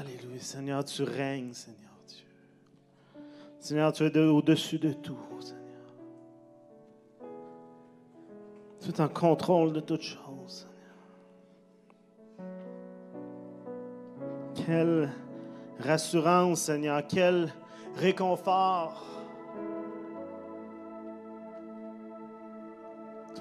Alléluia. 0.00 0.40
Seigneur, 0.40 0.84
tu 0.84 1.02
règnes, 1.02 1.52
Seigneur 1.52 1.92
Dieu. 2.08 2.24
Seigneur, 3.58 3.92
tu 3.92 4.04
es 4.04 4.10
de- 4.10 4.26
au-dessus 4.26 4.78
de 4.78 4.92
tout, 4.94 5.18
Seigneur. 5.40 5.60
Tu 8.80 8.88
es 8.88 9.00
en 9.00 9.08
contrôle 9.08 9.74
de 9.74 9.80
toutes 9.80 10.02
choses, 10.02 10.66
Seigneur. 12.38 12.46
Quelle 14.54 15.10
rassurance, 15.80 16.60
Seigneur. 16.62 17.02
Quel 17.06 17.52
réconfort. 17.96 19.04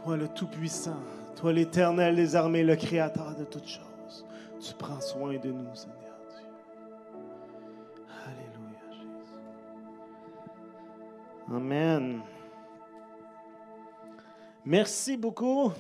Toi, 0.04 0.18
le 0.18 0.28
Tout-Puissant, 0.28 1.00
toi, 1.38 1.54
l'Éternel 1.54 2.18
des 2.18 2.36
armées, 2.36 2.64
le 2.64 2.76
Créateur 2.76 3.36
de 3.36 3.46
toutes 3.46 3.68
choses, 3.68 4.26
tu 4.60 4.74
prends 4.74 5.00
soin 5.00 5.38
de 5.38 5.52
nous, 5.52 5.74
Seigneur 5.76 6.09
Amen. 11.52 12.22
Merci 14.64 15.18
beaucoup. 15.18 15.74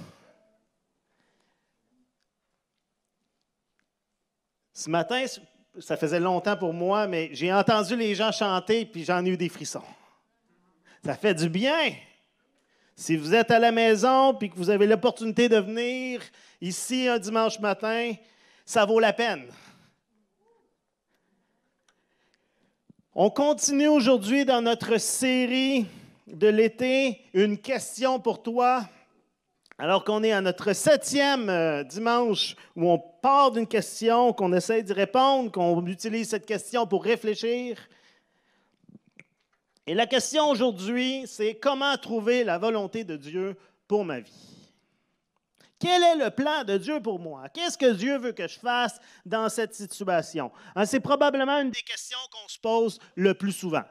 Ce 4.73 4.89
matin, 4.89 5.25
ça 5.79 5.95
faisait 5.95 6.19
longtemps 6.19 6.57
pour 6.57 6.73
moi, 6.73 7.05
mais 7.05 7.29
j'ai 7.33 7.53
entendu 7.53 7.95
les 7.95 8.15
gens 8.15 8.31
chanter, 8.31 8.83
puis 8.85 9.03
j'en 9.03 9.23
ai 9.23 9.29
eu 9.29 9.37
des 9.37 9.49
frissons. 9.49 9.83
Ça 11.05 11.13
fait 11.15 11.35
du 11.35 11.49
bien. 11.49 11.93
Si 12.95 13.15
vous 13.15 13.35
êtes 13.35 13.51
à 13.51 13.59
la 13.59 13.71
maison 13.71 14.33
puis 14.33 14.49
que 14.49 14.55
vous 14.55 14.71
avez 14.71 14.88
l'opportunité 14.88 15.49
de 15.49 15.57
venir 15.57 16.21
ici 16.61 17.07
un 17.07 17.19
dimanche 17.19 17.59
matin, 17.59 18.13
ça 18.65 18.85
vaut 18.85 18.99
la 18.99 19.13
peine. 19.13 19.45
On 23.21 23.29
continue 23.29 23.89
aujourd'hui 23.89 24.45
dans 24.45 24.61
notre 24.61 24.97
série 24.97 25.85
de 26.25 26.47
l'été, 26.47 27.19
une 27.33 27.57
question 27.57 28.17
pour 28.17 28.41
toi. 28.41 28.88
Alors 29.77 30.05
qu'on 30.05 30.23
est 30.23 30.31
à 30.31 30.39
notre 30.39 30.71
septième 30.71 31.49
euh, 31.49 31.83
dimanche 31.83 32.55
où 32.77 32.89
on 32.89 32.97
part 32.97 33.52
d'une 33.52 33.67
question, 33.67 34.31
qu'on 34.31 34.53
essaie 34.53 34.83
d'y 34.83 34.94
répondre, 34.94 35.52
qu'on 35.52 35.85
utilise 35.85 36.29
cette 36.29 36.45
question 36.45 36.88
pour 36.88 37.03
réfléchir. 37.03 37.89
Et 39.85 39.95
la 39.95 40.07
question 40.07 40.49
aujourd'hui, 40.49 41.23
c'est 41.27 41.55
comment 41.55 41.97
trouver 41.97 42.45
la 42.45 42.57
volonté 42.57 43.03
de 43.03 43.17
Dieu 43.17 43.57
pour 43.89 44.05
ma 44.05 44.22
vie? 44.22 44.48
Quel 45.80 46.03
est 46.03 46.16
le 46.16 46.30
plan 46.30 46.66
de 46.66 46.77
Dieu 46.77 46.99
pour 47.02 47.19
moi? 47.19 47.47
Qu'est-ce 47.49 47.77
que 47.77 47.94
Dieu 47.94 48.17
veut 48.17 48.33
que 48.33 48.47
je 48.47 48.59
fasse 48.59 48.99
dans 49.25 49.47
cette 49.47 49.73
situation? 49.73 50.52
Hein, 50.75 50.85
C'est 50.85 50.99
probablement 50.99 51.59
une 51.61 51.72
des 51.72 51.81
questions 51.81 52.17
qu'on 52.31 52.49
se 52.49 52.59
pose 52.59 52.99
le 53.16 53.33
plus 53.33 53.53
souvent, 53.53 53.83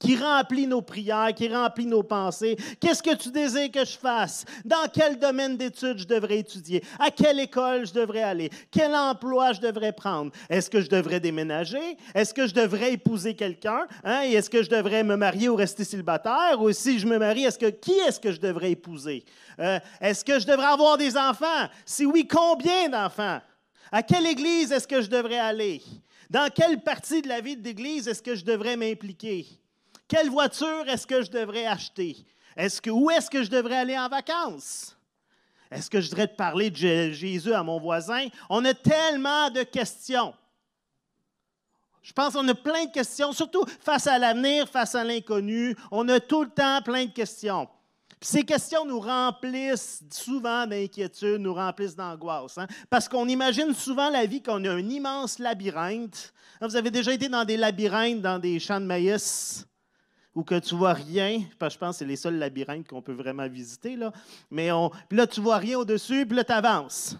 qui 0.00 0.16
remplit 0.16 0.66
nos 0.66 0.82
prières, 0.82 1.32
qui 1.34 1.46
remplit 1.48 1.86
nos 1.86 2.02
pensées. 2.02 2.56
Qu'est-ce 2.80 3.02
que 3.02 3.14
tu 3.14 3.30
désires 3.30 3.70
que 3.70 3.84
je 3.84 3.96
fasse? 3.96 4.44
Dans 4.64 4.88
quel 4.92 5.18
domaine 5.18 5.56
d'études 5.56 5.98
je 5.98 6.06
devrais 6.06 6.38
étudier? 6.38 6.82
À 6.98 7.10
quelle 7.10 7.38
école 7.38 7.86
je 7.86 7.92
devrais 7.92 8.22
aller? 8.22 8.50
Quel 8.70 8.94
emploi 8.94 9.52
je 9.52 9.60
devrais 9.60 9.92
prendre? 9.92 10.32
Est-ce 10.48 10.70
que 10.70 10.80
je 10.80 10.88
devrais 10.88 11.20
déménager? 11.20 11.96
Est-ce 12.14 12.32
que 12.32 12.46
je 12.46 12.54
devrais 12.54 12.94
épouser 12.94 13.34
quelqu'un? 13.34 13.86
Hein? 14.02 14.22
Et 14.24 14.32
Est-ce 14.32 14.48
que 14.48 14.62
je 14.62 14.70
devrais 14.70 15.04
me 15.04 15.16
marier 15.16 15.50
ou 15.50 15.54
rester 15.54 15.84
célibataire? 15.84 16.60
Ou 16.60 16.72
si 16.72 16.98
je 16.98 17.06
me 17.06 17.18
marie, 17.18 17.44
est-ce 17.44 17.58
que, 17.58 17.68
qui 17.70 17.92
est-ce 17.92 18.18
que 18.18 18.32
je 18.32 18.40
devrais 18.40 18.70
épouser? 18.70 19.22
Euh, 19.58 19.78
est-ce 20.00 20.24
que 20.24 20.40
je 20.40 20.46
devrais 20.46 20.72
avoir 20.72 20.96
des 20.96 21.14
enfants? 21.18 21.68
Si 21.84 22.06
oui, 22.06 22.26
combien 22.26 22.88
d'enfants? 22.88 23.40
À 23.92 24.02
quelle 24.02 24.26
église 24.26 24.72
est-ce 24.72 24.88
que 24.88 25.02
je 25.02 25.08
devrais 25.08 25.38
aller? 25.38 25.82
Dans 26.30 26.48
quelle 26.48 26.80
partie 26.80 27.20
de 27.20 27.28
la 27.28 27.40
vie 27.40 27.56
de 27.56 27.64
l'église 27.64 28.08
est-ce 28.08 28.22
que 28.22 28.34
je 28.34 28.44
devrais 28.44 28.76
m'impliquer? 28.76 29.59
Quelle 30.10 30.28
voiture 30.28 30.88
est-ce 30.88 31.06
que 31.06 31.22
je 31.22 31.30
devrais 31.30 31.66
acheter? 31.66 32.16
Où 32.88 33.10
est-ce 33.12 33.30
que 33.30 33.44
je 33.44 33.48
devrais 33.48 33.76
aller 33.76 33.96
en 33.96 34.08
vacances? 34.08 34.96
Est-ce 35.70 35.88
que 35.88 36.00
je 36.00 36.10
devrais 36.10 36.26
te 36.26 36.34
parler 36.34 36.68
de 36.68 36.74
Jé- 36.76 37.12
Jésus 37.12 37.54
à 37.54 37.62
mon 37.62 37.78
voisin? 37.78 38.26
On 38.48 38.64
a 38.64 38.74
tellement 38.74 39.50
de 39.50 39.62
questions. 39.62 40.34
Je 42.02 42.12
pense 42.12 42.32
qu'on 42.32 42.48
a 42.48 42.54
plein 42.56 42.86
de 42.86 42.90
questions, 42.90 43.30
surtout 43.32 43.64
face 43.80 44.08
à 44.08 44.18
l'avenir, 44.18 44.68
face 44.68 44.96
à 44.96 45.04
l'inconnu. 45.04 45.76
On 45.92 46.08
a 46.08 46.18
tout 46.18 46.42
le 46.42 46.50
temps 46.50 46.82
plein 46.82 47.04
de 47.04 47.12
questions. 47.12 47.68
Ces 48.20 48.42
questions 48.42 48.84
nous 48.84 48.98
remplissent 48.98 50.02
souvent 50.10 50.66
d'inquiétude, 50.66 51.38
nous 51.40 51.54
remplissent 51.54 51.94
d'angoisse. 51.94 52.58
hein. 52.58 52.66
Parce 52.90 53.08
qu'on 53.08 53.28
imagine 53.28 53.72
souvent 53.74 54.10
la 54.10 54.26
vie 54.26 54.42
qu'on 54.42 54.64
a 54.64 54.70
un 54.72 54.88
immense 54.90 55.38
labyrinthe. 55.38 56.32
Vous 56.60 56.74
avez 56.74 56.90
déjà 56.90 57.12
été 57.12 57.28
dans 57.28 57.44
des 57.44 57.56
labyrinthes, 57.56 58.20
dans 58.22 58.40
des 58.40 58.58
champs 58.58 58.80
de 58.80 58.86
maïs, 58.86 59.64
où 60.34 60.44
que 60.44 60.58
tu 60.58 60.74
vois 60.74 60.92
rien. 60.92 61.42
Parce 61.58 61.74
que 61.74 61.74
je 61.74 61.78
pense 61.78 61.94
que 61.96 61.98
c'est 62.00 62.04
les 62.04 62.16
seuls 62.16 62.38
labyrinthes 62.38 62.88
qu'on 62.88 63.02
peut 63.02 63.12
vraiment 63.12 63.48
visiter. 63.48 63.96
Là. 63.96 64.12
Mais 64.50 64.70
puis 65.08 65.18
là, 65.18 65.26
tu 65.26 65.40
vois 65.40 65.58
rien 65.58 65.78
au-dessus, 65.78 66.26
puis 66.26 66.36
là, 66.36 66.44
tu 66.44 66.52
avances. 66.52 67.16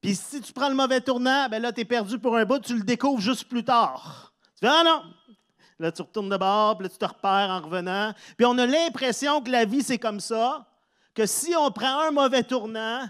Puis 0.00 0.14
si 0.14 0.40
tu 0.40 0.52
prends 0.52 0.68
le 0.68 0.74
mauvais 0.74 1.00
tournant, 1.00 1.48
ben 1.48 1.60
là, 1.60 1.72
tu 1.72 1.80
es 1.80 1.84
perdu 1.84 2.18
pour 2.18 2.36
un 2.36 2.44
bout, 2.44 2.60
tu 2.60 2.74
le 2.74 2.84
découvres 2.84 3.20
juste 3.20 3.48
plus 3.48 3.64
tard. 3.64 4.32
Tu 4.54 4.66
fais 4.66 4.72
Ah 4.72 4.82
non! 4.84 5.02
Là, 5.78 5.92
tu 5.92 6.00
retournes 6.00 6.30
de 6.30 6.36
bord, 6.36 6.78
puis 6.78 6.84
là, 6.84 6.88
tu 6.88 6.96
te 6.96 7.04
repères 7.04 7.50
en 7.50 7.60
revenant. 7.60 8.14
Puis 8.36 8.46
on 8.46 8.56
a 8.56 8.66
l'impression 8.66 9.42
que 9.42 9.50
la 9.50 9.66
vie, 9.66 9.82
c'est 9.82 9.98
comme 9.98 10.20
ça, 10.20 10.66
que 11.14 11.26
si 11.26 11.54
on 11.54 11.70
prend 11.70 12.00
un 12.00 12.10
mauvais 12.12 12.42
tournant, 12.42 13.06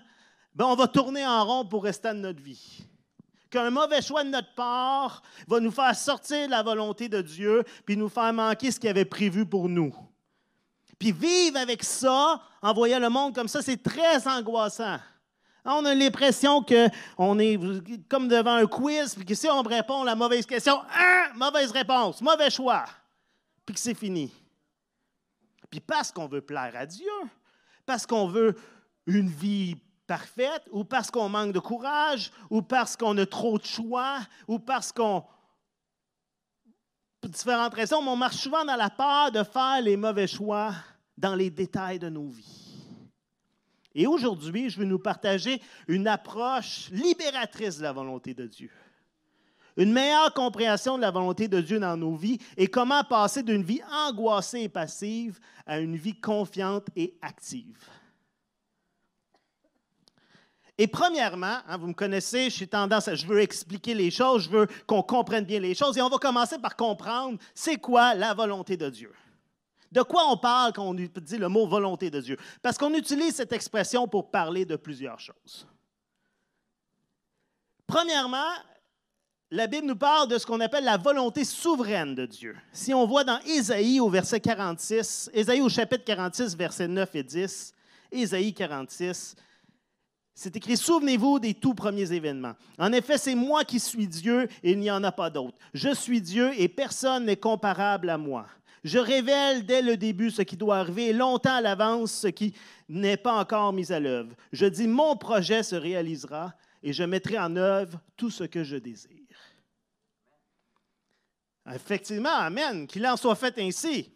ben 0.54 0.64
on 0.64 0.74
va 0.74 0.88
tourner 0.88 1.24
en 1.24 1.44
rond 1.44 1.64
pour 1.64 1.84
rester 1.84 2.08
de 2.08 2.14
notre 2.14 2.42
vie. 2.42 2.88
Qu'un 3.50 3.70
mauvais 3.70 4.02
choix 4.02 4.24
de 4.24 4.30
notre 4.30 4.54
part 4.54 5.22
va 5.46 5.60
nous 5.60 5.70
faire 5.70 5.94
sortir 5.94 6.46
de 6.46 6.50
la 6.50 6.62
volonté 6.62 7.08
de 7.08 7.22
Dieu, 7.22 7.62
puis 7.84 7.96
nous 7.96 8.08
faire 8.08 8.32
manquer 8.32 8.70
ce 8.70 8.80
qu'il 8.80 8.90
avait 8.90 9.04
prévu 9.04 9.46
pour 9.46 9.68
nous. 9.68 9.94
Puis 10.98 11.12
vivre 11.12 11.58
avec 11.58 11.84
ça, 11.84 12.40
en 12.62 12.72
voyant 12.72 12.98
le 12.98 13.08
monde 13.08 13.34
comme 13.34 13.48
ça, 13.48 13.62
c'est 13.62 13.82
très 13.82 14.26
angoissant. 14.26 14.98
On 15.64 15.84
a 15.84 15.94
l'impression 15.94 16.62
qu'on 16.62 17.38
est 17.38 17.58
comme 18.08 18.28
devant 18.28 18.54
un 18.54 18.66
quiz, 18.66 19.14
puis 19.14 19.24
que 19.24 19.34
si 19.34 19.48
on 19.48 19.62
répond 19.62 20.04
la 20.04 20.14
mauvaise 20.14 20.46
question, 20.46 20.80
ah, 20.94 21.28
mauvaise 21.34 21.72
réponse, 21.72 22.22
mauvais 22.22 22.50
choix, 22.50 22.84
puis 23.64 23.74
que 23.74 23.80
c'est 23.80 23.94
fini. 23.94 24.32
Puis 25.68 25.80
parce 25.80 26.12
qu'on 26.12 26.28
veut 26.28 26.40
plaire 26.40 26.72
à 26.76 26.86
Dieu, 26.86 27.10
parce 27.84 28.06
qu'on 28.06 28.28
veut 28.28 28.56
une 29.06 29.28
vie 29.28 29.76
parfaite, 30.06 30.62
ou 30.70 30.84
parce 30.84 31.10
qu'on 31.10 31.28
manque 31.28 31.52
de 31.52 31.58
courage, 31.58 32.30
ou 32.50 32.62
parce 32.62 32.96
qu'on 32.96 33.16
a 33.18 33.26
trop 33.26 33.58
de 33.58 33.64
choix, 33.64 34.20
ou 34.46 34.58
parce 34.58 34.92
qu'on... 34.92 35.24
Pour 37.20 37.30
différentes 37.30 37.74
raisons, 37.74 38.02
mais 38.02 38.10
on 38.10 38.16
marche 38.16 38.36
souvent 38.36 38.64
dans 38.64 38.76
la 38.76 38.90
peur 38.90 39.32
de 39.32 39.42
faire 39.42 39.80
les 39.82 39.96
mauvais 39.96 40.26
choix 40.26 40.72
dans 41.16 41.34
les 41.34 41.50
détails 41.50 41.98
de 41.98 42.08
nos 42.08 42.28
vies. 42.28 42.66
Et 43.94 44.06
aujourd'hui, 44.06 44.68
je 44.68 44.78
vais 44.78 44.84
nous 44.84 44.98
partager 44.98 45.60
une 45.88 46.06
approche 46.06 46.90
libératrice 46.90 47.78
de 47.78 47.82
la 47.82 47.92
volonté 47.92 48.34
de 48.34 48.46
Dieu. 48.46 48.70
Une 49.78 49.92
meilleure 49.92 50.32
compréhension 50.34 50.96
de 50.96 51.02
la 51.02 51.10
volonté 51.10 51.48
de 51.48 51.60
Dieu 51.60 51.78
dans 51.78 51.96
nos 51.96 52.14
vies 52.14 52.38
et 52.56 52.66
comment 52.66 53.04
passer 53.04 53.42
d'une 53.42 53.62
vie 53.62 53.80
angoissée 53.90 54.62
et 54.62 54.68
passive 54.68 55.38
à 55.66 55.78
une 55.80 55.96
vie 55.96 56.18
confiante 56.18 56.88
et 56.94 57.16
active. 57.22 57.78
Et 60.78 60.86
premièrement, 60.86 61.58
hein, 61.66 61.78
vous 61.78 61.86
me 61.86 61.94
connaissez, 61.94 62.50
j'ai 62.50 62.66
tendance 62.66 63.08
à, 63.08 63.14
je 63.14 63.26
veux 63.26 63.40
expliquer 63.40 63.94
les 63.94 64.10
choses, 64.10 64.44
je 64.44 64.50
veux 64.50 64.66
qu'on 64.86 65.02
comprenne 65.02 65.44
bien 65.44 65.58
les 65.58 65.74
choses, 65.74 65.96
et 65.96 66.02
on 66.02 66.08
va 66.10 66.18
commencer 66.18 66.58
par 66.58 66.76
comprendre 66.76 67.38
c'est 67.54 67.76
quoi 67.76 68.14
la 68.14 68.34
volonté 68.34 68.76
de 68.76 68.90
Dieu. 68.90 69.12
De 69.90 70.02
quoi 70.02 70.24
on 70.30 70.36
parle 70.36 70.72
quand 70.74 70.84
on 70.84 70.94
dit 70.94 71.38
le 71.38 71.48
mot 71.48 71.66
volonté 71.66 72.10
de 72.10 72.20
Dieu? 72.20 72.36
Parce 72.60 72.76
qu'on 72.76 72.92
utilise 72.92 73.36
cette 73.36 73.52
expression 73.52 74.06
pour 74.06 74.30
parler 74.30 74.66
de 74.66 74.76
plusieurs 74.76 75.18
choses. 75.18 75.66
Premièrement, 77.86 78.50
la 79.50 79.68
Bible 79.68 79.86
nous 79.86 79.96
parle 79.96 80.28
de 80.28 80.38
ce 80.38 80.44
qu'on 80.44 80.60
appelle 80.60 80.84
la 80.84 80.96
volonté 80.96 81.44
souveraine 81.44 82.14
de 82.14 82.26
Dieu. 82.26 82.56
Si 82.72 82.92
on 82.92 83.06
voit 83.06 83.22
dans 83.24 83.38
Ésaïe 83.46 84.00
au 84.00 84.10
verset 84.10 84.40
46, 84.40 85.30
Ésaïe 85.32 85.60
au 85.60 85.68
chapitre 85.68 86.04
46, 86.04 86.56
versets 86.56 86.88
9 86.88 87.14
et 87.14 87.22
10, 87.22 87.72
Ésaïe 88.10 88.52
46, 88.52 89.36
c'est 90.38 90.54
écrit, 90.54 90.76
souvenez-vous 90.76 91.38
des 91.38 91.54
tout 91.54 91.72
premiers 91.72 92.12
événements. 92.12 92.52
En 92.78 92.92
effet, 92.92 93.16
c'est 93.16 93.34
moi 93.34 93.64
qui 93.64 93.80
suis 93.80 94.06
Dieu 94.06 94.48
et 94.62 94.72
il 94.72 94.78
n'y 94.78 94.90
en 94.90 95.02
a 95.02 95.10
pas 95.10 95.30
d'autre. 95.30 95.56
Je 95.72 95.94
suis 95.94 96.20
Dieu 96.20 96.52
et 96.58 96.68
personne 96.68 97.24
n'est 97.24 97.38
comparable 97.38 98.10
à 98.10 98.18
moi. 98.18 98.46
Je 98.84 98.98
révèle 98.98 99.64
dès 99.64 99.80
le 99.80 99.96
début 99.96 100.30
ce 100.30 100.42
qui 100.42 100.58
doit 100.58 100.76
arriver 100.76 101.06
et 101.06 101.12
longtemps 101.14 101.56
à 101.56 101.62
l'avance 101.62 102.12
ce 102.12 102.26
qui 102.26 102.52
n'est 102.86 103.16
pas 103.16 103.32
encore 103.32 103.72
mis 103.72 103.90
à 103.90 103.98
l'œuvre. 103.98 104.36
Je 104.52 104.66
dis, 104.66 104.86
mon 104.86 105.16
projet 105.16 105.62
se 105.62 105.74
réalisera 105.74 106.52
et 106.82 106.92
je 106.92 107.02
mettrai 107.02 107.38
en 107.38 107.56
œuvre 107.56 107.98
tout 108.14 108.30
ce 108.30 108.44
que 108.44 108.62
je 108.62 108.76
désire. 108.76 109.10
Effectivement, 111.74 112.28
Amen, 112.28 112.86
qu'il 112.86 113.06
en 113.06 113.16
soit 113.16 113.36
fait 113.36 113.58
ainsi. 113.58 114.12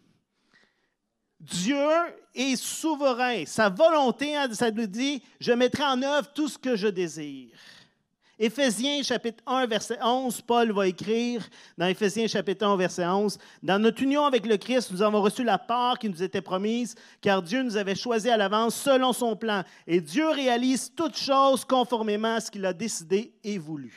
Dieu 1.40 1.88
est 2.34 2.56
souverain. 2.56 3.44
Sa 3.46 3.70
volonté, 3.70 4.36
hein, 4.36 4.48
ça 4.52 4.70
nous 4.70 4.86
dit, 4.86 5.22
je 5.40 5.52
mettrai 5.52 5.84
en 5.84 6.02
œuvre 6.02 6.28
tout 6.34 6.48
ce 6.48 6.58
que 6.58 6.76
je 6.76 6.88
désire. 6.88 7.56
Éphésiens 8.38 9.02
chapitre 9.02 9.42
1, 9.46 9.66
verset 9.66 9.98
11, 10.02 10.40
Paul 10.42 10.72
va 10.72 10.86
écrire 10.86 11.46
dans 11.76 11.86
Éphésiens 11.86 12.26
chapitre 12.26 12.66
1, 12.66 12.76
verset 12.76 13.06
11, 13.06 13.38
Dans 13.62 13.78
notre 13.78 14.02
union 14.02 14.24
avec 14.24 14.46
le 14.46 14.56
Christ, 14.56 14.90
nous 14.92 15.02
avons 15.02 15.20
reçu 15.20 15.44
la 15.44 15.58
part 15.58 15.98
qui 15.98 16.08
nous 16.08 16.22
était 16.22 16.40
promise, 16.40 16.94
car 17.20 17.42
Dieu 17.42 17.62
nous 17.62 17.76
avait 17.76 17.94
choisis 17.94 18.30
à 18.30 18.38
l'avance 18.38 18.74
selon 18.74 19.12
son 19.12 19.36
plan. 19.36 19.62
Et 19.86 20.00
Dieu 20.00 20.26
réalise 20.30 20.90
toutes 20.94 21.18
choses 21.18 21.66
conformément 21.66 22.36
à 22.36 22.40
ce 22.40 22.50
qu'il 22.50 22.64
a 22.64 22.72
décidé 22.72 23.34
et 23.44 23.58
voulu. 23.58 23.92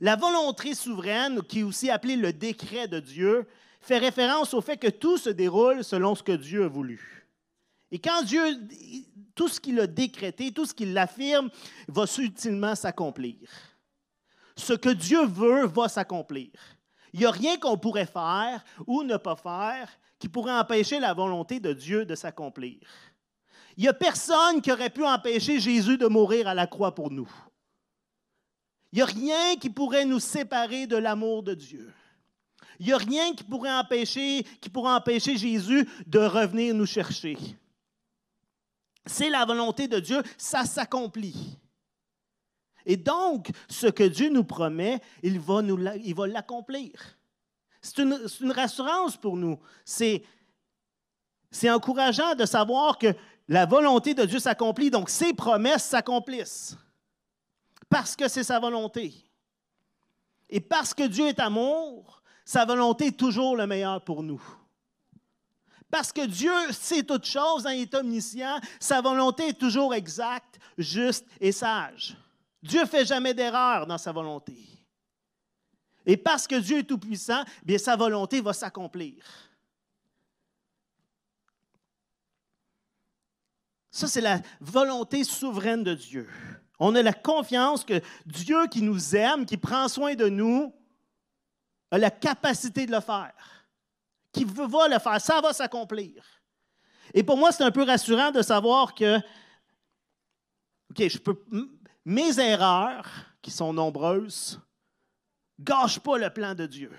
La 0.00 0.16
volonté 0.16 0.74
souveraine, 0.74 1.40
qui 1.42 1.60
est 1.60 1.64
aussi 1.64 1.88
appelée 1.88 2.16
le 2.16 2.32
décret 2.32 2.88
de 2.88 2.98
Dieu, 2.98 3.46
fait 3.82 3.98
référence 3.98 4.54
au 4.54 4.60
fait 4.60 4.78
que 4.78 4.88
tout 4.88 5.18
se 5.18 5.30
déroule 5.30 5.84
selon 5.84 6.14
ce 6.14 6.22
que 6.22 6.32
Dieu 6.32 6.64
a 6.64 6.68
voulu. 6.68 7.28
Et 7.90 7.98
quand 7.98 8.22
Dieu 8.22 8.42
tout 9.34 9.48
ce 9.48 9.60
qu'il 9.60 9.78
a 9.80 9.86
décrété, 9.86 10.52
tout 10.52 10.66
ce 10.66 10.74
qu'il 10.74 10.96
affirme, 10.96 11.50
va 11.88 12.06
subtilement 12.06 12.74
s'accomplir. 12.74 13.36
Ce 14.56 14.72
que 14.72 14.90
Dieu 14.90 15.26
veut 15.26 15.66
va 15.66 15.88
s'accomplir. 15.88 16.50
Il 17.12 17.20
n'y 17.20 17.26
a 17.26 17.30
rien 17.30 17.58
qu'on 17.58 17.76
pourrait 17.76 18.06
faire 18.06 18.64
ou 18.86 19.02
ne 19.02 19.16
pas 19.16 19.36
faire 19.36 19.88
qui 20.18 20.28
pourrait 20.28 20.52
empêcher 20.52 21.00
la 21.00 21.14
volonté 21.14 21.60
de 21.60 21.72
Dieu 21.72 22.04
de 22.04 22.14
s'accomplir. 22.14 22.78
Il 23.76 23.82
n'y 23.82 23.88
a 23.88 23.94
personne 23.94 24.60
qui 24.60 24.70
aurait 24.70 24.90
pu 24.90 25.04
empêcher 25.04 25.58
Jésus 25.58 25.98
de 25.98 26.06
mourir 26.06 26.46
à 26.46 26.54
la 26.54 26.66
croix 26.66 26.94
pour 26.94 27.10
nous. 27.10 27.30
Il 28.92 28.96
n'y 28.96 29.02
a 29.02 29.06
rien 29.06 29.56
qui 29.56 29.70
pourrait 29.70 30.04
nous 30.04 30.20
séparer 30.20 30.86
de 30.86 30.96
l'amour 30.96 31.42
de 31.42 31.54
Dieu. 31.54 31.92
Il 32.78 32.86
n'y 32.86 32.92
a 32.92 32.98
rien 32.98 33.34
qui 33.34 33.44
pourrait 33.44 33.72
empêcher, 33.72 34.44
qui 34.60 34.68
pourrait 34.68 34.94
empêcher 34.94 35.36
Jésus 35.36 35.88
de 36.06 36.18
revenir 36.18 36.74
nous 36.74 36.86
chercher. 36.86 37.36
C'est 39.06 39.30
la 39.30 39.44
volonté 39.44 39.88
de 39.88 39.98
Dieu, 39.98 40.22
ça 40.36 40.64
s'accomplit. 40.64 41.58
Et 42.84 42.96
donc, 42.96 43.50
ce 43.68 43.86
que 43.86 44.04
Dieu 44.04 44.28
nous 44.28 44.44
promet, 44.44 45.00
il 45.22 45.38
va, 45.38 45.62
nous, 45.62 45.78
il 46.02 46.14
va 46.14 46.26
l'accomplir. 46.26 46.90
C'est 47.80 47.98
une, 47.98 48.18
une, 48.40 48.52
rassurance 48.52 49.16
pour 49.16 49.36
nous. 49.36 49.58
C'est, 49.84 50.22
c'est 51.50 51.70
encourageant 51.70 52.34
de 52.34 52.46
savoir 52.46 52.98
que 52.98 53.14
la 53.48 53.66
volonté 53.66 54.14
de 54.14 54.24
Dieu 54.24 54.38
s'accomplit, 54.38 54.90
donc 54.90 55.10
ses 55.10 55.32
promesses 55.32 55.84
s'accomplissent. 55.84 56.76
Parce 57.88 58.16
que 58.16 58.28
c'est 58.28 58.44
sa 58.44 58.58
volonté. 58.58 59.12
Et 60.48 60.60
parce 60.60 60.94
que 60.94 61.04
Dieu 61.04 61.28
est 61.28 61.40
amour, 61.40 62.21
sa 62.44 62.64
volonté 62.64 63.08
est 63.08 63.18
toujours 63.18 63.56
le 63.56 63.66
meilleur 63.66 64.02
pour 64.02 64.22
nous. 64.22 64.42
Parce 65.90 66.12
que 66.12 66.26
Dieu 66.26 66.52
sait 66.72 67.02
toutes 67.02 67.26
choses, 67.26 67.66
hein, 67.66 67.72
il 67.72 67.82
est 67.82 67.94
omniscient, 67.94 68.58
sa 68.80 69.00
volonté 69.00 69.48
est 69.48 69.58
toujours 69.58 69.92
exacte, 69.94 70.58
juste 70.78 71.26
et 71.38 71.52
sage. 71.52 72.16
Dieu 72.62 72.80
ne 72.80 72.86
fait 72.86 73.04
jamais 73.04 73.34
d'erreur 73.34 73.86
dans 73.86 73.98
sa 73.98 74.12
volonté. 74.12 74.56
Et 76.06 76.16
parce 76.16 76.46
que 76.46 76.54
Dieu 76.56 76.78
est 76.78 76.84
tout-puissant, 76.84 77.44
bien 77.62 77.78
sa 77.78 77.96
volonté 77.96 78.40
va 78.40 78.52
s'accomplir. 78.52 79.22
Ça, 83.90 84.08
c'est 84.08 84.22
la 84.22 84.40
volonté 84.58 85.22
souveraine 85.22 85.84
de 85.84 85.94
Dieu. 85.94 86.26
On 86.78 86.94
a 86.94 87.02
la 87.02 87.12
confiance 87.12 87.84
que 87.84 88.00
Dieu 88.24 88.66
qui 88.68 88.80
nous 88.80 89.14
aime, 89.14 89.44
qui 89.44 89.58
prend 89.58 89.86
soin 89.88 90.14
de 90.14 90.30
nous, 90.30 90.74
a 91.92 91.98
la 91.98 92.10
capacité 92.10 92.86
de 92.86 92.90
le 92.90 93.00
faire 93.00 93.34
qui 94.32 94.44
va 94.44 94.88
le 94.88 94.98
faire. 94.98 95.20
Ça 95.20 95.40
va 95.40 95.52
s'accomplir. 95.52 96.24
Et 97.12 97.22
pour 97.22 97.36
moi, 97.36 97.52
c'est 97.52 97.62
un 97.62 97.70
peu 97.70 97.84
rassurant 97.84 98.30
de 98.30 98.40
savoir 98.40 98.94
que, 98.94 99.18
OK, 100.90 101.02
mes 102.04 102.40
erreurs, 102.40 103.06
qui 103.42 103.50
sont 103.50 103.72
nombreuses, 103.72 104.58
gâchent 105.60 106.00
pas 106.00 106.16
le 106.16 106.30
plan 106.30 106.54
de 106.54 106.64
Dieu. 106.64 106.92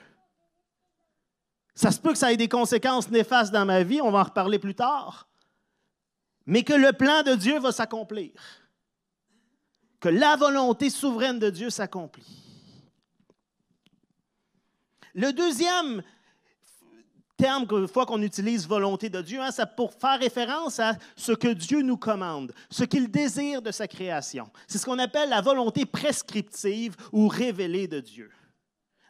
Ça 1.74 1.90
se 1.90 2.00
peut 2.00 2.12
que 2.12 2.18
ça 2.18 2.32
ait 2.32 2.38
des 2.38 2.50
conséquences 2.50 3.10
néfastes 3.10 3.52
dans 3.52 3.66
ma 3.66 3.82
vie, 3.82 4.02
on 4.02 4.12
va 4.12 4.20
en 4.20 4.24
reparler 4.24 4.60
plus 4.60 4.76
tard, 4.76 5.28
mais 6.46 6.64
que 6.64 6.74
le 6.74 6.94
plan 6.94 7.24
de 7.24 7.34
Dieu 7.34 7.58
va 7.60 7.72
s'accomplir, 7.72 8.34
que 10.00 10.10
la 10.10 10.36
volonté 10.36 10.92
souveraine 10.92 11.40
de 11.40 11.50
Dieu 11.50 11.72
s'accomplit. 11.72 12.53
Le 15.14 15.32
deuxième 15.32 16.02
terme 17.38 17.68
que 17.68 17.88
fois 17.88 18.06
qu'on 18.06 18.22
utilise 18.22 18.68
volonté 18.68 19.10
de 19.10 19.22
Dieu, 19.22 19.42
hein, 19.42 19.52
c'est 19.52 19.76
pour 19.76 19.94
faire 19.94 20.20
référence 20.20 20.80
à 20.80 20.94
ce 21.16 21.32
que 21.32 21.50
Dieu 21.50 21.82
nous 21.82 21.98
commande, 21.98 22.54
ce 22.70 22.84
qu'il 22.84 23.10
désire 23.10 23.62
de 23.62 23.72
sa 23.72 23.88
création. 23.88 24.50
C'est 24.68 24.78
ce 24.78 24.86
qu'on 24.86 25.00
appelle 25.00 25.30
la 25.30 25.42
volonté 25.42 25.86
prescriptive 25.86 26.96
ou 27.12 27.28
révélée 27.28 27.88
de 27.88 28.00
Dieu. 28.00 28.32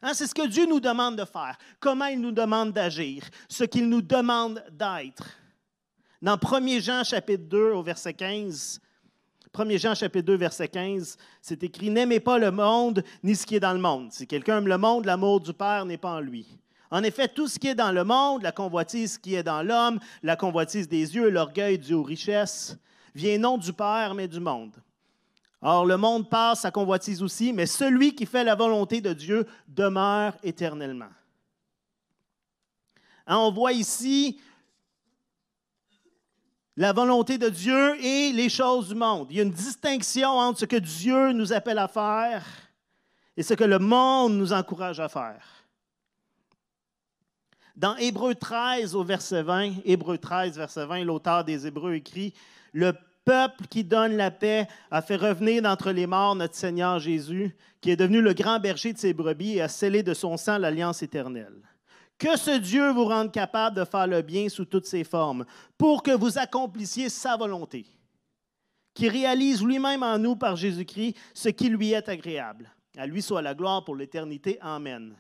Hein, 0.02 0.14
c'est 0.14 0.28
ce 0.28 0.36
que 0.36 0.48
Dieu 0.48 0.66
nous 0.66 0.80
demande 0.80 1.18
de 1.18 1.26
faire, 1.26 1.58
comment 1.80 2.06
il 2.06 2.20
nous 2.20 2.32
demande 2.32 2.74
d'agir, 2.74 3.24
ce 3.48 3.64
qu'il 3.64 3.88
nous 3.88 4.02
demande 4.02 4.64
d'être. 4.72 5.24
Dans 6.22 6.38
1 6.38 6.80
Jean 6.80 7.04
chapitre 7.04 7.46
2 7.46 7.72
au 7.72 7.84
verset 7.84 8.14
15, 8.14 8.82
1 9.56 9.78
Jean 9.78 9.94
chapitre 9.94 10.26
2 10.26 10.36
verset 10.36 10.68
15, 10.68 11.18
c'est 11.40 11.62
écrit 11.64 11.92
N'aimez 11.92 12.20
pas 12.20 12.40
le 12.40 12.50
monde 12.50 13.04
ni 13.24 13.36
ce 13.36 13.46
qui 13.46 13.56
est 13.56 13.60
dans 13.60 13.74
le 13.74 13.80
monde. 13.80 14.12
Si 14.12 14.26
quelqu'un 14.26 14.58
aime 14.58 14.68
le 14.68 14.80
monde, 14.80 15.06
l'amour 15.06 15.40
du 15.40 15.54
Père 15.54 15.86
n'est 15.86 15.98
pas 15.98 16.14
en 16.14 16.20
lui. 16.20 16.48
En 16.90 17.04
effet, 17.04 17.28
tout 17.28 17.48
ce 17.48 17.60
qui 17.60 17.68
est 17.68 17.76
dans 17.76 17.92
le 17.92 18.04
monde, 18.04 18.42
la 18.42 18.52
convoitise 18.52 19.18
qui 19.18 19.36
est 19.36 19.44
dans 19.44 19.62
l'homme, 19.62 20.00
la 20.24 20.36
convoitise 20.36 20.88
des 20.88 21.16
yeux, 21.16 21.30
l'orgueil 21.30 21.78
dû 21.78 21.94
aux 21.94 22.04
richesses, 22.04 22.78
vient 23.14 23.38
non 23.38 23.58
du 23.58 23.74
Père, 23.74 24.14
mais 24.16 24.28
du 24.28 24.40
monde. 24.40 24.74
Or, 25.62 25.86
le 25.86 25.98
monde 25.98 26.30
passe, 26.30 26.62
sa 26.62 26.72
convoitise 26.72 27.22
aussi, 27.22 27.54
mais 27.54 27.68
celui 27.68 28.16
qui 28.16 28.26
fait 28.26 28.44
la 28.44 28.56
volonté 28.56 29.02
de 29.02 29.14
Dieu 29.14 29.48
demeure 29.68 30.36
éternellement. 30.44 31.12
Hein, 33.28 33.38
on 33.38 33.52
voit 33.52 33.72
ici 33.72 34.40
la 36.76 36.94
volonté 36.94 37.38
de 37.38 37.50
Dieu 37.50 38.04
et 38.04 38.32
les 38.32 38.50
choses 38.50 38.90
du 38.90 38.96
monde. 38.96 39.28
Il 39.30 39.38
y 39.38 39.40
a 39.40 39.44
une 39.44 39.52
distinction 39.52 40.30
entre 40.30 40.60
ce 40.60 40.66
que 40.66 40.76
Dieu 40.76 41.32
nous 41.32 41.54
appelle 41.54 41.78
à 41.78 41.88
faire 41.88 42.44
et 43.38 43.44
ce 43.44 43.54
que 43.54 43.64
le 43.64 43.80
monde 43.80 44.34
nous 44.34 44.54
encourage 44.54 45.00
à 45.00 45.10
faire. 45.10 45.46
Dans 47.76 47.96
Hébreu 47.98 48.36
13 48.36 48.96
au 48.96 49.04
verset 49.04 49.42
20, 49.42 49.74
Hébreu 49.86 50.18
13, 50.18 50.58
verset 50.58 50.86
20, 50.86 51.04
l'auteur 51.06 51.44
des 51.44 51.66
Hébreux 51.66 51.94
écrit 51.94 52.34
Le 52.72 52.94
peuple 53.26 53.66
qui 53.68 53.84
donne 53.84 54.16
la 54.16 54.30
paix 54.30 54.68
a 54.92 55.02
fait 55.02 55.16
revenir 55.16 55.62
d'entre 55.64 55.92
les 55.92 56.06
morts 56.06 56.36
notre 56.36 56.56
Seigneur 56.56 57.00
Jésus, 57.00 57.56
qui 57.82 57.90
est 57.90 57.96
devenu 57.96 58.22
le 58.22 58.34
grand 58.34 58.60
berger 58.60 58.94
de 58.94 59.00
ses 59.00 59.14
brebis 59.14 59.58
et 59.58 59.62
a 59.62 59.68
scellé 59.68 60.04
de 60.04 60.14
son 60.14 60.38
sang 60.38 60.60
l'alliance 60.60 61.02
éternelle. 61.02 61.62
Que 62.18 62.38
ce 62.38 62.58
Dieu 62.58 62.92
vous 62.92 63.06
rende 63.06 63.32
capable 63.32 63.76
de 63.76 63.86
faire 63.86 64.08
le 64.08 64.22
bien 64.22 64.48
sous 64.50 64.66
toutes 64.66 64.86
ses 64.86 65.04
formes, 65.04 65.46
pour 65.78 66.04
que 66.04 66.12
vous 66.12 66.38
accomplissiez 66.38 67.10
sa 67.10 67.36
volonté, 67.36 67.86
qui 68.94 69.10
réalise 69.10 69.64
lui-même 69.64 70.04
en 70.04 70.18
nous 70.18 70.36
par 70.36 70.56
Jésus-Christ 70.56 71.18
ce 71.34 71.50
qui 71.50 71.70
lui 71.70 71.92
est 71.92 72.08
agréable. 72.10 72.72
À 72.98 73.08
lui 73.08 73.22
soit 73.22 73.42
la 73.42 73.56
gloire 73.56 73.84
pour 73.84 73.96
l'éternité. 73.96 74.58
Amen. 74.62 75.16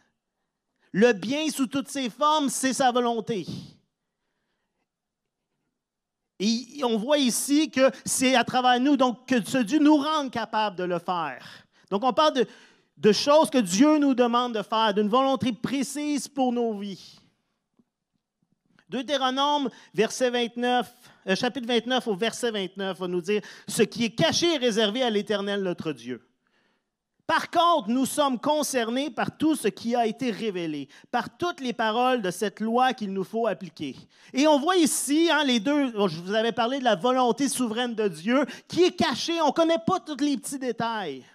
Le 0.91 1.11
bien 1.11 1.49
sous 1.49 1.65
toutes 1.65 1.89
ses 1.89 2.09
formes, 2.09 2.49
c'est 2.49 2.73
sa 2.73 2.91
volonté. 2.91 3.47
Et 6.39 6.83
on 6.83 6.97
voit 6.97 7.17
ici 7.17 7.71
que 7.71 7.89
c'est 8.05 8.35
à 8.35 8.43
travers 8.43 8.79
nous, 8.79 8.97
donc 8.97 9.27
que 9.27 9.43
ce 9.43 9.57
Dieu 9.59 9.79
nous 9.79 9.97
rende 9.97 10.29
capable 10.29 10.75
de 10.75 10.83
le 10.83 10.99
faire. 10.99 11.45
Donc 11.89 12.03
on 12.03 12.13
parle 12.13 12.33
de, 12.33 12.47
choses 13.11 13.49
que 13.49 13.57
Dieu 13.57 13.97
nous 13.97 14.13
demande 14.13 14.55
de 14.55 14.61
faire, 14.61 14.93
d'une 14.93 15.09
volonté 15.09 15.51
précise 15.51 16.27
pour 16.27 16.53
nos 16.53 16.77
vies. 16.77 17.19
Deutéronome, 18.89 19.69
verset 19.93 20.29
29, 20.29 20.93
euh, 21.27 21.35
chapitre 21.35 21.67
29 21.67 22.07
au 22.07 22.15
verset 22.15 22.51
29 22.51 22.99
va 22.99 23.07
nous 23.07 23.21
dire, 23.21 23.41
ce 23.67 23.81
qui 23.81 24.05
est 24.05 24.15
caché 24.15 24.53
est 24.53 24.57
réservé 24.57 25.01
à 25.01 25.09
l'Éternel 25.09 25.63
notre 25.63 25.93
Dieu. 25.93 26.21
Par 27.25 27.49
contre, 27.49 27.89
nous 27.89 28.05
sommes 28.05 28.37
concernés 28.37 29.09
par 29.09 29.37
tout 29.37 29.55
ce 29.55 29.69
qui 29.69 29.95
a 29.95 30.05
été 30.05 30.29
révélé, 30.29 30.89
par 31.09 31.35
toutes 31.37 31.61
les 31.61 31.73
paroles 31.73 32.21
de 32.21 32.29
cette 32.29 32.59
loi 32.59 32.93
qu'il 32.93 33.13
nous 33.13 33.23
faut 33.23 33.47
appliquer. 33.47 33.95
Et 34.33 34.45
on 34.45 34.59
voit 34.59 34.75
ici, 34.75 35.29
hein, 35.31 35.43
les 35.43 35.59
deux, 35.59 35.91
je 36.07 36.19
vous 36.19 36.33
avais 36.33 36.51
parlé 36.51 36.79
de 36.79 36.83
la 36.83 36.95
volonté 36.95 37.47
souveraine 37.47 37.95
de 37.95 38.09
Dieu, 38.09 38.45
qui 38.67 38.83
est 38.83 38.95
cachée. 38.95 39.41
On 39.41 39.47
ne 39.47 39.51
connaît 39.51 39.83
pas 39.87 40.01
tous 40.01 40.17
les 40.23 40.37
petits 40.37 40.59
détails. 40.59 41.25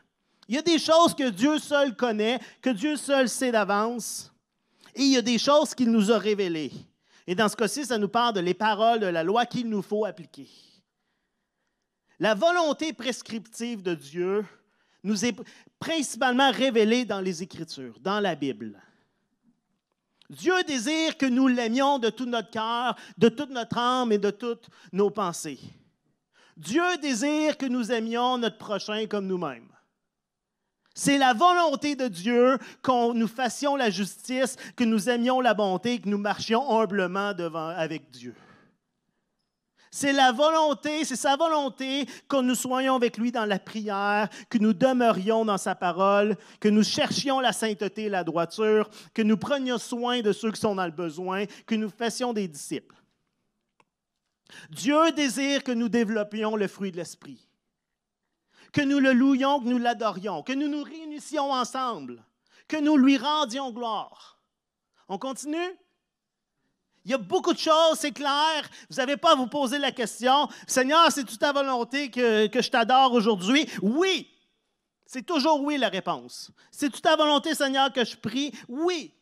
Il 0.48 0.54
y 0.54 0.58
a 0.58 0.62
des 0.62 0.78
choses 0.78 1.14
que 1.14 1.28
Dieu 1.28 1.58
seul 1.58 1.94
connaît, 1.94 2.40
que 2.62 2.70
Dieu 2.70 2.96
seul 2.96 3.28
sait 3.28 3.52
d'avance, 3.52 4.32
et 4.94 5.02
il 5.02 5.12
y 5.12 5.18
a 5.18 5.22
des 5.22 5.38
choses 5.38 5.74
qu'il 5.74 5.90
nous 5.90 6.10
a 6.10 6.18
révélées. 6.18 6.72
Et 7.26 7.34
dans 7.34 7.48
ce 7.48 7.56
cas-ci, 7.56 7.84
ça 7.84 7.98
nous 7.98 8.08
parle 8.08 8.34
de 8.34 8.40
les 8.40 8.54
paroles 8.54 9.00
de 9.00 9.06
la 9.06 9.22
loi 9.22 9.44
qu'il 9.44 9.68
nous 9.68 9.82
faut 9.82 10.06
appliquer. 10.06 10.48
La 12.18 12.34
volonté 12.34 12.94
prescriptive 12.94 13.82
de 13.82 13.94
Dieu 13.94 14.44
nous 15.04 15.26
est 15.26 15.36
principalement 15.78 16.50
révélé 16.50 17.04
dans 17.04 17.20
les 17.20 17.42
Écritures, 17.42 18.00
dans 18.00 18.18
la 18.18 18.34
Bible. 18.34 18.82
Dieu 20.30 20.62
désire 20.64 21.16
que 21.16 21.26
nous 21.26 21.46
l'aimions 21.46 21.98
de 21.98 22.10
tout 22.10 22.26
notre 22.26 22.50
cœur, 22.50 22.96
de 23.16 23.28
toute 23.28 23.50
notre 23.50 23.78
âme 23.78 24.12
et 24.12 24.18
de 24.18 24.30
toutes 24.30 24.68
nos 24.92 25.10
pensées. 25.10 25.60
Dieu 26.56 26.96
désire 27.00 27.56
que 27.56 27.66
nous 27.66 27.92
aimions 27.92 28.36
notre 28.36 28.58
prochain 28.58 29.06
comme 29.06 29.26
nous-mêmes. 29.26 29.68
C'est 31.00 31.16
la 31.16 31.32
volonté 31.32 31.94
de 31.94 32.08
Dieu 32.08 32.58
qu'on 32.82 33.14
nous 33.14 33.28
fassions 33.28 33.76
la 33.76 33.88
justice, 33.88 34.56
que 34.74 34.82
nous 34.82 35.08
aimions 35.08 35.40
la 35.40 35.54
bonté, 35.54 36.00
que 36.00 36.08
nous 36.08 36.18
marchions 36.18 36.68
humblement 36.76 37.34
devant 37.34 37.68
avec 37.68 38.10
Dieu. 38.10 38.34
C'est 39.92 40.12
la 40.12 40.32
volonté, 40.32 41.04
c'est 41.04 41.14
sa 41.14 41.36
volonté 41.36 42.04
que 42.28 42.40
nous 42.42 42.56
soyons 42.56 42.96
avec 42.96 43.16
lui 43.16 43.30
dans 43.30 43.44
la 43.44 43.60
prière, 43.60 44.28
que 44.50 44.58
nous 44.58 44.72
demeurions 44.72 45.44
dans 45.44 45.56
sa 45.56 45.76
parole, 45.76 46.36
que 46.58 46.68
nous 46.68 46.82
cherchions 46.82 47.38
la 47.38 47.52
sainteté 47.52 48.06
et 48.06 48.08
la 48.08 48.24
droiture, 48.24 48.90
que 49.14 49.22
nous 49.22 49.36
prenions 49.36 49.78
soin 49.78 50.20
de 50.20 50.32
ceux 50.32 50.50
qui 50.50 50.60
sont 50.60 50.74
dans 50.74 50.84
le 50.84 50.90
besoin, 50.90 51.44
que 51.68 51.76
nous 51.76 51.90
fassions 51.90 52.32
des 52.32 52.48
disciples. 52.48 52.96
Dieu 54.70 55.12
désire 55.12 55.62
que 55.62 55.70
nous 55.70 55.88
développions 55.88 56.56
le 56.56 56.66
fruit 56.66 56.90
de 56.90 56.96
l'esprit, 56.96 57.47
que 58.72 58.80
nous 58.80 59.00
le 59.00 59.12
louions, 59.12 59.60
que 59.60 59.68
nous 59.68 59.78
l'adorions, 59.78 60.42
que 60.42 60.52
nous 60.52 60.68
nous 60.68 60.82
réunissions 60.82 61.50
ensemble, 61.50 62.22
que 62.66 62.76
nous 62.76 62.96
lui 62.96 63.16
rendions 63.16 63.70
gloire. 63.70 64.38
On 65.08 65.18
continue? 65.18 65.78
Il 67.04 67.12
y 67.12 67.14
a 67.14 67.18
beaucoup 67.18 67.54
de 67.54 67.58
choses, 67.58 67.98
c'est 67.98 68.12
clair. 68.12 68.68
Vous 68.90 68.96
n'avez 68.96 69.16
pas 69.16 69.32
à 69.32 69.34
vous 69.34 69.46
poser 69.46 69.78
la 69.78 69.92
question, 69.92 70.48
Seigneur, 70.66 71.10
c'est-tu 71.10 71.38
ta 71.38 71.52
volonté 71.52 72.10
que, 72.10 72.50
je 72.52 72.70
t'adore 72.70 73.12
aujourd'hui? 73.12 73.66
Oui. 73.80 74.28
C'est 75.06 75.24
toujours 75.24 75.62
oui 75.62 75.78
la 75.78 75.88
réponse. 75.88 76.50
C'est-tu 76.70 77.00
ta 77.00 77.16
volonté, 77.16 77.54
Seigneur, 77.54 77.90
que 77.94 78.04
je 78.04 78.14
prie? 78.14 78.52
Oui. 78.68 79.14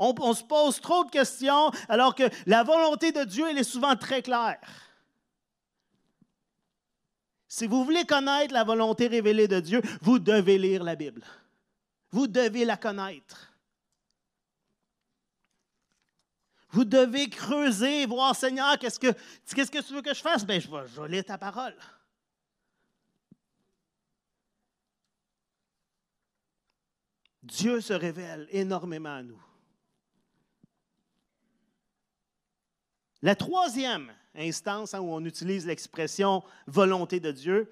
On, 0.00 0.12
on, 0.18 0.34
se 0.34 0.42
pose 0.42 0.80
trop 0.80 1.04
de 1.04 1.10
questions 1.10 1.70
alors 1.88 2.16
que 2.16 2.24
la 2.46 2.64
volonté 2.64 3.12
de 3.12 3.22
Dieu, 3.22 3.46
elle 3.48 3.58
est 3.58 3.62
souvent 3.62 3.94
très 3.94 4.22
claire. 4.22 4.58
Si 7.54 7.68
vous 7.68 7.84
voulez 7.84 8.04
connaître 8.04 8.52
la 8.52 8.64
volonté 8.64 9.06
révélée 9.06 9.46
de 9.46 9.60
Dieu, 9.60 9.80
vous 10.02 10.18
devez 10.18 10.58
lire 10.58 10.82
la 10.82 10.96
Bible. 10.96 11.24
Vous 12.10 12.26
devez 12.26 12.64
la 12.64 12.76
connaître. 12.76 13.54
Vous 16.70 16.84
devez 16.84 17.30
creuser, 17.30 18.06
voir, 18.06 18.34
Seigneur, 18.34 18.76
qu'est-ce 18.76 18.98
que, 18.98 19.12
que 19.12 19.86
tu 19.86 19.94
veux 19.94 20.02
que 20.02 20.12
je 20.12 20.20
fasse? 20.20 20.44
Bien, 20.44 20.58
je 20.58 20.68
vais, 20.68 20.88
je 20.88 21.20
ta 21.20 21.38
parole. 21.38 21.76
Dieu 27.40 27.80
se 27.80 27.92
révèle 27.92 28.48
énormément 28.50 29.14
à 29.14 29.22
nous. 29.22 29.42
La 33.22 33.36
troisième 33.36 34.12
instance 34.36 34.94
hein, 34.94 35.00
où 35.00 35.12
on 35.12 35.24
utilise 35.24 35.66
l'expression 35.66 36.42
volonté 36.66 37.20
de 37.20 37.30
Dieu, 37.30 37.70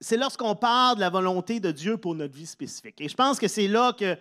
c'est 0.00 0.16
lorsqu'on 0.16 0.54
parle 0.54 0.96
de 0.96 1.00
la 1.00 1.10
volonté 1.10 1.60
de 1.60 1.70
Dieu 1.70 1.96
pour 1.96 2.14
notre 2.14 2.34
vie 2.34 2.46
spécifique. 2.46 3.00
Et 3.00 3.08
je 3.08 3.16
pense 3.16 3.38
que 3.38 3.48
c'est 3.48 3.68
là 3.68 3.92
que 3.92 4.16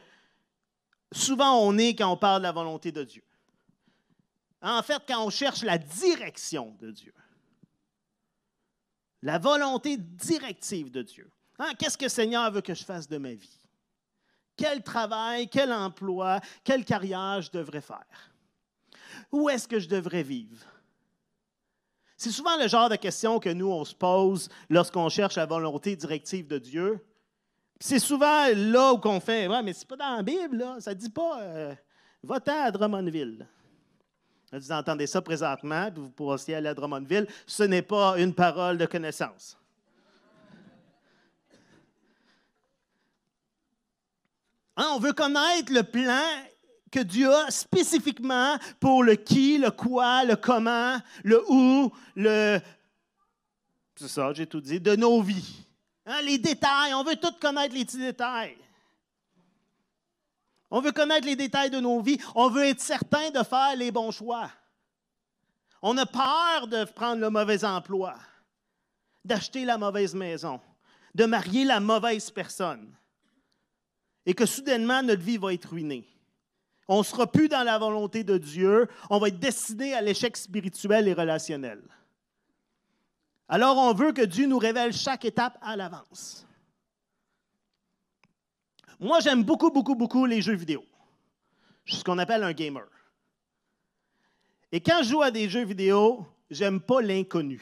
souvent 1.11 1.59
on 1.59 1.77
est 1.77 1.95
quand 1.95 2.11
on 2.11 2.17
parle 2.17 2.41
de 2.41 2.43
la 2.43 2.51
volonté 2.51 2.91
de 2.91 3.03
Dieu. 3.03 3.23
En 4.61 4.81
fait, 4.81 5.01
quand 5.07 5.23
on 5.23 5.29
cherche 5.29 5.63
la 5.63 5.77
direction 5.77 6.75
de 6.79 6.91
Dieu, 6.91 7.13
la 9.21 9.37
volonté 9.37 9.97
directive 9.97 10.91
de 10.91 11.01
Dieu. 11.01 11.31
Hein, 11.59 11.73
qu'est-ce 11.77 11.97
que 11.97 12.05
le 12.05 12.09
Seigneur 12.09 12.51
veut 12.51 12.61
que 12.61 12.73
je 12.73 12.83
fasse 12.83 13.07
de 13.07 13.17
ma 13.17 13.33
vie? 13.33 13.59
Quel 14.55 14.81
travail, 14.81 15.47
quel 15.47 15.71
emploi, 15.71 16.39
quelle 16.63 16.85
carrière 16.85 17.41
je 17.41 17.51
devrais 17.51 17.81
faire? 17.81 18.31
Où 19.31 19.49
est-ce 19.49 19.67
que 19.67 19.79
je 19.79 19.87
devrais 19.87 20.23
vivre? 20.23 20.65
C'est 22.15 22.31
souvent 22.31 22.57
le 22.57 22.67
genre 22.67 22.89
de 22.89 22.95
questions 22.95 23.39
que 23.39 23.49
nous, 23.49 23.71
on 23.71 23.85
se 23.85 23.93
pose 23.93 24.49
lorsqu'on 24.69 25.07
cherche 25.09 25.35
la 25.35 25.45
volonté 25.45 25.95
directive 25.95 26.47
de 26.47 26.57
Dieu. 26.57 26.99
C'est 27.79 27.99
souvent 27.99 28.47
là 28.55 28.93
où 28.93 29.01
on 29.05 29.19
fait, 29.19 29.47
ouais, 29.47 29.61
mais 29.61 29.73
c'est 29.73 29.87
pas 29.87 29.97
dans 29.97 30.15
la 30.15 30.23
Bible, 30.23 30.57
là. 30.57 30.77
ça 30.79 30.95
ne 30.95 30.99
dit 30.99 31.11
pas 31.11 31.41
euh, 31.41 31.75
va-t'en 32.23 32.63
à 32.63 32.71
Drummondville. 32.71 33.47
Vous 34.51 34.71
entendez 34.71 35.07
ça 35.07 35.21
présentement, 35.21 35.91
puis 35.91 36.01
vous 36.01 36.09
pourrez 36.09 36.35
aussi 36.35 36.53
aller 36.53 36.69
à 36.69 36.73
Drummondville. 36.73 37.27
Ce 37.45 37.63
n'est 37.63 37.81
pas 37.81 38.17
une 38.17 38.33
parole 38.33 38.77
de 38.77 38.85
connaissance. 38.85 39.57
Hein, 44.77 44.91
on 44.93 44.99
veut 44.99 45.13
connaître 45.13 45.73
le 45.73 45.83
plan 45.83 46.23
que 46.97 47.03
Dieu 47.03 47.31
a 47.31 47.51
spécifiquement 47.51 48.57
pour 48.79 49.03
le 49.03 49.13
qui, 49.13 49.59
le 49.59 49.69
quoi, 49.69 50.23
le 50.23 50.35
comment, 50.35 50.97
le 51.23 51.43
où, 51.47 51.91
le... 52.15 52.59
C'est 53.95 54.07
ça, 54.07 54.33
j'ai 54.33 54.47
tout 54.47 54.61
dit, 54.61 54.79
de 54.79 54.95
nos 54.95 55.21
vies. 55.21 55.63
Hein, 56.07 56.21
les 56.23 56.39
détails, 56.39 56.95
on 56.95 57.03
veut 57.03 57.15
tout 57.15 57.33
connaître 57.39 57.75
les 57.75 57.85
petits 57.85 57.99
détails. 57.99 58.57
On 60.71 60.81
veut 60.81 60.91
connaître 60.91 61.27
les 61.27 61.35
détails 61.35 61.69
de 61.69 61.79
nos 61.79 62.01
vies. 62.01 62.19
On 62.33 62.49
veut 62.49 62.65
être 62.65 62.81
certain 62.81 63.29
de 63.29 63.43
faire 63.43 63.75
les 63.75 63.91
bons 63.91 64.11
choix. 64.11 64.49
On 65.83 65.95
a 65.99 66.05
peur 66.07 66.67
de 66.67 66.83
prendre 66.85 67.21
le 67.21 67.29
mauvais 67.29 67.63
emploi, 67.63 68.15
d'acheter 69.23 69.65
la 69.65 69.77
mauvaise 69.77 70.15
maison, 70.15 70.59
de 71.13 71.25
marier 71.25 71.63
la 71.63 71.79
mauvaise 71.79 72.31
personne. 72.31 72.91
Et 74.25 74.33
que 74.33 74.47
soudainement, 74.47 75.03
notre 75.03 75.21
vie 75.21 75.37
va 75.37 75.53
être 75.53 75.69
ruinée. 75.69 76.07
On 76.87 76.99
ne 76.99 77.03
sera 77.03 77.29
plus 77.29 77.49
dans 77.49 77.63
la 77.63 77.77
volonté 77.77 78.23
de 78.23 78.37
Dieu. 78.37 78.87
On 79.09 79.19
va 79.19 79.27
être 79.27 79.39
destiné 79.39 79.93
à 79.93 80.01
l'échec 80.01 80.37
spirituel 80.37 81.07
et 81.07 81.13
relationnel. 81.13 81.81
Alors 83.49 83.77
on 83.77 83.93
veut 83.93 84.11
que 84.11 84.21
Dieu 84.21 84.47
nous 84.47 84.57
révèle 84.57 84.93
chaque 84.93 85.25
étape 85.25 85.57
à 85.61 85.75
l'avance. 85.75 86.45
Moi, 88.99 89.19
j'aime 89.19 89.43
beaucoup, 89.43 89.69
beaucoup, 89.69 89.95
beaucoup 89.95 90.25
les 90.25 90.41
jeux 90.41 90.55
vidéo. 90.55 90.83
Je 91.85 91.93
suis 91.93 91.99
ce 91.99 92.03
qu'on 92.03 92.17
appelle 92.17 92.43
un 92.43 92.53
gamer. 92.53 92.87
Et 94.71 94.81
quand 94.81 95.03
je 95.03 95.09
joue 95.09 95.21
à 95.21 95.31
des 95.31 95.47
jeux 95.47 95.63
vidéo, 95.63 96.25
j'aime 96.49 96.81
pas 96.81 97.01
l'inconnu. 97.01 97.61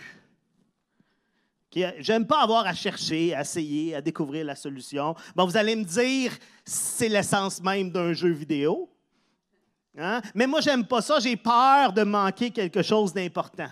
J'aime 2.00 2.26
pas 2.26 2.42
avoir 2.42 2.66
à 2.66 2.74
chercher, 2.74 3.36
à 3.36 3.42
essayer, 3.42 3.96
à 3.96 4.02
découvrir 4.02 4.46
la 4.46 4.56
solution. 4.56 5.14
Bon, 5.36 5.46
vous 5.46 5.58
allez 5.58 5.76
me 5.76 5.84
dire, 5.84 6.32
c'est 6.64 7.10
l'essence 7.10 7.62
même 7.62 7.92
d'un 7.92 8.14
jeu 8.14 8.30
vidéo. 8.30 8.90
Hein? 9.98 10.22
Mais 10.34 10.48
moi, 10.48 10.62
j'aime 10.62 10.86
pas 10.86 11.02
ça. 11.02 11.20
J'ai 11.20 11.38
peur 11.38 11.94
de 11.94 12.04
manquer 12.04 12.52
quelque 12.52 12.82
chose 12.82 13.14
d'important 13.14 13.70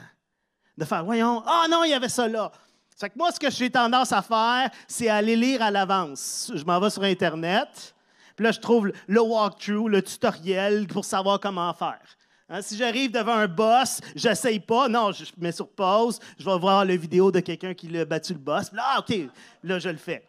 de 0.78 0.86
faire, 0.86 1.04
voyons, 1.04 1.44
ah 1.46 1.66
non, 1.70 1.84
il 1.84 1.92
y 1.92 1.94
avait 1.94 2.10
ça 2.10 2.28
là. 2.28 2.52
que 3.00 3.08
moi, 3.16 3.32
ce 3.32 3.40
que 3.40 3.50
j'ai 3.50 3.70
tendance 3.70 4.12
à 4.12 4.22
faire, 4.22 4.70
c'est 4.88 5.10
aller 5.10 5.36
lire 5.36 5.62
à 5.62 5.72
l'avance. 5.72 6.52
Je 6.54 6.64
m'en 6.64 6.80
vais 6.80 6.90
sur 6.90 7.04
Internet, 7.04 7.96
puis 8.36 8.44
là, 8.44 8.52
je 8.52 8.60
trouve 8.60 8.92
le 9.08 9.22
walkthrough, 9.22 9.88
le 9.88 10.02
tutoriel 10.02 10.88
pour 10.88 11.06
savoir 11.06 11.40
comment 11.40 11.74
faire. 11.74 12.02
Hein, 12.50 12.62
si 12.62 12.76
j'arrive 12.76 13.12
devant 13.12 13.36
un 13.36 13.48
boss, 13.48 14.02
j'essaye 14.16 14.60
pas. 14.60 14.90
Non, 14.90 15.12
je 15.12 15.26
mets 15.38 15.52
sur 15.52 15.70
pause, 15.70 16.20
je 16.38 16.46
vais 16.46 16.58
voir 16.58 16.84
la 16.84 16.96
vidéo 16.96 17.32
de 17.32 17.40
quelqu'un 17.40 17.74
qui 17.74 17.96
a 17.98 18.06
battu 18.06 18.34
le 18.34 18.40
boss. 18.40 18.72
Là, 18.74 18.84
ah, 18.86 19.00
OK, 19.00 19.16
là, 19.64 19.80
je 19.80 19.90
le 19.90 19.98
fais. 19.98 20.28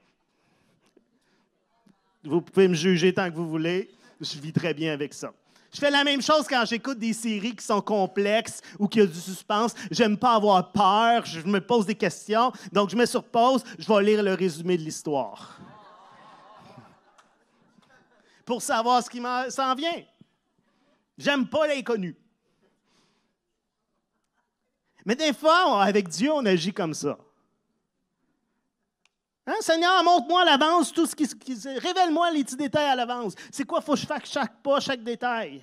Vous 2.23 2.41
pouvez 2.41 2.69
me 2.69 2.75
juger 2.75 3.13
tant 3.13 3.31
que 3.31 3.35
vous 3.35 3.49
voulez. 3.49 3.91
Je 4.21 4.39
vis 4.39 4.53
très 4.53 4.73
bien 4.73 4.93
avec 4.93 5.13
ça. 5.13 5.33
Je 5.75 5.81
fais 5.81 5.91
la 5.91 6.05
même 6.05 6.23
chose 6.23 6.47
quand 6.49 6.65
j'écoute 6.65 7.01
des 7.01 7.13
séries 7.13 7.57
qui 7.57 7.65
sont 7.65 7.81
complexes 7.81 8.61
ou 8.79 8.87
qui 8.87 9.03
ont 9.03 9.07
du 9.07 9.21
suspense. 9.21 9.75
J'aime 9.91 10.17
pas 10.17 10.37
avoir 10.37 10.71
peur, 10.71 11.27
je 11.27 11.41
me 11.41 11.61
pose 11.61 11.85
des 11.85 11.97
questions. 11.97 12.53
Donc, 12.71 12.91
je 12.91 12.97
mets 12.97 13.07
sur 13.07 13.25
pause, 13.25 13.65
je 13.77 13.93
vais 13.93 14.03
lire 14.05 14.23
le 14.23 14.35
résumé 14.35 14.79
de 14.79 14.83
l'histoire. 14.83 15.59
Pour 18.47 18.63
savoir 18.63 19.03
ce 19.03 19.11
qui 19.11 19.21
s'en 19.49 19.75
vient. 19.75 20.01
J'aime 21.19 21.49
pas 21.49 21.67
l'inconnu. 21.67 22.17
Mais 25.05 25.17
des 25.17 25.33
fois, 25.33 25.83
avec 25.83 26.09
Dieu, 26.09 26.31
on 26.33 26.47
agit 26.47 26.73
comme 26.73 26.95
ça. 26.95 27.19
Hein, 29.47 29.57
Seigneur, 29.61 30.03
montre-moi 30.03 30.41
à 30.43 30.45
l'avance 30.45 30.93
tout 30.93 31.07
ce 31.07 31.15
qui. 31.15 31.27
Révèle-moi 31.79 32.31
les 32.31 32.45
petits 32.45 32.57
détails 32.57 32.87
à 32.87 32.97
l'avance. 32.97 33.35
C'est 33.53 33.65
quoi, 33.65 33.81
faut 33.83 33.93
que 33.93 33.99
je 33.99 34.07
fasse 34.07 34.31
chaque 34.31 34.63
pas, 34.63 34.81
chaque 34.81 35.03
détail? 35.03 35.63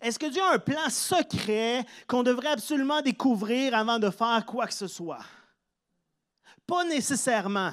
Est-ce 0.00 0.18
que 0.18 0.26
Dieu 0.26 0.42
a 0.42 0.54
un 0.54 0.58
plan 0.58 0.88
secret 0.90 1.84
qu'on 2.08 2.22
devrait 2.22 2.48
absolument 2.48 3.00
découvrir 3.02 3.74
avant 3.74 3.98
de 3.98 4.10
faire 4.10 4.44
quoi 4.46 4.66
que 4.66 4.74
ce 4.74 4.88
soit? 4.88 5.24
Pas 6.66 6.84
nécessairement. 6.84 7.72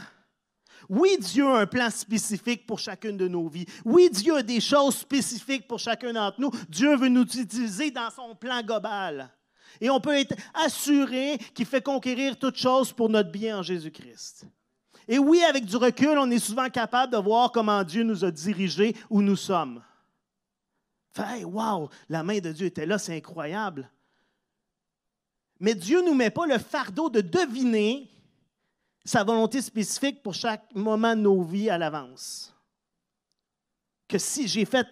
Oui, 0.87 1.17
Dieu 1.19 1.47
a 1.47 1.59
un 1.59 1.65
plan 1.67 1.89
spécifique 1.89 2.65
pour 2.65 2.79
chacune 2.79 3.17
de 3.17 3.27
nos 3.27 3.47
vies. 3.47 3.65
Oui, 3.85 4.09
Dieu 4.09 4.37
a 4.37 4.43
des 4.43 4.59
choses 4.59 4.97
spécifiques 4.97 5.67
pour 5.67 5.79
chacun 5.79 6.13
d'entre 6.13 6.39
nous. 6.39 6.51
Dieu 6.67 6.95
veut 6.95 7.09
nous 7.09 7.23
utiliser 7.23 7.91
dans 7.91 8.09
son 8.09 8.35
plan 8.35 8.61
global. 8.61 9.29
Et 9.81 9.89
on 9.89 9.99
peut 9.99 10.15
être 10.15 10.35
assuré 10.53 11.37
qu'il 11.53 11.65
fait 11.65 11.81
conquérir 11.81 12.37
toutes 12.37 12.57
choses 12.57 12.91
pour 12.91 13.09
notre 13.09 13.31
bien 13.31 13.59
en 13.59 13.63
Jésus-Christ. 13.63 14.45
Et 15.07 15.17
oui, 15.17 15.41
avec 15.41 15.65
du 15.65 15.75
recul, 15.75 16.17
on 16.17 16.29
est 16.29 16.39
souvent 16.39 16.69
capable 16.69 17.13
de 17.13 17.17
voir 17.17 17.51
comment 17.51 17.83
Dieu 17.83 18.03
nous 18.03 18.23
a 18.23 18.31
dirigés 18.31 18.95
où 19.09 19.21
nous 19.21 19.35
sommes. 19.35 19.83
Fait, 21.11 21.43
wow, 21.43 21.89
la 22.07 22.21
main 22.21 22.39
de 22.39 22.51
Dieu 22.51 22.67
était 22.67 22.85
là, 22.85 22.99
c'est 22.99 23.15
incroyable. 23.15 23.89
Mais 25.59 25.75
Dieu 25.75 26.01
ne 26.01 26.07
nous 26.07 26.15
met 26.15 26.29
pas 26.29 26.45
le 26.45 26.57
fardeau 26.57 27.09
de 27.09 27.21
deviner 27.21 28.09
sa 29.03 29.23
volonté 29.23 29.61
spécifique 29.61 30.21
pour 30.21 30.33
chaque 30.33 30.73
moment 30.75 31.15
de 31.15 31.21
nos 31.21 31.41
vies 31.41 31.69
à 31.69 31.77
l'avance. 31.77 32.55
Que 34.09 34.17
si 34.17 34.47
j'ai 34.47 34.65
fait, 34.65 34.87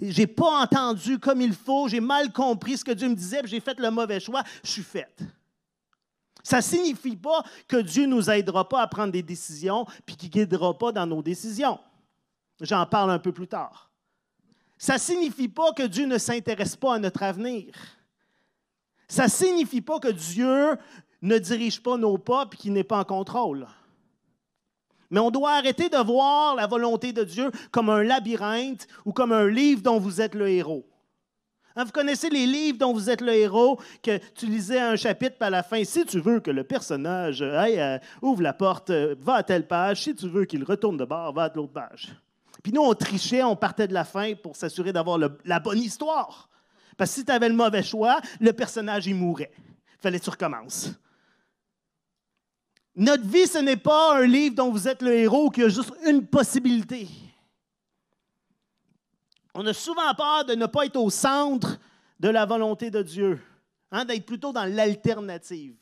j'ai 0.00 0.26
pas 0.26 0.62
entendu 0.62 1.18
comme 1.18 1.40
il 1.40 1.52
faut, 1.52 1.88
j'ai 1.88 2.00
mal 2.00 2.32
compris 2.32 2.78
ce 2.78 2.84
que 2.84 2.92
Dieu 2.92 3.08
me 3.08 3.14
disait, 3.14 3.42
j'ai 3.44 3.60
fait 3.60 3.78
le 3.78 3.90
mauvais 3.90 4.20
choix, 4.20 4.44
je 4.62 4.70
suis 4.70 4.82
faite. 4.82 5.20
Ça 6.44 6.58
ne 6.58 6.62
signifie 6.62 7.16
pas 7.16 7.42
que 7.66 7.76
Dieu 7.76 8.04
ne 8.06 8.14
nous 8.14 8.30
aidera 8.30 8.68
pas 8.68 8.82
à 8.82 8.86
prendre 8.86 9.12
des 9.12 9.22
décisions 9.22 9.84
puis 10.06 10.16
qu'il 10.16 10.28
ne 10.28 10.44
guidera 10.44 10.78
pas 10.78 10.92
dans 10.92 11.06
nos 11.06 11.22
décisions. 11.22 11.78
J'en 12.60 12.86
parle 12.86 13.10
un 13.10 13.18
peu 13.18 13.32
plus 13.32 13.48
tard. 13.48 13.90
Ça 14.78 14.94
ne 14.94 14.98
signifie 14.98 15.48
pas 15.48 15.72
que 15.72 15.84
Dieu 15.84 16.06
ne 16.06 16.18
s'intéresse 16.18 16.76
pas 16.76 16.94
à 16.94 16.98
notre 16.98 17.22
avenir. 17.22 17.74
Ça 19.08 19.24
ne 19.24 19.30
signifie 19.30 19.80
pas 19.80 19.98
que 19.98 20.08
Dieu 20.08 20.76
ne 21.20 21.38
dirige 21.38 21.82
pas 21.82 21.96
nos 21.96 22.18
pas 22.18 22.48
et 22.52 22.56
qu'il 22.56 22.72
n'est 22.72 22.84
pas 22.84 23.00
en 23.00 23.04
contrôle. 23.04 23.66
Mais 25.12 25.20
on 25.20 25.30
doit 25.30 25.52
arrêter 25.52 25.90
de 25.90 25.98
voir 25.98 26.56
la 26.56 26.66
volonté 26.66 27.12
de 27.12 27.22
Dieu 27.22 27.50
comme 27.70 27.90
un 27.90 28.02
labyrinthe 28.02 28.88
ou 29.04 29.12
comme 29.12 29.30
un 29.30 29.46
livre 29.46 29.82
dont 29.82 30.00
vous 30.00 30.22
êtes 30.22 30.34
le 30.34 30.48
héros. 30.48 30.84
Hein, 31.76 31.84
vous 31.84 31.92
connaissez 31.92 32.30
les 32.30 32.46
livres 32.46 32.78
dont 32.78 32.94
vous 32.94 33.10
êtes 33.10 33.20
le 33.20 33.32
héros, 33.32 33.78
que 34.02 34.18
tu 34.34 34.46
lisais 34.46 34.80
un 34.80 34.96
chapitre, 34.96 35.36
à 35.40 35.50
la 35.50 35.62
fin, 35.62 35.84
si 35.84 36.04
tu 36.06 36.18
veux 36.18 36.40
que 36.40 36.50
le 36.50 36.64
personnage 36.64 37.42
euh, 37.42 37.98
ouvre 38.22 38.42
la 38.42 38.54
porte, 38.54 38.90
euh, 38.90 39.14
va 39.20 39.34
à 39.34 39.42
telle 39.42 39.66
page, 39.66 40.02
si 40.02 40.14
tu 40.14 40.28
veux 40.28 40.46
qu'il 40.46 40.64
retourne 40.64 40.96
de 40.96 41.04
bord, 41.04 41.32
va 41.32 41.44
à 41.44 41.52
l'autre 41.54 41.72
page. 41.72 42.14
Puis 42.62 42.72
nous, 42.72 42.82
on 42.82 42.94
trichait, 42.94 43.42
on 43.42 43.56
partait 43.56 43.88
de 43.88 43.94
la 43.94 44.04
fin 44.04 44.34
pour 44.34 44.56
s'assurer 44.56 44.92
d'avoir 44.92 45.18
la 45.18 45.60
bonne 45.60 45.78
histoire. 45.78 46.48
Parce 46.96 47.10
que 47.10 47.16
si 47.16 47.24
tu 47.24 47.32
avais 47.32 47.48
le 47.48 47.54
mauvais 47.54 47.82
choix, 47.82 48.20
le 48.40 48.52
personnage, 48.52 49.06
il 49.06 49.14
mourait. 49.14 49.52
Fallait 49.98 50.18
que 50.18 50.24
tu 50.24 50.30
recommences. 50.30 50.92
Notre 52.94 53.26
vie, 53.26 53.46
ce 53.46 53.58
n'est 53.58 53.76
pas 53.76 54.18
un 54.18 54.26
livre 54.26 54.56
dont 54.56 54.70
vous 54.70 54.86
êtes 54.86 55.00
le 55.00 55.14
héros 55.14 55.50
qui 55.50 55.62
a 55.62 55.68
juste 55.68 55.92
une 56.06 56.26
possibilité. 56.26 57.08
On 59.54 59.66
a 59.66 59.72
souvent 59.72 60.14
peur 60.14 60.44
de 60.44 60.54
ne 60.54 60.66
pas 60.66 60.86
être 60.86 60.96
au 60.96 61.10
centre 61.10 61.78
de 62.20 62.28
la 62.28 62.44
volonté 62.44 62.90
de 62.90 63.02
Dieu, 63.02 63.40
hein, 63.90 64.04
d'être 64.04 64.26
plutôt 64.26 64.52
dans 64.52 64.64
l'alternative. 64.64 65.76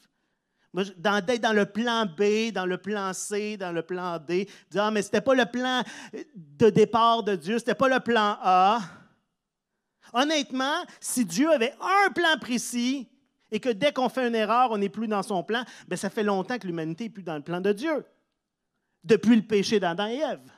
D'être 0.73 1.41
dans 1.41 1.53
le 1.53 1.67
plan 1.67 2.07
B, 2.07 2.53
dans 2.53 2.67
le 2.67 2.79
plan 2.79 3.13
C, 3.13 3.57
dans 3.57 3.73
le 3.73 3.83
plan 3.83 4.19
D. 4.19 4.49
Dire, 4.71 4.85
ah, 4.85 4.91
mais 4.93 5.03
ce 5.03 5.09
n'était 5.09 5.21
pas 5.21 5.35
le 5.35 5.47
plan 5.47 5.83
de 6.35 6.71
départ 6.71 7.25
de 7.25 7.35
Dieu, 7.35 7.59
ce 7.59 7.65
n'était 7.65 7.75
pas 7.75 7.89
le 7.89 7.99
plan 7.99 8.39
A. 8.41 8.81
Honnêtement, 10.13 10.85
si 11.01 11.25
Dieu 11.25 11.51
avait 11.51 11.75
un 11.81 12.13
plan 12.13 12.39
précis 12.41 13.09
et 13.51 13.61
que 13.61 13.69
dès 13.69 13.93
qu'on 13.93 14.09
fait 14.09 14.29
une 14.29 14.35
erreur, 14.35 14.71
on 14.71 14.79
n'est 14.79 14.89
plus 14.89 15.09
dans 15.09 15.23
son 15.23 15.43
plan, 15.43 15.65
bien, 15.89 15.97
ça 15.97 16.11
fait 16.11 16.23
longtemps 16.23 16.59
que 16.59 16.67
l'humanité 16.67 17.05
n'est 17.05 17.11
plus 17.11 17.23
dans 17.23 17.37
le 17.37 17.43
plan 17.43 17.61
de 17.61 17.73
Dieu. 17.73 18.05
Depuis 19.03 19.37
le 19.37 19.43
péché 19.43 19.81
d'Adam 19.81 20.07
et 20.07 20.19
Ève. 20.19 20.51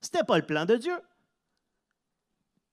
Ce 0.00 0.08
n'était 0.08 0.24
pas 0.24 0.36
le 0.36 0.46
plan 0.46 0.64
de 0.64 0.76
Dieu. 0.76 0.98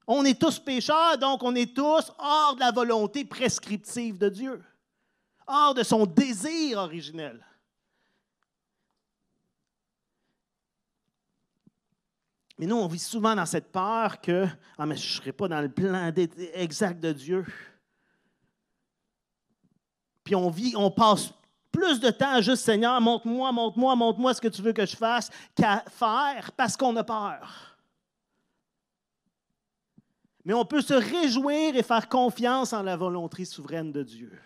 On 0.08 0.26
est 0.26 0.40
tous 0.40 0.60
pécheurs, 0.60 1.18
donc 1.18 1.44
on 1.44 1.56
est 1.56 1.74
tous 1.74 2.12
hors 2.18 2.56
de 2.56 2.60
la 2.60 2.72
volonté 2.72 3.24
prescriptive 3.24 4.18
de 4.18 4.30
Dieu, 4.30 4.62
hors 5.48 5.74
de 5.74 5.84
son 5.84 6.06
désir 6.06 6.80
originel. 6.80 7.46
Mais 12.58 12.66
nous, 12.66 12.76
on 12.76 12.88
vit 12.88 13.00
souvent 13.00 13.36
dans 13.36 13.46
cette 13.46 13.72
peur 13.72 14.22
que 14.22 14.46
ah, 14.78 14.86
mais 14.86 14.96
je 14.96 15.08
ne 15.08 15.22
serai 15.22 15.32
pas 15.32 15.48
dans 15.48 15.62
le 15.62 15.70
plan 15.70 16.12
exact 16.54 17.00
de 17.00 17.12
Dieu. 17.12 17.46
Puis 20.24 20.36
on 20.36 20.50
vit, 20.50 20.74
on 20.76 20.92
passe 20.92 21.34
plus 21.72 22.00
de 22.00 22.12
temps 22.12 22.36
à 22.36 22.42
juste 22.42 22.64
Seigneur, 22.64 23.02
montre-moi, 23.02 23.52
montre-moi, 23.52 23.96
montre-moi 23.96 24.34
ce 24.34 24.42
que 24.42 24.48
tu 24.48 24.62
veux 24.62 24.74
que 24.74 24.86
je 24.86 24.96
fasse 24.96 25.30
qu'à 25.56 25.84
faire 25.90 26.52
parce 26.52 26.78
qu'on 26.78 26.96
a 26.96 27.04
peur. 27.04 27.76
Mais 30.46 30.54
on 30.54 30.66
peut 30.66 30.82
se 30.82 30.94
réjouir 30.94 31.76
et 31.76 31.84
faire 31.84 32.08
confiance 32.08 32.74
en 32.74 32.84
la 32.84 32.96
volonté 32.96 33.44
souveraine 33.44 33.92
de 33.92 34.04
Dieu. 34.04 34.40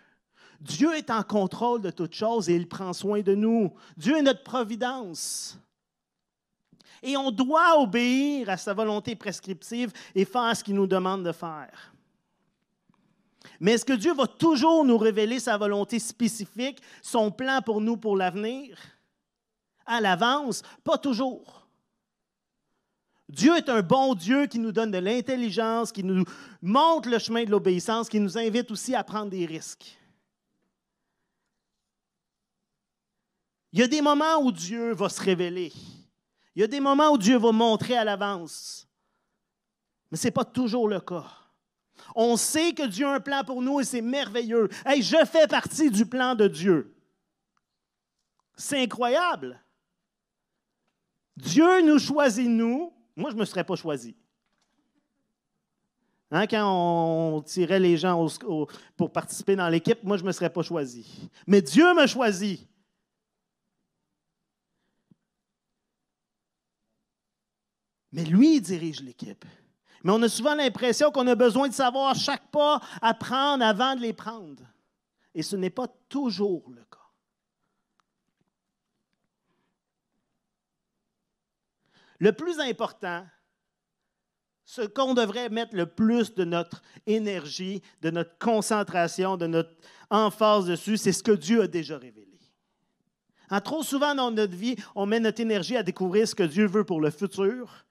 Dieu 0.62 0.96
est 0.96 1.10
en 1.10 1.24
contrôle 1.24 1.82
de 1.82 1.90
toutes 1.90 2.14
choses 2.14 2.50
et 2.50 2.56
il 2.56 2.68
prend 2.68 2.94
soin 2.94 3.22
de 3.22 3.36
nous. 3.36 3.74
Dieu 3.96 4.18
est 4.18 4.22
notre 4.22 4.44
providence. 4.44 5.60
Et 7.04 7.16
on 7.16 7.30
doit 7.30 7.80
obéir 7.80 8.50
à 8.50 8.58
sa 8.58 8.74
volonté 8.74 9.16
prescriptive 9.16 9.92
et 10.16 10.26
faire 10.26 10.56
ce 10.56 10.64
qu'il 10.64 10.76
nous 10.76 10.88
demande 10.88 11.24
de 11.24 11.32
faire. 11.32 11.94
Mais 13.60 13.74
est-ce 13.74 13.86
que 13.86 13.94
Dieu 13.94 14.14
va 14.14 14.28
toujours 14.28 14.86
nous 14.86 14.98
révéler 14.98 15.40
sa 15.40 15.58
volonté 15.58 16.00
spécifique, 16.00 16.82
son 17.02 17.32
plan 17.32 17.62
pour 17.62 17.82
nous 17.82 17.98
pour 17.98 18.16
l'avenir? 18.16 18.78
À 19.86 20.02
l'avance? 20.02 20.62
Pas 20.84 20.98
toujours. 20.98 21.68
Dieu 23.30 23.58
est 23.58 23.68
un 23.68 23.82
bon 23.82 24.16
Dieu 24.16 24.48
qui 24.48 24.58
nous 24.58 24.72
donne 24.72 24.92
de 24.92 24.98
l'intelligence, 25.00 25.92
qui 25.92 26.04
nous 26.04 26.24
montre 26.62 27.10
le 27.10 27.20
chemin 27.20 27.44
de 27.44 27.52
l'obéissance, 27.52 28.08
qui 28.08 28.20
nous 28.20 28.38
invite 28.38 28.72
aussi 28.72 28.96
à 28.96 29.04
prendre 29.04 29.30
des 29.30 29.46
risques. 29.46 29.98
Il 33.74 33.80
y 33.80 33.84
a 33.84 33.88
des 33.88 34.02
moments 34.02 34.38
où 34.42 34.52
Dieu 34.52 34.94
va 34.94 35.10
se 35.10 35.22
révéler. 35.22 35.74
Il 36.56 36.62
y 36.62 36.64
a 36.64 36.68
des 36.68 36.80
moments 36.80 37.12
où 37.12 37.18
Dieu 37.18 37.38
va 37.38 37.52
montrer 37.52 37.98
à 37.98 38.04
l'avance. 38.04 38.88
Mais 40.10 40.18
ce 40.18 40.28
n'est 40.28 40.32
pas 40.32 40.46
toujours 40.46 40.88
le 40.88 41.02
cas. 41.02 41.28
On 42.16 42.38
sait 42.38 42.74
que 42.74 42.88
Dieu 42.88 43.06
a 43.06 43.16
un 43.16 43.20
plan 43.20 43.44
pour 43.44 43.62
nous 43.62 43.80
et 43.80 43.84
c'est 43.84 44.02
merveilleux. 44.02 44.70
Hey, 44.86 45.02
je 45.02 45.24
fais 45.26 45.48
partie 45.48 45.92
du 45.92 46.06
plan 46.06 46.36
de 46.36 46.48
Dieu. 46.48 46.96
C'est 48.56 48.82
incroyable. 48.82 49.60
Dieu 51.36 51.84
nous 51.84 52.00
choisit, 52.00 52.50
nous, 52.50 52.92
moi, 53.16 53.30
je 53.30 53.36
ne 53.36 53.42
me 53.42 53.46
serais 53.46 53.64
pas 53.64 53.76
choisi. 53.76 54.16
Hein, 56.32 56.46
quand 56.48 57.38
on 57.38 57.42
tirait 57.42 57.80
les 57.80 57.96
gens 57.96 58.28
pour 58.98 59.12
participer 59.12 59.56
dans 59.56 59.70
l'équipe, 59.70 60.04
moi, 60.04 60.18
je 60.18 60.24
ne 60.24 60.28
me 60.28 60.32
serais 60.32 60.50
pas 60.50 60.64
choisi. 60.64 61.30
Mais 61.46 61.62
Dieu 61.62 61.94
m'a 61.94 62.08
choisi. 62.08 62.68
Mais 68.12 68.24
lui, 68.24 68.60
dirige 68.60 69.02
l'équipe. 69.02 69.46
Mais 70.08 70.14
on 70.14 70.22
a 70.22 70.30
souvent 70.30 70.56
l'impression 70.56 71.12
qu'on 71.12 71.28
a 71.28 71.36
besoin 71.36 71.68
de 71.68 71.74
savoir 71.74 72.16
chaque 72.16 72.50
pas 72.50 72.80
à 73.02 73.14
prendre 73.14 73.62
avant 73.62 73.94
de 73.94 74.00
les 74.00 74.14
prendre. 74.14 74.64
Et 75.36 75.44
ce 75.44 75.58
n'est 75.58 75.70
pas 75.70 75.90
toujours 76.08 76.64
le 76.70 76.82
cas. 76.82 77.10
Le 82.20 82.32
plus 82.32 82.58
important, 82.62 83.28
ce 84.64 84.84
qu'on 84.84 85.14
devrait 85.14 85.50
mettre 85.50 85.76
le 85.76 85.88
plus 85.88 86.34
de 86.34 86.46
notre 86.46 86.82
énergie, 87.06 87.82
de 88.02 88.10
notre 88.10 88.38
concentration, 88.38 89.36
de 89.36 89.48
notre 89.48 89.76
emphase 90.10 90.68
dessus, 90.68 90.96
c'est 90.96 91.12
ce 91.12 91.22
que 91.22 91.34
Dieu 91.34 91.64
a 91.64 91.68
déjà 91.68 91.98
révélé. 91.98 92.40
En 93.50 93.60
trop 93.60 93.84
souvent 93.84 94.16
dans 94.16 94.32
notre 94.32 94.56
vie, 94.56 94.78
on 94.96 95.06
met 95.06 95.20
notre 95.20 95.42
énergie 95.42 95.76
à 95.76 95.84
découvrir 95.84 96.30
ce 96.30 96.36
que 96.36 96.44
Dieu 96.44 96.66
veut 96.66 96.86
pour 96.86 97.02
le 97.02 97.12
futur, 97.12 97.87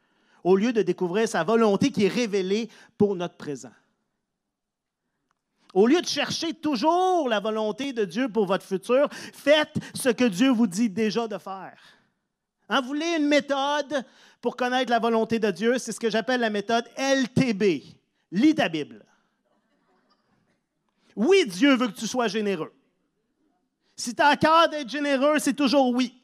au 0.47 0.55
lieu 0.55 0.73
de 0.73 0.81
découvrir 0.81 1.29
sa 1.29 1.43
volonté 1.43 1.91
qui 1.91 2.05
est 2.05 2.09
révélée 2.09 2.71
pour 2.97 3.17
notre 3.17 3.35
présent. 3.35 3.73
Au 5.75 5.89
lieu 5.89 6.01
de 6.01 6.07
chercher 6.07 6.55
toujours 6.55 7.29
la 7.29 7.41
volonté 7.41 7.93
de 7.93 8.05
Dieu 8.05 8.29
pour 8.29 8.47
votre 8.47 8.65
futur, 8.65 9.09
faites 9.11 9.75
ce 9.93 10.09
que 10.09 10.23
Dieu 10.23 10.51
vous 10.51 10.69
dit 10.69 10.89
déjà 10.89 11.27
de 11.27 11.37
faire. 11.37 11.77
Hein, 12.69 12.81
vous 12.81 12.87
voulez 12.87 13.17
une 13.19 13.27
méthode 13.27 14.05
pour 14.41 14.55
connaître 14.55 14.89
la 14.89 15.01
volonté 15.01 15.41
de 15.41 15.51
Dieu? 15.51 15.79
C'est 15.79 15.91
ce 15.91 15.99
que 15.99 16.11
j'appelle 16.11 16.41
la 16.41 16.51
méthode 16.51 16.85
LTB. 16.97 17.83
Lis 18.31 18.55
ta 18.55 18.69
Bible. 18.69 19.05
Oui, 21.17 21.45
Dieu 21.49 21.75
veut 21.75 21.89
que 21.89 21.99
tu 21.99 22.07
sois 22.07 22.29
généreux. 22.29 22.73
Si 23.97 24.15
tu 24.15 24.23
as 24.23 24.37
cœur 24.37 24.69
d'être 24.69 24.89
généreux, 24.89 25.41
c'est 25.41 25.55
toujours 25.55 25.91
oui. 25.91 26.15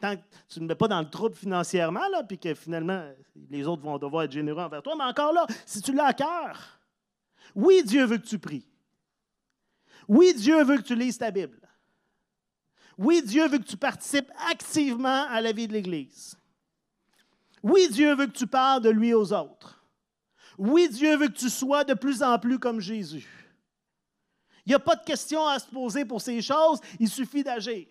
Tant 0.00 0.16
que 0.16 0.22
tu 0.48 0.60
ne 0.60 0.66
mets 0.66 0.74
pas 0.74 0.88
dans 0.88 1.00
le 1.00 1.10
trouble 1.10 1.34
financièrement, 1.34 2.00
puis 2.28 2.38
que 2.38 2.54
finalement, 2.54 3.04
les 3.50 3.66
autres 3.66 3.82
vont 3.82 3.98
devoir 3.98 4.24
être 4.24 4.32
généreux 4.32 4.62
envers 4.62 4.82
toi, 4.82 4.94
mais 4.96 5.04
encore 5.04 5.32
là, 5.32 5.46
si 5.66 5.82
tu 5.82 5.92
l'as 5.92 6.06
à 6.06 6.12
cœur, 6.12 6.78
oui, 7.54 7.82
Dieu 7.84 8.04
veut 8.04 8.18
que 8.18 8.26
tu 8.26 8.38
pries. 8.38 8.66
Oui, 10.06 10.32
Dieu 10.34 10.62
veut 10.62 10.76
que 10.76 10.82
tu 10.82 10.94
lises 10.94 11.18
ta 11.18 11.30
Bible. 11.30 11.60
Oui, 12.96 13.22
Dieu 13.22 13.46
veut 13.48 13.58
que 13.58 13.64
tu 13.64 13.76
participes 13.76 14.30
activement 14.50 15.26
à 15.28 15.40
la 15.40 15.52
vie 15.52 15.68
de 15.68 15.72
l'Église. 15.72 16.36
Oui, 17.62 17.88
Dieu 17.90 18.14
veut 18.14 18.26
que 18.26 18.38
tu 18.38 18.46
parles 18.46 18.82
de 18.82 18.90
lui 18.90 19.14
aux 19.14 19.32
autres. 19.32 19.84
Oui, 20.56 20.88
Dieu 20.88 21.16
veut 21.16 21.28
que 21.28 21.38
tu 21.38 21.50
sois 21.50 21.84
de 21.84 21.94
plus 21.94 22.22
en 22.22 22.38
plus 22.38 22.58
comme 22.58 22.80
Jésus. 22.80 23.28
Il 24.66 24.70
n'y 24.70 24.74
a 24.74 24.80
pas 24.80 24.96
de 24.96 25.04
question 25.04 25.46
à 25.46 25.58
se 25.58 25.66
poser 25.66 26.04
pour 26.04 26.20
ces 26.20 26.42
choses, 26.42 26.80
il 26.98 27.08
suffit 27.08 27.42
d'agir. 27.42 27.86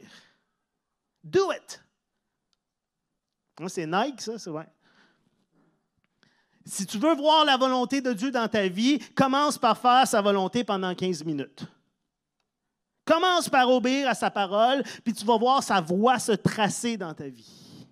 Do 1.23 1.51
it. 1.51 1.81
C'est 3.67 3.87
Nike, 3.87 4.21
ça, 4.21 4.37
c'est 4.37 4.49
vrai. 4.49 4.67
Si 6.65 6.85
tu 6.85 6.97
veux 6.97 7.15
voir 7.15 7.45
la 7.45 7.57
volonté 7.57 8.01
de 8.01 8.13
Dieu 8.13 8.29
dans 8.29 8.47
ta 8.47 8.67
vie, 8.67 8.99
commence 9.15 9.57
par 9.57 9.77
faire 9.77 10.05
sa 10.05 10.21
volonté 10.21 10.63
pendant 10.63 10.93
15 10.93 11.23
minutes. 11.23 11.63
Commence 13.05 13.47
par 13.47 13.69
obéir 13.69 14.09
à 14.09 14.13
sa 14.13 14.29
parole, 14.29 14.83
puis 15.03 15.13
tu 15.13 15.25
vas 15.25 15.37
voir 15.37 15.63
sa 15.63 15.79
voix 15.79 16.19
se 16.19 16.33
tracer 16.33 16.97
dans 16.97 17.13
ta 17.13 17.29
vie. 17.29 17.87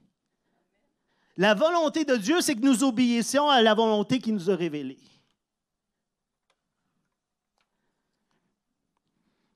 La 1.37 1.53
volonté 1.53 2.03
de 2.03 2.15
Dieu, 2.17 2.41
c'est 2.41 2.55
que 2.55 2.65
nous 2.65 2.83
obéissions 2.83 3.49
à 3.49 3.61
la 3.61 3.73
volonté 3.73 4.19
qu'il 4.19 4.33
nous 4.33 4.51
a 4.51 4.55
révélée. 4.55 4.99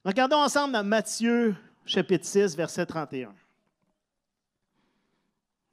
Regardons 0.04 0.38
ensemble 0.38 0.82
Matthieu 0.82 1.56
chapitre 1.86 2.26
6, 2.26 2.56
verset 2.56 2.86
31. 2.86 3.34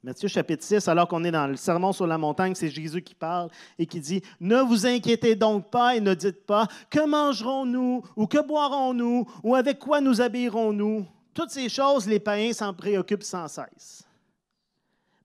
Matthieu 0.03 0.27
chapitre 0.27 0.63
6, 0.63 0.87
alors 0.87 1.07
qu'on 1.07 1.23
est 1.23 1.31
dans 1.31 1.47
le 1.47 1.55
sermon 1.55 1.91
sur 1.91 2.05
la 2.05 2.17
montagne, 2.17 2.53
c'est 2.53 2.69
Jésus 2.69 3.01
qui 3.01 3.15
parle 3.15 3.49
et 3.79 3.85
qui 3.85 3.99
dit, 3.99 4.21
Ne 4.39 4.61
vous 4.61 4.85
inquiétez 4.85 5.35
donc 5.35 5.69
pas 5.71 5.95
et 5.95 6.01
ne 6.01 6.13
dites 6.13 6.45
pas, 6.45 6.67
que 6.89 7.05
mangerons-nous 7.05 8.03
ou 8.15 8.27
que 8.27 8.45
boirons-nous 8.45 9.27
ou 9.43 9.55
avec 9.55 9.79
quoi 9.79 9.99
nous 9.99 10.21
habillerons-nous? 10.21 11.05
Toutes 11.33 11.49
ces 11.49 11.67
choses, 11.67 12.07
les 12.07 12.19
païens 12.19 12.53
s'en 12.53 12.73
préoccupent 12.73 13.23
sans 13.23 13.47
cesse. 13.47 14.03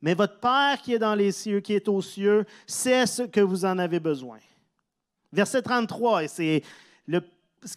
Mais 0.00 0.14
votre 0.14 0.40
Père 0.40 0.80
qui 0.82 0.94
est 0.94 0.98
dans 0.98 1.14
les 1.14 1.32
cieux, 1.32 1.60
qui 1.60 1.74
est 1.74 1.88
aux 1.88 2.02
cieux, 2.02 2.44
sait 2.66 3.06
ce 3.06 3.22
que 3.22 3.40
vous 3.40 3.64
en 3.64 3.78
avez 3.78 4.00
besoin. 4.00 4.38
Verset 5.32 5.62
33, 5.62 6.24
et 6.24 6.28
c'est 6.28 6.62
le 7.06 7.20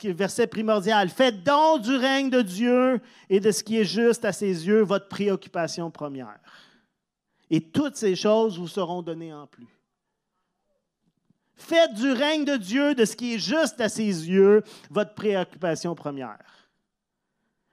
le 0.04 0.14
verset 0.14 0.48
primordial. 0.48 1.10
Faites 1.10 1.44
donc 1.44 1.82
du 1.82 1.96
règne 1.96 2.30
de 2.30 2.42
Dieu 2.42 3.00
et 3.30 3.40
de 3.40 3.52
ce 3.52 3.64
qui 3.64 3.78
est 3.78 3.86
juste 3.86 4.26
à 4.26 4.32
ses 4.32 4.68
yeux 4.68 4.82
votre 4.82 5.08
préoccupation 5.08 5.92
première. 5.92 6.40
Et 7.50 7.62
toutes 7.62 7.96
ces 7.96 8.16
choses 8.16 8.58
vous 8.58 8.68
seront 8.68 9.02
données 9.02 9.34
en 9.34 9.48
plus. 9.48 9.68
Faites 11.56 11.94
du 11.94 12.12
règne 12.12 12.44
de 12.44 12.58
Dieu, 12.58 12.96
de 12.96 13.06
ce 13.06 13.16
qui 13.16 13.36
est 13.36 13.40
juste 13.40 13.80
à 13.80 13.88
ses 13.88 14.04
yeux, 14.04 14.64
votre 14.90 15.14
préoccupation 15.14 15.96
première. 15.96 16.44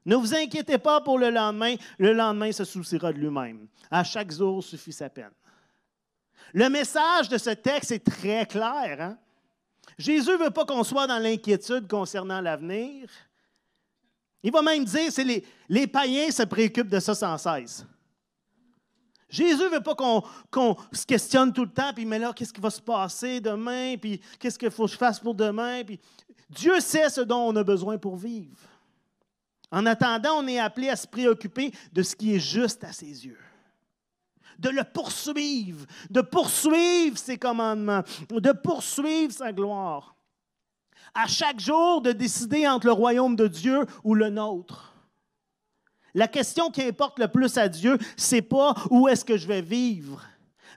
Ne 0.05 0.17
vous 0.17 0.35
inquiétez 0.35 0.79
pas 0.79 1.01
pour 1.01 1.19
le 1.19 1.31
lendemain, 1.31 1.75
le 1.99 2.13
lendemain 2.13 2.53
se 2.53 2.65
souciera 2.65 3.13
de 3.13 3.19
lui-même. 3.19 3.67
À 3.91 4.05
chaque 4.05 4.33
jour 4.33 4.63
suffit 4.63 4.93
sa 4.93 5.09
peine. 5.09 5.31
Le 6.53 6.69
message 6.69 7.29
de 7.29 7.39
ce 7.39 7.51
texte 7.51 7.93
est 7.93 8.05
très 8.05 8.47
clair. 8.47 9.01
Hein? 9.01 9.19
Jésus 9.99 10.31
ne 10.31 10.45
veut 10.45 10.51
pas 10.51 10.65
qu'on 10.65 10.85
soit 10.85 11.07
dans 11.07 11.19
l'inquiétude 11.19 11.89
concernant 11.89 12.41
l'avenir. 12.41 13.09
Il 14.43 14.53
va 14.53 14.63
même 14.63 14.85
dire 14.85 15.15
que 15.15 15.23
les, 15.23 15.45
les 15.69 15.87
païens 15.87 16.31
se 16.31 16.43
préoccupent 16.43 16.89
de 16.89 17.01
ça 17.01 17.15
sans 17.15 17.39
cesse. 17.39 17.87
Jésus 19.33 19.65
ne 19.65 19.69
veut 19.71 19.83
pas 19.83 19.95
qu'on 19.95 20.77
se 20.93 21.07
questionne 21.07 21.55
tout 21.55 21.65
le 21.65 21.71
temps, 21.71 21.93
puis 21.95 22.05
mais 22.05 22.19
là, 22.19 22.35
qu'est-ce 22.35 22.53
qui 22.53 22.61
va 22.61 22.69
se 22.69 22.83
passer 22.83 23.41
demain, 23.41 23.97
puis 23.97 24.21
qu'est-ce 24.39 24.59
qu'il 24.59 24.71
faut 24.71 24.85
que 24.85 24.93
je 24.93 24.97
fasse 24.99 25.19
pour 25.19 25.35
demain. 25.35 25.83
Puis 25.85 25.99
Dieu 26.51 26.79
sait 26.81 27.09
ce 27.09 27.23
dont 27.23 27.49
on 27.49 27.57
a 27.57 27.65
besoin 27.65 27.97
pour 27.97 28.17
vivre. 28.17 28.59
En 29.71 29.87
attendant, 29.87 30.35
on 30.37 30.47
est 30.47 30.59
appelé 30.59 30.91
à 30.91 30.97
se 30.97 31.07
préoccuper 31.07 31.73
de 31.95 32.03
ce 32.03 32.15
qui 32.15 32.35
est 32.35 32.41
juste 32.41 32.85
à 32.85 32.93
ses 32.93 33.25
yeux 33.27 33.39
de 34.59 34.69
le 34.69 34.85
poursuivre, 34.85 35.87
de 36.09 36.21
poursuivre 36.21 37.19
ses 37.19 37.37
commandements, 37.37 38.03
de 38.31 38.53
poursuivre 38.53 39.33
sa 39.33 39.51
gloire. 39.51 40.15
À 41.15 41.27
chaque 41.27 41.59
jour, 41.59 42.01
de 42.01 42.13
décider 42.13 42.69
entre 42.69 42.87
le 42.87 42.93
royaume 42.93 43.35
de 43.35 43.49
Dieu 43.49 43.85
ou 44.05 44.15
le 44.15 44.31
nôtre. 44.31 44.92
La 46.15 46.29
question 46.29 46.71
qui 46.71 46.83
importe 46.83 47.19
le 47.19 47.29
plus 47.29 47.57
à 47.57 47.69
Dieu, 47.69 47.97
c'est 48.17 48.43
pas 48.43 48.75
où 48.91 49.09
est-ce 49.09 49.25
que 49.25 49.37
je 49.37 49.47
vais 49.47 49.63
vivre, 49.63 50.23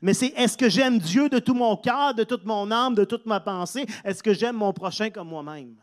mais 0.02 0.14
c'est 0.14 0.28
est-ce 0.36 0.58
que 0.58 0.70
j'aime 0.70 0.98
Dieu 1.00 1.30
de 1.30 1.40
tout 1.40 1.54
mon 1.54 1.76
cœur, 1.78 2.14
de 2.14 2.24
toute 2.24 2.46
mon 2.46 2.70
âme, 2.72 2.96
de 2.96 3.06
toute 3.06 3.26
ma 3.26 3.40
pensée? 3.40 3.86
Est-ce 4.04 4.22
que 4.22 4.34
j'aime 4.34 4.58
mon 4.58 4.74
prochain 4.74 5.10
comme 5.10 5.30
moi-même? 5.30 5.76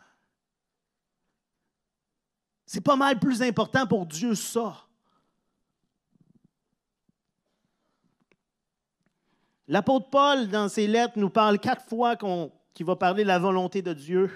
C'est 2.65 2.81
pas 2.81 2.95
mal 2.95 3.19
plus 3.19 3.41
important 3.41 3.85
pour 3.85 4.05
Dieu 4.05 4.33
ça. 4.33 4.77
L'apôtre 9.67 10.09
Paul, 10.09 10.47
dans 10.47 10.69
ses 10.69 10.87
lettres, 10.87 11.13
nous 11.17 11.29
parle 11.29 11.59
quatre 11.59 11.85
fois 11.85 12.15
qu'il 12.15 12.85
va 12.85 12.95
parler 12.95 13.23
de 13.23 13.27
la 13.27 13.39
volonté 13.39 13.81
de 13.81 13.93
Dieu. 13.93 14.31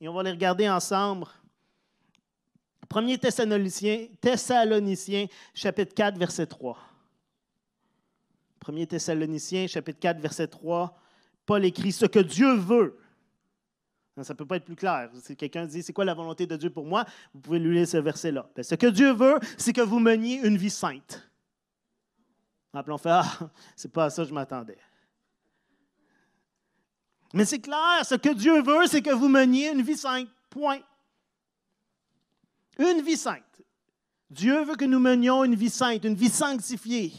Et 0.00 0.08
on 0.08 0.12
va 0.12 0.22
les 0.22 0.30
regarder 0.30 0.68
ensemble. 0.68 1.26
1 2.94 3.16
Thessaloniciens, 3.18 4.06
Thessaloniciens, 4.20 5.26
chapitre 5.54 5.94
4, 5.94 6.18
verset 6.18 6.46
3. 6.46 6.78
1 8.66 8.86
Thessaloniciens, 8.86 9.66
chapitre 9.66 9.98
4, 10.00 10.20
verset 10.20 10.48
3. 10.48 10.96
Paul 11.44 11.64
écrit 11.64 11.92
Ce 11.92 12.06
que 12.06 12.18
Dieu 12.18 12.54
veut. 12.54 12.98
Ça 14.22 14.32
ne 14.32 14.36
peut 14.36 14.46
pas 14.46 14.56
être 14.56 14.64
plus 14.64 14.76
clair. 14.76 15.10
Si 15.22 15.36
quelqu'un 15.36 15.66
dit 15.66 15.82
C'est 15.82 15.92
quoi 15.92 16.04
la 16.04 16.14
volonté 16.14 16.46
de 16.46 16.56
Dieu 16.56 16.70
pour 16.70 16.84
moi? 16.84 17.04
Vous 17.32 17.40
pouvez 17.40 17.58
lui 17.58 17.76
lire 17.76 17.86
ce 17.86 17.98
verset-là. 17.98 18.48
Ben, 18.54 18.62
ce 18.62 18.74
que 18.74 18.88
Dieu 18.88 19.12
veut, 19.12 19.38
c'est 19.56 19.72
que 19.72 19.80
vous 19.80 20.00
meniez 20.00 20.40
une 20.44 20.56
vie 20.56 20.70
sainte. 20.70 21.28
Après, 22.72 22.92
on 22.92 23.00
Ah, 23.04 23.50
c'est 23.76 23.92
pas 23.92 24.06
à 24.06 24.10
ça 24.10 24.22
que 24.22 24.28
je 24.28 24.34
m'attendais. 24.34 24.78
Mais 27.34 27.44
c'est 27.44 27.60
clair, 27.60 28.04
ce 28.04 28.14
que 28.14 28.32
Dieu 28.34 28.62
veut, 28.62 28.86
c'est 28.86 29.02
que 29.02 29.10
vous 29.10 29.28
meniez 29.28 29.70
une 29.70 29.82
vie 29.82 29.96
sainte. 29.96 30.28
Point. 30.50 30.80
Une 32.78 33.02
vie 33.02 33.16
sainte. 33.16 33.42
Dieu 34.30 34.62
veut 34.64 34.76
que 34.76 34.84
nous 34.84 35.00
menions 35.00 35.44
une 35.44 35.54
vie 35.54 35.70
sainte, 35.70 36.04
une 36.04 36.14
vie 36.14 36.28
sanctifiée. 36.28 37.12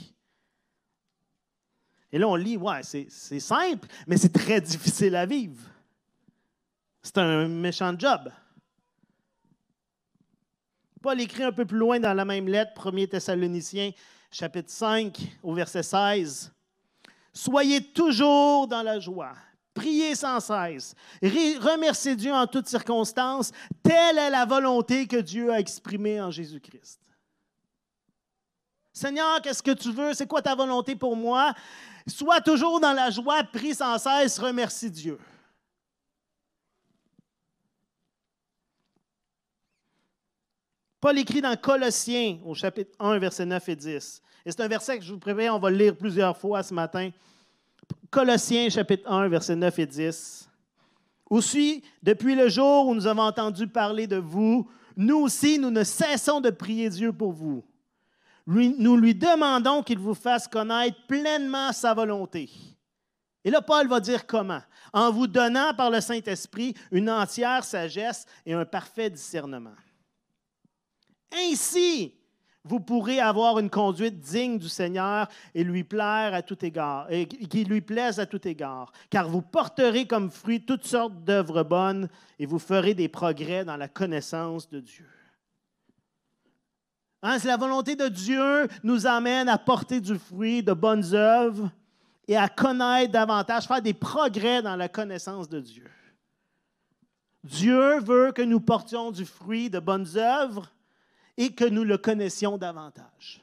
Et 2.11 2.17
là, 2.17 2.27
on 2.27 2.35
lit, 2.35 2.57
ouais, 2.57 2.81
c'est 2.83 3.39
simple, 3.39 3.87
mais 4.07 4.17
c'est 4.17 4.33
très 4.33 4.61
difficile 4.61 5.15
à 5.15 5.25
vivre. 5.25 5.61
C'est 7.01 7.17
un 7.17 7.47
méchant 7.47 7.93
job. 7.97 8.31
Paul 11.01 11.21
écrit 11.21 11.43
un 11.43 11.51
peu 11.51 11.65
plus 11.65 11.77
loin 11.77 11.99
dans 11.99 12.13
la 12.13 12.25
même 12.25 12.47
lettre, 12.47 12.91
1 12.91 13.05
Thessaloniciens, 13.05 13.91
chapitre 14.31 14.69
5, 14.69 15.17
au 15.43 15.53
verset 15.53 15.83
16. 15.83 16.51
Soyez 17.31 17.83
toujours 17.93 18.67
dans 18.67 18.83
la 18.83 18.99
joie. 18.99 19.33
Priez 19.73 20.15
sans 20.15 20.39
cesse. 20.39 20.95
Remerciez 21.21 22.15
Dieu 22.15 22.33
en 22.33 22.47
toutes 22.47 22.67
circonstances. 22.67 23.51
Telle 23.81 24.17
est 24.17 24.29
la 24.29 24.45
volonté 24.45 25.07
que 25.07 25.17
Dieu 25.17 25.51
a 25.51 25.59
exprimée 25.59 26.19
en 26.19 26.31
Jésus-Christ. 26.31 26.99
Seigneur, 28.91 29.41
qu'est-ce 29.41 29.63
que 29.63 29.71
tu 29.71 29.91
veux? 29.91 30.13
C'est 30.13 30.27
quoi 30.27 30.41
ta 30.41 30.55
volonté 30.55 30.95
pour 30.95 31.15
moi? 31.15 31.53
Sois 32.07 32.41
toujours 32.41 32.79
dans 32.79 32.91
la 32.91 33.09
joie, 33.09 33.43
prie 33.43 33.73
sans 33.73 33.97
cesse, 33.97 34.39
remercie 34.39 34.91
Dieu. 34.91 35.17
Paul 40.99 41.17
écrit 41.17 41.39
dans 41.39 41.55
Colossiens, 41.55 42.39
au 42.43 42.53
chapitre 42.53 42.91
1, 42.99 43.19
versets 43.19 43.45
9 43.45 43.69
et 43.69 43.75
10. 43.77 44.21
Et 44.45 44.51
c'est 44.51 44.61
un 44.61 44.67
verset 44.67 44.99
que 44.99 45.05
je 45.05 45.13
vous 45.13 45.19
préviens, 45.19 45.53
on 45.53 45.59
va 45.59 45.69
le 45.69 45.77
lire 45.77 45.95
plusieurs 45.95 46.35
fois 46.35 46.61
ce 46.61 46.73
matin. 46.73 47.11
Colossiens, 48.09 48.69
chapitre 48.69 49.09
1, 49.09 49.27
versets 49.27 49.55
9 49.55 49.79
et 49.79 49.85
10. 49.85 50.49
Aussi, 51.29 51.83
depuis 52.01 52.35
le 52.35 52.49
jour 52.49 52.87
où 52.87 52.95
nous 52.95 53.05
avons 53.05 53.23
entendu 53.23 53.67
parler 53.67 54.07
de 54.07 54.17
vous, 54.17 54.67
nous 54.95 55.17
aussi, 55.17 55.59
nous 55.59 55.69
ne 55.69 55.83
cessons 55.83 56.41
de 56.41 56.49
prier 56.49 56.89
Dieu 56.89 57.13
pour 57.13 57.31
vous. 57.31 57.63
nous 58.47 58.97
lui 58.97 59.13
demandons 59.13 59.83
qu'il 59.83 59.99
vous 59.99 60.15
fasse 60.15 60.47
connaître 60.47 60.97
pleinement 61.07 61.71
sa 61.71 61.93
volonté. 61.93 62.49
Et 63.43 63.51
là, 63.51 63.61
Paul 63.61 63.87
va 63.87 63.99
dire 63.99 64.25
comment? 64.25 64.61
En 64.91 65.11
vous 65.11 65.27
donnant 65.27 65.73
par 65.75 65.91
le 65.91 66.01
Saint-Esprit 66.01 66.73
une 66.91 67.09
entière 67.09 67.63
sagesse 67.63 68.25
et 68.45 68.53
un 68.53 68.65
parfait 68.65 69.09
discernement. 69.09 69.75
Ainsi, 71.31 72.13
vous 72.65 72.79
pourrez 72.79 73.19
avoir 73.19 73.59
une 73.59 73.69
conduite 73.69 74.19
digne 74.19 74.57
du 74.57 74.67
Seigneur 74.67 75.27
et 75.55 75.63
lui 75.63 75.83
plaire 75.83 76.33
à 76.33 76.41
tout 76.41 76.63
égard, 76.65 77.07
et 77.09 77.27
qui 77.27 77.63
lui 77.63 77.81
plaise 77.81 78.19
à 78.19 78.25
tout 78.25 78.45
égard, 78.47 78.91
car 79.09 79.29
vous 79.29 79.41
porterez 79.41 80.05
comme 80.05 80.29
fruit 80.29 80.65
toutes 80.65 80.85
sortes 80.85 81.23
d'œuvres 81.23 81.63
bonnes 81.63 82.09
et 82.37 82.45
vous 82.45 82.59
ferez 82.59 82.93
des 82.93 83.07
progrès 83.07 83.63
dans 83.63 83.77
la 83.77 83.87
connaissance 83.87 84.69
de 84.69 84.79
Dieu. 84.81 85.07
Hein, 87.21 87.37
la 87.43 87.57
volonté 87.57 87.95
de 87.95 88.07
Dieu 88.07 88.67
nous 88.83 89.05
amène 89.05 89.49
à 89.49 89.57
porter 89.57 89.99
du 89.99 90.17
fruit, 90.17 90.63
de 90.63 90.73
bonnes 90.73 91.13
œuvres 91.13 91.69
et 92.27 92.37
à 92.37 92.47
connaître 92.47 93.11
davantage, 93.11 93.67
faire 93.67 93.81
des 93.81 93.93
progrès 93.93 94.61
dans 94.61 94.75
la 94.75 94.87
connaissance 94.87 95.49
de 95.49 95.59
Dieu. 95.59 95.89
Dieu 97.43 97.99
veut 97.99 98.31
que 98.31 98.41
nous 98.41 98.59
portions 98.59 99.11
du 99.11 99.25
fruit 99.25 99.69
de 99.69 99.79
bonnes 99.79 100.07
œuvres 100.15 100.71
et 101.39 101.53
que 101.53 101.63
nous 101.63 101.85
le 101.85 101.97
connaissions 101.97 102.57
davantage. 102.57 103.41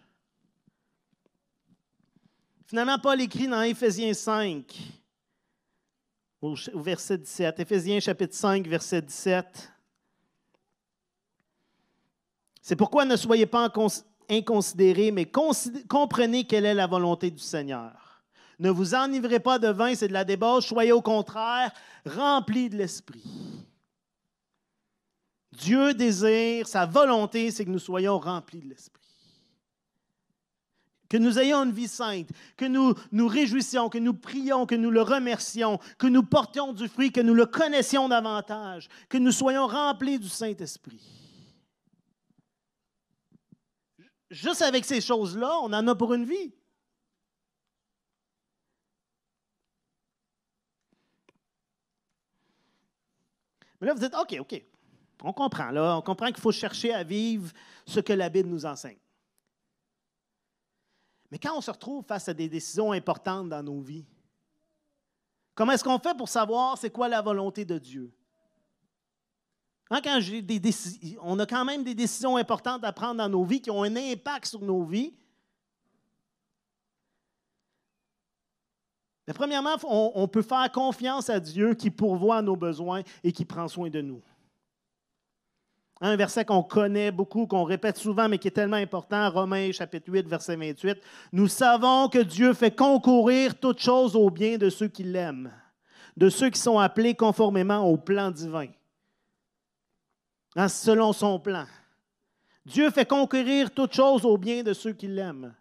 Finalement, 2.67 2.99
Paul 2.99 3.23
écrit 3.23 3.49
dans 3.49 3.63
Éphésiens 3.63 4.13
5, 4.13 4.77
au 6.43 6.55
verset 6.75 7.17
17, 7.17 7.59
Éphésiens 7.61 7.99
chapitre 7.99 8.35
5, 8.35 8.67
verset 8.67 9.01
17. 9.01 9.73
C'est 12.61 12.77
pourquoi 12.77 13.07
ne 13.07 13.17
soyez 13.17 13.47
pas 13.47 13.73
inconsidérés, 14.29 15.11
mais 15.11 15.25
comprenez 15.89 16.45
quelle 16.45 16.67
est 16.67 16.75
la 16.75 16.87
volonté 16.87 17.31
du 17.31 17.39
Seigneur. 17.39 18.23
Ne 18.59 18.69
vous 18.69 18.95
enivrez 18.95 19.41
pas 19.41 19.59
de 19.59 19.69
vin, 19.69 19.95
c'est 19.95 20.09
de 20.09 20.13
la 20.13 20.25
débauche, 20.25 20.67
soyez 20.67 20.93
au 20.93 21.01
contraire 21.01 21.73
remplis 22.05 22.69
de 22.69 22.77
l'Esprit. 22.77 23.56
Dieu 25.57 25.95
désire, 25.95 26.69
sa 26.69 26.85
volonté, 26.85 27.51
c'est 27.51 27.65
que 27.65 27.71
nous 27.71 27.79
soyons 27.79 28.19
remplis 28.19 28.61
de 28.61 28.69
l'Esprit. 28.69 29.03
Que 31.09 31.17
nous 31.17 31.39
ayons 31.39 31.63
une 31.65 31.73
vie 31.73 31.89
sainte, 31.89 32.29
que 32.57 32.65
nous 32.65 32.95
nous 33.13 33.29
réjouissions, 33.29 33.89
que 33.89 33.99
nous 33.99 34.13
prions, 34.13 34.67
que 34.67 34.75
nous 34.75 34.91
le 34.91 35.03
remercions, 35.03 35.79
que 35.99 36.09
nous 36.09 36.25
portions 36.25 36.73
du 36.73 36.89
fruit, 36.89 37.13
que 37.13 37.21
nous 37.21 37.33
le 37.35 37.47
connaissions 37.47 38.09
davantage, 38.09 38.89
que 39.09 39.17
nous 39.17 39.31
soyons 39.31 39.67
remplis 39.67 40.19
du 40.19 40.29
Saint-Esprit. 40.29 41.01
Juste 44.31 44.63
avec 44.63 44.85
ces 44.85 45.01
choses-là, 45.01 45.59
on 45.63 45.73
en 45.73 45.87
a 45.87 45.95
pour 45.95 46.13
une 46.13 46.25
vie. 46.25 46.53
Mais 53.81 53.87
là, 53.87 53.95
vous 53.95 54.01
dites, 54.01 54.15
OK, 54.15 54.37
OK, 54.41 54.63
on 55.23 55.33
comprend, 55.33 55.71
là, 55.71 55.97
on 55.97 56.03
comprend 56.03 56.27
qu'il 56.27 56.41
faut 56.41 56.53
chercher 56.53 56.93
à 56.93 57.03
vivre 57.03 57.51
ce 57.87 58.01
que 58.01 58.13
la 58.13 58.29
Bible 58.29 58.49
nous 58.49 58.67
enseigne. 58.67 58.99
Mais 61.31 61.39
quand 61.39 61.57
on 61.57 61.61
se 61.61 61.71
retrouve 61.71 62.05
face 62.05 62.29
à 62.29 62.35
des 62.35 62.49
décisions 62.49 62.93
importantes 62.93 63.49
dans 63.49 63.63
nos 63.63 63.81
vies, 63.81 64.05
comment 65.55 65.73
est-ce 65.73 65.85
qu'on 65.85 65.99
fait 65.99 66.17
pour 66.17 66.29
savoir 66.29 66.79
c'est 66.79 66.91
quoi 66.91 67.09
la 67.09 67.23
volonté 67.23 67.65
de 67.65 67.79
Dieu? 67.79 68.13
Hein, 69.91 70.01
on 71.23 71.39
a 71.39 71.47
quand 71.47 71.65
même 71.65 71.85
des 71.85 71.95
décisions 71.95 72.37
importantes 72.37 72.85
à 72.85 72.93
prendre 72.93 73.17
dans 73.17 73.29
nos 73.29 73.45
vies 73.45 73.61
qui 73.61 73.71
ont 73.71 73.85
un 73.85 73.97
impact 73.97 74.47
sur 74.47 74.61
nos 74.61 74.85
vies. 74.85 75.15
Premièrement, 79.35 79.77
on, 79.85 80.13
on 80.15 80.29
peut 80.29 80.43
faire 80.43 80.71
confiance 80.71 81.31
à 81.31 81.41
Dieu 81.41 81.75
qui 81.75 81.91
pourvoit 81.91 82.43
nos 82.43 82.57
besoins 82.57 83.03
et 83.25 83.33
qui 83.33 83.45
prend 83.45 83.67
soin 83.67 83.91
de 83.91 84.01
nous. 84.01 84.23
Un 86.01 86.17
verset 86.17 86.45
qu'on 86.45 86.63
connaît 86.63 87.11
beaucoup, 87.11 87.47
qu'on 87.47 87.65
répète 87.65 87.97
souvent, 87.97 88.29
mais 88.29 88.39
qui 88.39 88.49
est 88.49 88.53
tellement 88.53 88.77
important, 88.77 89.31
Romains 89.31 89.73
chapitre 89.73 90.13
8, 90.13 90.29
verset 90.29 90.57
28. 90.57 90.99
Nous 91.33 91.49
savons 91.49 92.09
que 92.09 92.19
Dieu 92.19 92.53
fait 92.53 92.75
concourir 92.75 93.59
toutes 93.59 93.79
choses 93.79 94.15
au 94.15 94.29
bien 94.29 94.59
de 94.59 94.69
ceux 94.69 94.89
qui 94.89 95.05
l'aiment, 95.05 95.51
de 96.17 96.29
ceux 96.29 96.51
qui 96.51 96.61
sont 96.61 96.79
appelés 96.79 97.15
conformément 97.15 97.85
au 97.87 97.97
plan 97.97 98.31
divin, 98.31 98.69
hein, 100.55 100.69
selon 100.69 101.15
son 101.15 101.41
plan. 101.41 101.65
Dieu 102.67 102.91
fait 102.91 103.07
concourir 103.07 103.71
toutes 103.71 103.95
choses 103.95 104.27
au 104.27 104.37
bien 104.37 104.63
de 104.63 104.75
ceux 104.75 104.93
qui 104.93 105.07
l'aiment. 105.07 105.55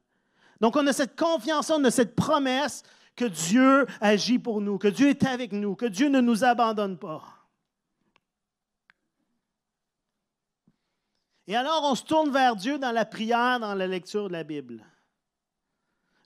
Donc 0.59 0.75
on 0.75 0.85
a 0.87 0.91
cette 0.91 1.17
confiance, 1.17 1.69
on 1.69 1.83
a 1.85 1.91
cette 1.91 2.15
promesse 2.15 2.83
que 3.15 3.25
Dieu 3.25 3.85
agit 4.01 4.39
pour 4.39 4.59
nous, 4.59 4.77
que 4.77 4.89
Dieu 4.89 5.07
est 5.07 5.23
avec 5.23 5.53
nous, 5.53 5.75
que 5.75 5.85
Dieu 5.85 6.09
ne 6.09 6.19
nous 6.19 6.43
abandonne 6.43 6.97
pas. 6.97 7.34
Et 11.47 11.55
alors, 11.55 11.81
on 11.83 11.95
se 11.95 12.03
tourne 12.03 12.31
vers 12.31 12.55
Dieu 12.55 12.79
dans 12.79 12.91
la 12.91 13.05
prière, 13.05 13.59
dans 13.59 13.75
la 13.75 13.87
lecture 13.87 14.27
de 14.27 14.33
la 14.33 14.43
Bible. 14.43 14.83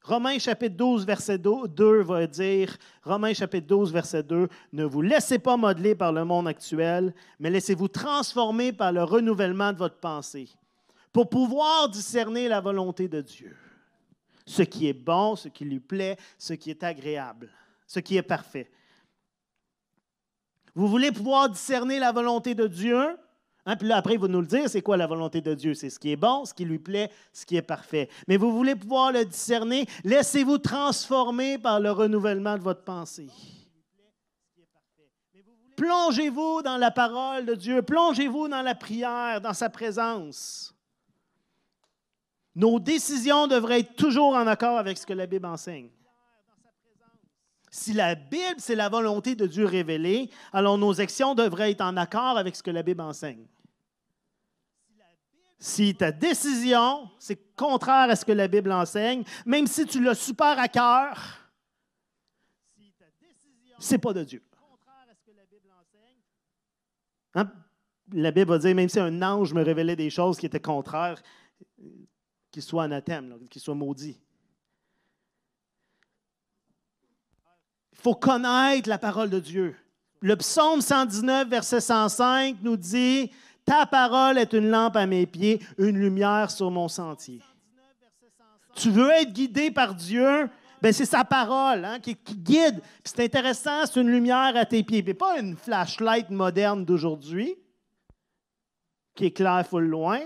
Romains 0.03 0.39
chapitre 0.39 0.77
12, 0.77 1.05
verset 1.05 1.37
2 1.37 2.01
va 2.01 2.25
dire, 2.25 2.77
Romains 3.03 3.33
chapitre 3.33 3.67
12, 3.67 3.91
verset 3.91 4.23
2, 4.23 4.47
Ne 4.71 4.85
vous 4.85 5.01
laissez 5.01 5.39
pas 5.39 5.57
modeler 5.57 5.93
par 5.93 6.13
le 6.13 6.23
monde 6.23 6.47
actuel, 6.47 7.13
mais 7.37 7.49
laissez-vous 7.49 7.89
transformer 7.89 8.71
par 8.71 8.91
le 8.93 9.03
renouvellement 9.03 9.73
de 9.73 9.77
votre 9.77 9.99
pensée, 9.99 10.49
pour 11.11 11.29
pouvoir 11.29 11.89
discerner 11.89 12.47
la 12.47 12.61
volonté 12.61 13.07
de 13.09 13.21
Dieu, 13.21 13.55
ce 14.45 14.63
qui 14.63 14.87
est 14.87 14.93
bon, 14.93 15.35
ce 15.35 15.49
qui 15.49 15.65
lui 15.65 15.81
plaît, 15.81 16.17
ce 16.37 16.53
qui 16.53 16.69
est 16.69 16.83
agréable, 16.83 17.49
ce 17.85 17.99
qui 17.99 18.15
est 18.15 18.23
parfait. 18.23 18.71
Vous 20.73 20.87
voulez 20.87 21.11
pouvoir 21.11 21.49
discerner 21.49 21.99
la 21.99 22.13
volonté 22.13 22.55
de 22.55 22.67
Dieu? 22.67 23.17
Hein, 23.69 23.75
puis 23.75 23.87
là, 23.87 23.97
après, 23.97 24.15
il 24.15 24.19
va 24.19 24.27
nous 24.27 24.41
le 24.41 24.47
dire, 24.47 24.67
c'est 24.67 24.81
quoi 24.81 24.97
la 24.97 25.05
volonté 25.05 25.41
de 25.41 25.53
Dieu? 25.53 25.75
C'est 25.75 25.91
ce 25.91 25.99
qui 25.99 26.11
est 26.11 26.15
bon, 26.15 26.43
ce 26.43 26.55
qui 26.55 26.65
lui 26.65 26.79
plaît, 26.79 27.11
ce 27.31 27.45
qui 27.45 27.55
est 27.55 27.61
parfait. 27.61 28.09
Mais 28.27 28.35
vous 28.35 28.51
voulez 28.51 28.73
pouvoir 28.73 29.11
le 29.11 29.23
discerner, 29.23 29.85
laissez-vous 30.03 30.57
transformer 30.57 31.59
par 31.59 31.79
le 31.79 31.91
renouvellement 31.91 32.57
de 32.57 32.63
votre 32.63 32.83
pensée. 32.83 33.29
Plongez-vous 35.77 36.63
dans 36.63 36.77
la 36.77 36.89
parole 36.89 37.45
de 37.45 37.53
Dieu, 37.53 37.83
plongez-vous 37.83 38.47
dans 38.47 38.63
la 38.63 38.73
prière, 38.73 39.39
dans 39.39 39.53
sa 39.53 39.69
présence. 39.69 40.73
Nos 42.55 42.79
décisions 42.79 43.45
devraient 43.45 43.81
être 43.81 43.95
toujours 43.95 44.33
en 44.33 44.47
accord 44.47 44.79
avec 44.79 44.97
ce 44.97 45.05
que 45.05 45.13
la 45.13 45.27
Bible 45.27 45.45
enseigne. 45.45 45.91
Si 47.69 47.93
la 47.93 48.15
Bible, 48.15 48.55
c'est 48.57 48.73
la 48.73 48.89
volonté 48.89 49.35
de 49.35 49.45
Dieu 49.45 49.65
révélée, 49.65 50.31
alors 50.53 50.79
nos 50.79 50.99
actions 50.99 51.35
devraient 51.35 51.69
être 51.69 51.81
en 51.81 51.97
accord 51.97 52.35
avec 52.35 52.55
ce 52.55 52.63
que 52.63 52.71
la 52.71 52.81
Bible 52.81 53.01
enseigne. 53.01 53.45
Si 55.59 55.93
ta 55.93 56.11
décision, 56.11 57.09
c'est 57.19 57.53
contraire 57.55 58.09
à 58.09 58.15
ce 58.15 58.23
que 58.23 58.31
la 58.31 58.47
Bible 58.47 58.71
enseigne, 58.71 59.23
même 59.45 59.67
si 59.67 59.85
tu 59.85 60.01
l'as 60.01 60.15
super 60.15 60.57
à 60.57 60.69
cœur, 60.69 61.17
c'est 63.77 63.97
pas 63.97 64.13
de 64.13 64.23
Dieu. 64.23 64.43
La 68.11 68.31
Bible 68.31 68.49
va 68.49 68.57
dire, 68.57 68.73
même 68.73 68.89
si 68.89 68.99
un 68.99 69.21
ange 69.21 69.53
me 69.53 69.61
révélait 69.61 69.95
des 69.95 70.09
choses 70.09 70.37
qui 70.39 70.45
étaient 70.45 70.59
contraires, 70.59 71.21
qu'il 72.51 72.63
soit 72.63 72.83
anathème, 72.83 73.47
qu'il 73.49 73.61
soit 73.61 73.75
maudit. 73.75 74.19
Il 77.91 77.99
faut 77.99 78.15
connaître 78.15 78.89
la 78.89 78.97
parole 78.97 79.29
de 79.29 79.39
Dieu. 79.39 79.75
Le 80.21 80.35
psaume 80.37 80.81
119, 80.81 81.47
verset 81.49 81.81
105 81.81 82.57
nous 82.61 82.77
dit 82.77 83.31
ta 83.69 83.85
parole 83.85 84.39
est 84.39 84.53
une 84.53 84.71
lampe 84.71 84.95
à 84.95 85.05
mes 85.05 85.27
pieds, 85.27 85.61
une 85.77 85.95
lumière 85.95 86.49
sur 86.49 86.71
mon 86.71 86.87
sentier. 86.87 87.39
Tu 88.73 88.89
veux 88.89 89.11
être 89.11 89.31
guidé 89.31 89.69
par 89.69 89.93
Dieu, 89.93 90.49
ben 90.81 90.91
c'est 90.91 91.05
sa 91.05 91.23
parole 91.23 91.85
hein, 91.85 91.99
qui, 91.99 92.15
guide. 92.15 92.81
C'est 93.03 93.19
intéressant, 93.19 93.85
c'est 93.85 94.01
une 94.01 94.09
lumière 94.09 94.53
à 94.55 94.65
tes 94.65 94.81
pieds. 94.81 95.03
Mais 95.05 95.13
pas 95.13 95.39
une 95.39 95.55
flashlight 95.55 96.31
moderne 96.31 96.83
d'aujourd'hui 96.83 97.55
qui 99.13 99.25
éclaire 99.25 99.67
full 99.67 99.85
loin. 99.85 100.19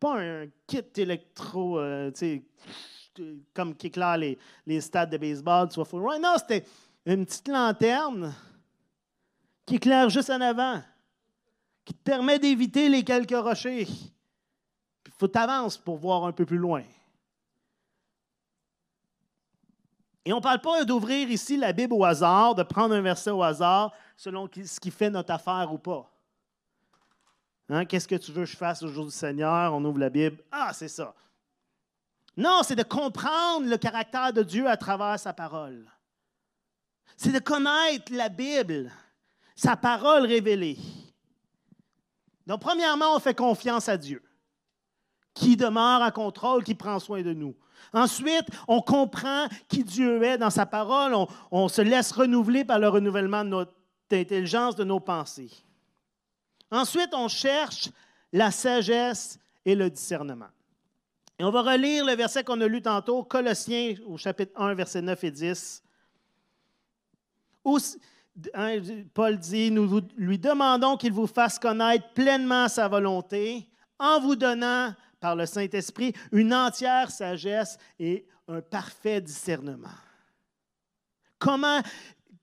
Pas 0.00 0.20
un 0.20 0.46
kit 0.66 0.82
électro, 0.96 1.78
euh, 1.78 2.10
comme 3.52 3.76
qui 3.76 3.86
éclaire 3.86 4.16
les, 4.16 4.36
les, 4.66 4.80
stades 4.80 5.10
de 5.10 5.18
baseball, 5.18 5.70
soit 5.70 5.84
full 5.84 6.00
loin. 6.00 6.18
Non, 6.18 6.34
c'était 6.36 6.66
une 7.06 7.24
petite 7.24 7.46
lanterne 7.46 8.34
qui 9.64 9.76
éclaire 9.76 10.10
juste 10.10 10.30
en 10.30 10.40
avant 10.40 10.82
qui 11.84 11.94
te 11.94 12.02
permet 12.02 12.38
d'éviter 12.38 12.88
les 12.88 13.04
quelques 13.04 13.36
rochers. 13.36 13.86
Il 15.06 15.12
faut 15.18 15.28
t'avancer 15.28 15.80
pour 15.84 15.96
voir 15.96 16.24
un 16.24 16.32
peu 16.32 16.46
plus 16.46 16.58
loin. 16.58 16.82
Et 20.24 20.32
on 20.32 20.36
ne 20.36 20.42
parle 20.42 20.60
pas 20.60 20.84
d'ouvrir 20.84 21.30
ici 21.30 21.56
la 21.56 21.72
Bible 21.72 21.92
au 21.92 22.04
hasard, 22.04 22.54
de 22.54 22.62
prendre 22.62 22.94
un 22.94 23.02
verset 23.02 23.30
au 23.30 23.42
hasard 23.42 23.92
selon 24.16 24.48
ce 24.52 24.80
qui 24.80 24.90
fait 24.90 25.10
notre 25.10 25.32
affaire 25.32 25.70
ou 25.72 25.78
pas. 25.78 26.10
Hein, 27.68 27.84
qu'est-ce 27.84 28.08
que 28.08 28.14
tu 28.14 28.32
veux 28.32 28.44
que 28.44 28.50
je 28.50 28.56
fasse 28.56 28.82
au 28.82 28.88
jour 28.88 29.04
du 29.04 29.10
Seigneur? 29.10 29.74
On 29.74 29.84
ouvre 29.84 29.98
la 29.98 30.10
Bible. 30.10 30.38
Ah, 30.50 30.72
c'est 30.72 30.88
ça. 30.88 31.14
Non, 32.36 32.62
c'est 32.62 32.76
de 32.76 32.82
comprendre 32.82 33.68
le 33.68 33.76
caractère 33.76 34.32
de 34.32 34.42
Dieu 34.42 34.68
à 34.68 34.76
travers 34.76 35.18
sa 35.18 35.32
parole. 35.32 35.90
C'est 37.16 37.32
de 37.32 37.38
connaître 37.38 38.12
la 38.12 38.28
Bible, 38.28 38.90
sa 39.54 39.76
parole 39.76 40.26
révélée. 40.26 40.78
Donc, 42.46 42.60
premièrement, 42.60 43.14
on 43.14 43.20
fait 43.20 43.34
confiance 43.34 43.88
à 43.88 43.96
Dieu, 43.96 44.22
qui 45.32 45.56
demeure 45.56 46.02
en 46.02 46.10
contrôle, 46.10 46.62
qui 46.62 46.74
prend 46.74 46.98
soin 46.98 47.22
de 47.22 47.32
nous. 47.32 47.54
Ensuite, 47.92 48.46
on 48.68 48.80
comprend 48.80 49.46
qui 49.68 49.84
Dieu 49.84 50.22
est 50.22 50.38
dans 50.38 50.50
sa 50.50 50.66
parole. 50.66 51.14
On, 51.50 51.68
se 51.68 51.82
laisse 51.82 52.12
renouveler 52.12 52.64
par 52.64 52.78
le 52.78 52.88
renouvellement 52.88 53.44
de 53.44 53.50
notre 53.50 53.72
intelligence, 54.10 54.76
de 54.76 54.84
nos 54.84 55.00
pensées. 55.00 55.50
Ensuite, 56.70 57.10
on 57.12 57.28
cherche 57.28 57.90
la 58.32 58.50
sagesse 58.50 59.38
et 59.64 59.74
le 59.74 59.90
discernement. 59.90 60.48
Et 61.38 61.44
on 61.44 61.50
va 61.50 61.62
relire 61.62 62.04
le 62.04 62.14
verset 62.14 62.44
qu'on 62.44 62.60
a 62.60 62.66
lu 62.66 62.80
tantôt, 62.80 63.24
Colossiens 63.24 63.94
au 64.06 64.16
chapitre 64.16 64.52
1, 64.60 64.74
versets 64.74 65.02
9 65.02 65.24
et 65.24 65.30
10. 65.30 65.82
Hein, 68.52 68.80
Paul 69.12 69.38
dit, 69.38 69.70
nous 69.70 70.00
lui 70.16 70.38
demandons 70.38 70.96
qu'il 70.96 71.12
vous 71.12 71.26
fasse 71.26 71.58
connaître 71.58 72.12
pleinement 72.14 72.68
sa 72.68 72.88
volonté 72.88 73.68
en 73.98 74.20
vous 74.20 74.34
donnant 74.34 74.92
par 75.20 75.36
le 75.36 75.46
Saint-Esprit 75.46 76.12
une 76.32 76.52
entière 76.52 77.10
sagesse 77.10 77.78
et 77.98 78.26
un 78.48 78.60
parfait 78.60 79.20
discernement. 79.20 79.88
Comment 81.38 81.80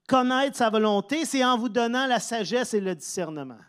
connaître 0.07 0.57
sa 0.57 0.69
volonté? 0.69 1.25
C'est 1.25 1.43
en 1.43 1.57
vous 1.57 1.69
donnant 1.69 2.07
la 2.07 2.19
sagesse 2.19 2.73
et 2.73 2.81
le 2.81 2.95
discernement. 2.95 3.59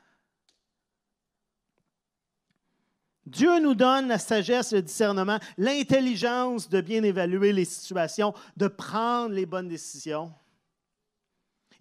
Dieu 3.26 3.60
nous 3.60 3.74
donne 3.74 4.08
la 4.08 4.18
sagesse, 4.18 4.72
le 4.72 4.82
discernement, 4.82 5.38
l'intelligence 5.56 6.68
de 6.68 6.80
bien 6.80 7.02
évaluer 7.02 7.52
les 7.52 7.64
situations, 7.64 8.34
de 8.56 8.68
prendre 8.68 9.34
les 9.34 9.46
bonnes 9.46 9.68
décisions. 9.68 10.32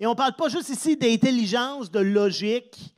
Et 0.01 0.05
on 0.05 0.11
ne 0.11 0.15
parle 0.15 0.35
pas 0.35 0.49
juste 0.49 0.67
ici 0.67 0.97
d'intelligence, 0.97 1.89
de 1.89 1.99
logique, 1.99 2.91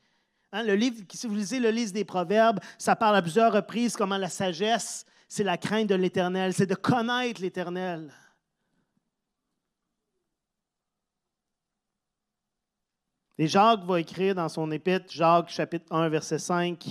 Hein, 0.56 0.62
le 0.62 0.76
livre, 0.76 1.04
si 1.12 1.26
vous 1.26 1.34
lisez 1.34 1.60
le 1.60 1.72
livre 1.72 1.92
des 1.92 2.06
Proverbes, 2.06 2.60
ça 2.78 2.96
parle 2.96 3.16
à 3.16 3.24
plusieurs 3.24 3.52
reprises 3.52 3.96
comment 3.96 4.18
la 4.18 4.30
sagesse, 4.30 5.04
c'est 5.28 5.44
la 5.44 5.58
crainte 5.58 5.88
de 5.88 5.96
l'Éternel, 5.96 6.54
c'est 6.54 6.68
de 6.68 6.76
connaître 6.76 7.42
l'Éternel. 7.42 8.14
Et 13.40 13.48
Jacques 13.48 13.84
va 13.84 14.00
écrire 14.00 14.36
dans 14.36 14.48
son 14.48 14.72
épître, 14.72 15.08
Jacques 15.10 15.50
chapitre 15.50 15.92
1, 15.92 16.08
verset 16.10 16.38
5, 16.38 16.86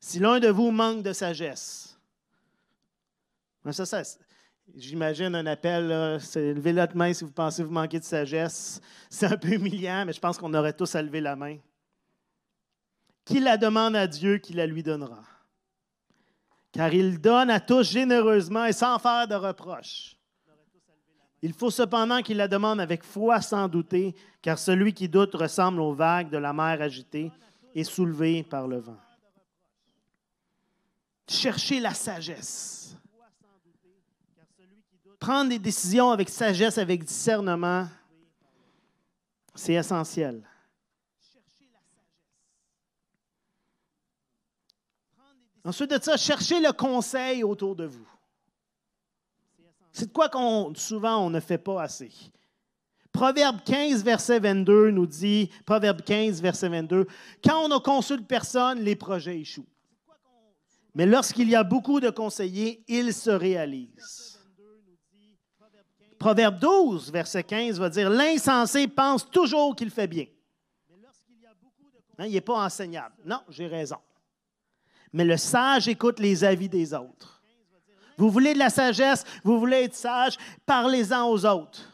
Si 0.00 0.18
l'un 0.18 0.40
de 0.40 0.48
vous 0.48 0.72
manque 0.72 1.04
de 1.04 1.12
sagesse, 1.12 1.96
ben, 3.64 3.70
ça, 3.70 3.86
ça 3.86 4.02
j'imagine 4.76 5.34
un 5.34 5.46
appel, 5.46 6.18
c'est 6.20 6.54
lever 6.54 6.72
la 6.72 6.88
main 6.94 7.12
si 7.12 7.24
vous 7.24 7.32
pensez 7.32 7.62
vous 7.62 7.72
manquer 7.72 7.98
de 7.98 8.04
sagesse. 8.04 8.80
C'est 9.10 9.26
un 9.26 9.36
peu 9.36 9.48
humiliant, 9.52 10.04
mais 10.06 10.12
je 10.12 10.20
pense 10.20 10.38
qu'on 10.38 10.52
aurait 10.54 10.72
tous 10.72 10.94
à 10.94 11.02
lever 11.02 11.20
la 11.20 11.36
main. 11.36 11.56
Qui 13.24 13.40
la 13.40 13.56
demande 13.56 13.96
à 13.96 14.06
Dieu, 14.06 14.38
qui 14.38 14.52
la 14.52 14.66
lui 14.66 14.82
donnera? 14.82 15.22
Car 16.72 16.92
il 16.92 17.20
donne 17.20 17.50
à 17.50 17.60
tous 17.60 17.90
généreusement 17.90 18.64
et 18.64 18.72
sans 18.72 18.98
faire 18.98 19.28
de 19.28 19.34
reproches. 19.34 20.16
Il 21.40 21.52
faut 21.52 21.70
cependant 21.70 22.22
qu'il 22.22 22.38
la 22.38 22.48
demande 22.48 22.80
avec 22.80 23.04
foi 23.04 23.40
sans 23.40 23.68
douter, 23.68 24.14
car 24.42 24.58
celui 24.58 24.92
qui 24.92 25.08
doute 25.08 25.34
ressemble 25.34 25.80
aux 25.80 25.92
vagues 25.92 26.30
de 26.30 26.38
la 26.38 26.52
mer 26.52 26.80
agitée 26.80 27.30
et 27.74 27.84
soulevée 27.84 28.42
par 28.42 28.66
le 28.66 28.78
vent. 28.78 28.96
Cherchez 31.28 31.80
la 31.80 31.94
sagesse. 31.94 32.83
Prendre 35.24 35.48
des 35.48 35.58
décisions 35.58 36.10
avec 36.10 36.28
sagesse, 36.28 36.76
avec 36.76 37.02
discernement, 37.02 37.88
c'est 39.54 39.72
essentiel. 39.72 40.46
Ensuite 45.64 45.92
de 45.92 46.02
ça, 46.02 46.18
cherchez 46.18 46.60
le 46.60 46.72
conseil 46.74 47.42
autour 47.42 47.74
de 47.74 47.86
vous. 47.86 48.06
C'est 49.92 50.08
de 50.08 50.12
quoi 50.12 50.28
qu'on 50.28 50.74
souvent 50.74 51.24
on 51.24 51.30
ne 51.30 51.40
fait 51.40 51.56
pas 51.56 51.80
assez. 51.80 52.12
Proverbe 53.10 53.62
15, 53.64 54.04
verset 54.04 54.40
22 54.40 54.90
nous 54.90 55.06
dit, 55.06 55.48
Proverbe 55.64 56.02
15, 56.02 56.42
verset 56.42 56.68
22, 56.68 57.06
Quand 57.42 57.64
on 57.64 57.68
ne 57.70 57.78
consulte 57.78 58.26
personne, 58.26 58.80
les 58.80 58.94
projets 58.94 59.40
échouent. 59.40 59.64
Mais 60.94 61.06
lorsqu'il 61.06 61.48
y 61.48 61.56
a 61.56 61.64
beaucoup 61.64 61.98
de 61.98 62.10
conseillers, 62.10 62.84
ils 62.88 63.14
se 63.14 63.30
réalisent. 63.30 64.33
Proverbe 66.24 66.58
12, 66.58 67.12
verset 67.12 67.44
15 67.44 67.78
va 67.78 67.90
dire, 67.90 68.08
L'insensé 68.08 68.88
pense 68.88 69.28
toujours 69.28 69.76
qu'il 69.76 69.90
fait 69.90 70.06
bien. 70.06 70.24
Hein, 72.16 72.24
il 72.24 72.32
n'est 72.32 72.40
pas 72.40 72.64
enseignable. 72.64 73.14
Non, 73.26 73.40
j'ai 73.50 73.66
raison. 73.66 73.98
Mais 75.12 75.26
le 75.26 75.36
sage 75.36 75.86
écoute 75.86 76.20
les 76.20 76.42
avis 76.42 76.70
des 76.70 76.94
autres. 76.94 77.42
Vous 78.16 78.30
voulez 78.30 78.54
de 78.54 78.58
la 78.58 78.70
sagesse, 78.70 79.22
vous 79.42 79.58
voulez 79.60 79.82
être 79.82 79.94
sage, 79.94 80.38
parlez-en 80.64 81.28
aux 81.28 81.44
autres. 81.44 81.93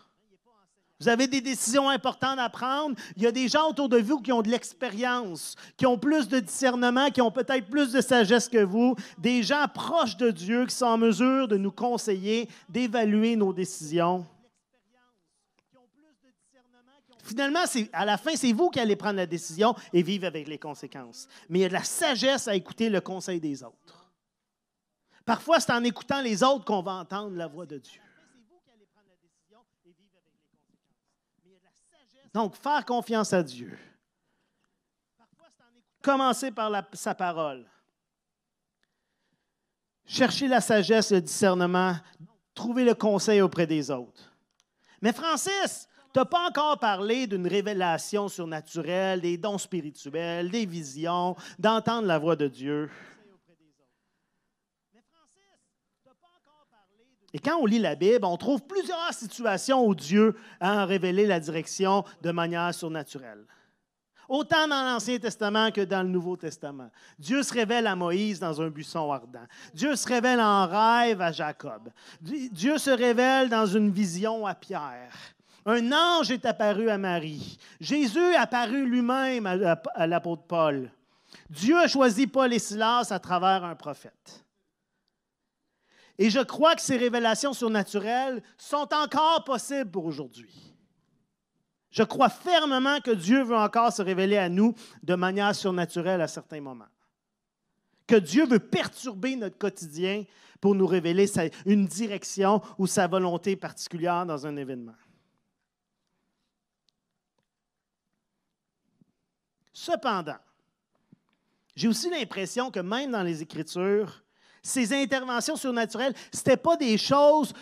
Vous 1.00 1.08
avez 1.08 1.26
des 1.26 1.40
décisions 1.40 1.88
importantes 1.88 2.38
à 2.38 2.50
prendre. 2.50 2.94
Il 3.16 3.22
y 3.22 3.26
a 3.26 3.32
des 3.32 3.48
gens 3.48 3.70
autour 3.70 3.88
de 3.88 3.98
vous 3.98 4.20
qui 4.20 4.32
ont 4.32 4.42
de 4.42 4.50
l'expérience, 4.50 5.56
qui 5.78 5.86
ont 5.86 5.98
plus 5.98 6.28
de 6.28 6.40
discernement, 6.40 7.10
qui 7.10 7.22
ont 7.22 7.30
peut-être 7.30 7.70
plus 7.70 7.90
de 7.90 8.02
sagesse 8.02 8.48
que 8.48 8.62
vous. 8.62 8.94
Des 9.16 9.42
gens 9.42 9.66
proches 9.72 10.18
de 10.18 10.30
Dieu 10.30 10.66
qui 10.66 10.74
sont 10.74 10.84
en 10.84 10.98
mesure 10.98 11.48
de 11.48 11.56
nous 11.56 11.72
conseiller, 11.72 12.48
d'évaluer 12.68 13.34
nos 13.34 13.54
décisions. 13.54 14.26
Finalement, 17.22 17.60
à 17.92 18.04
la 18.04 18.18
fin, 18.18 18.34
c'est 18.34 18.52
vous 18.52 18.68
qui 18.68 18.80
allez 18.80 18.96
prendre 18.96 19.16
la 19.16 19.26
décision 19.26 19.74
et 19.92 20.02
vivre 20.02 20.26
avec 20.26 20.48
les 20.48 20.58
conséquences. 20.58 21.28
Mais 21.48 21.60
il 21.60 21.62
y 21.62 21.64
a 21.64 21.68
de 21.68 21.74
la 21.74 21.84
sagesse 21.84 22.46
à 22.48 22.54
écouter 22.54 22.90
le 22.90 23.00
conseil 23.00 23.40
des 23.40 23.62
autres. 23.62 24.10
Parfois, 25.24 25.60
c'est 25.60 25.72
en 25.72 25.84
écoutant 25.84 26.20
les 26.20 26.42
autres 26.42 26.64
qu'on 26.64 26.82
va 26.82 26.94
entendre 26.94 27.36
la 27.36 27.46
voix 27.46 27.66
de 27.66 27.78
Dieu. 27.78 28.00
Donc, 32.32 32.54
faire 32.56 32.84
confiance 32.84 33.32
à 33.32 33.42
Dieu. 33.42 33.76
Commencer 36.02 36.50
par 36.50 36.70
sa 36.92 37.14
parole. 37.14 37.66
Chercher 40.06 40.48
la 40.48 40.60
sagesse, 40.60 41.12
le 41.12 41.20
discernement, 41.20 41.94
trouver 42.54 42.84
le 42.84 42.94
conseil 42.94 43.40
auprès 43.40 43.66
des 43.66 43.90
autres. 43.90 44.32
Mais 45.00 45.12
Francis, 45.12 45.88
tu 46.12 46.18
n'as 46.18 46.24
pas 46.24 46.48
encore 46.48 46.78
parlé 46.78 47.26
d'une 47.26 47.46
révélation 47.46 48.28
surnaturelle, 48.28 49.20
des 49.20 49.38
dons 49.38 49.58
spirituels, 49.58 50.50
des 50.50 50.66
visions, 50.66 51.36
d'entendre 51.58 52.08
la 52.08 52.18
voix 52.18 52.34
de 52.34 52.48
Dieu. 52.48 52.90
Et 57.32 57.38
quand 57.38 57.58
on 57.60 57.66
lit 57.66 57.78
la 57.78 57.94
Bible, 57.94 58.24
on 58.24 58.36
trouve 58.36 58.62
plusieurs 58.62 59.12
situations 59.12 59.86
où 59.86 59.94
Dieu 59.94 60.36
a 60.58 60.84
révélé 60.84 61.26
la 61.26 61.40
direction 61.40 62.04
de 62.22 62.30
manière 62.32 62.74
surnaturelle. 62.74 63.44
Autant 64.28 64.68
dans 64.68 64.84
l'Ancien 64.84 65.18
Testament 65.18 65.72
que 65.72 65.80
dans 65.80 66.04
le 66.04 66.08
Nouveau 66.08 66.36
Testament. 66.36 66.90
Dieu 67.18 67.42
se 67.42 67.52
révèle 67.52 67.88
à 67.88 67.96
Moïse 67.96 68.38
dans 68.38 68.62
un 68.62 68.68
buisson 68.68 69.10
ardent. 69.10 69.46
Dieu 69.74 69.96
se 69.96 70.06
révèle 70.06 70.40
en 70.40 70.68
rêve 70.68 71.20
à 71.20 71.32
Jacob. 71.32 71.90
Dieu 72.20 72.78
se 72.78 72.90
révèle 72.90 73.48
dans 73.48 73.66
une 73.66 73.90
vision 73.90 74.46
à 74.46 74.54
Pierre. 74.54 75.12
Un 75.66 75.90
ange 75.92 76.30
est 76.30 76.46
apparu 76.46 76.88
à 76.90 76.96
Marie. 76.96 77.58
Jésus 77.80 78.18
est 78.18 78.36
apparu 78.36 78.88
lui-même 78.88 79.46
à 79.46 80.06
l'apôtre 80.06 80.44
Paul. 80.44 80.90
Dieu 81.48 81.76
a 81.76 81.88
choisi 81.88 82.26
Paul 82.26 82.52
et 82.52 82.58
Silas 82.58 83.08
à 83.10 83.18
travers 83.18 83.64
un 83.64 83.74
prophète. 83.74 84.44
Et 86.20 86.28
je 86.28 86.40
crois 86.40 86.74
que 86.74 86.82
ces 86.82 86.98
révélations 86.98 87.54
surnaturelles 87.54 88.42
sont 88.58 88.92
encore 88.92 89.42
possibles 89.42 89.90
pour 89.90 90.04
aujourd'hui. 90.04 90.54
Je 91.90 92.02
crois 92.02 92.28
fermement 92.28 93.00
que 93.00 93.10
Dieu 93.10 93.42
veut 93.42 93.56
encore 93.56 93.90
se 93.90 94.02
révéler 94.02 94.36
à 94.36 94.50
nous 94.50 94.74
de 95.02 95.14
manière 95.14 95.54
surnaturelle 95.54 96.20
à 96.20 96.28
certains 96.28 96.60
moments. 96.60 96.90
Que 98.06 98.16
Dieu 98.16 98.46
veut 98.46 98.58
perturber 98.58 99.34
notre 99.34 99.56
quotidien 99.56 100.24
pour 100.60 100.74
nous 100.74 100.86
révéler 100.86 101.26
une 101.64 101.86
direction 101.86 102.60
ou 102.76 102.86
sa 102.86 103.06
volonté 103.06 103.56
particulière 103.56 104.26
dans 104.26 104.46
un 104.46 104.58
événement. 104.58 104.96
Cependant, 109.72 110.36
j'ai 111.74 111.88
aussi 111.88 112.10
l'impression 112.10 112.70
que 112.70 112.80
même 112.80 113.12
dans 113.12 113.22
les 113.22 113.40
Écritures, 113.40 114.22
ces 114.62 114.92
interventions 114.92 115.56
surnaturelles, 115.56 116.14
ce 116.32 116.38
n'étaient 116.38 116.56
pas 116.56 116.76
des 116.76 116.98
choses 116.98 117.52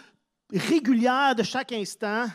régulières 0.52 1.34
de 1.34 1.42
chaque 1.42 1.72
instant 1.72 2.26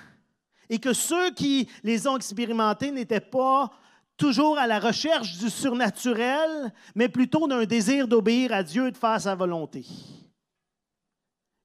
et 0.69 0.79
que 0.79 0.93
ceux 0.93 1.31
qui 1.31 1.67
les 1.83 2.07
ont 2.07 2.17
expérimentées 2.17 2.91
n'étaient 2.91 3.19
pas 3.19 3.71
toujours 4.17 4.57
à 4.57 4.67
la 4.67 4.79
recherche 4.79 5.37
du 5.37 5.49
surnaturel, 5.49 6.73
mais 6.95 7.09
plutôt 7.09 7.47
d'un 7.47 7.65
désir 7.65 8.07
d'obéir 8.07 8.53
à 8.53 8.63
Dieu 8.63 8.87
et 8.87 8.91
de 8.91 8.97
faire 8.97 9.19
sa 9.19 9.35
volonté. 9.35 9.85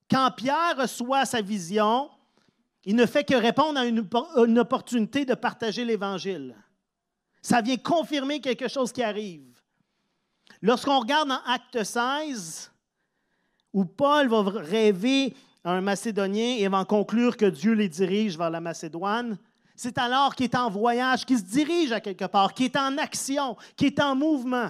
Quand 0.09 0.31
Pierre 0.35 0.75
reçoit 0.77 1.25
sa 1.25 1.41
vision, 1.41 2.09
il 2.85 2.95
ne 2.95 3.05
fait 3.05 3.23
que 3.23 3.35
répondre 3.35 3.79
à 3.79 3.85
une, 3.85 4.59
opportunité 4.59 5.25
de 5.25 5.35
partager 5.35 5.85
l'Évangile. 5.85 6.55
Ça 7.41 7.61
vient 7.61 7.77
confirmer 7.77 8.41
quelque 8.41 8.67
chose 8.67 8.91
qui 8.91 9.03
arrive. 9.03 9.45
Lorsqu'on 10.61 10.99
regarde 10.99 11.29
dans 11.29 11.41
Acte 11.45 11.83
16, 11.83 12.71
où 13.73 13.85
Paul 13.85 14.27
va 14.29 14.41
rêver 14.41 15.35
un 15.63 15.81
Macédonien 15.81 16.57
et 16.57 16.67
va 16.67 16.85
conclure 16.85 17.37
que 17.37 17.45
Dieu 17.45 17.73
les 17.73 17.89
dirige 17.89 18.37
vers 18.37 18.49
la 18.49 18.61
Macédoine. 18.61 19.37
C'est 19.75 19.97
alors 19.97 20.35
qu'il 20.35 20.45
est 20.45 20.55
en 20.55 20.69
voyage, 20.69 21.25
qu'il 21.25 21.37
se 21.37 21.43
dirige 21.43 21.91
à 21.91 22.01
quelque 22.01 22.25
part, 22.25 22.53
qu'il 22.53 22.65
est 22.65 22.77
en 22.77 22.97
action, 22.97 23.55
qu'il 23.75 23.87
est 23.87 24.01
en 24.01 24.15
mouvement. 24.15 24.69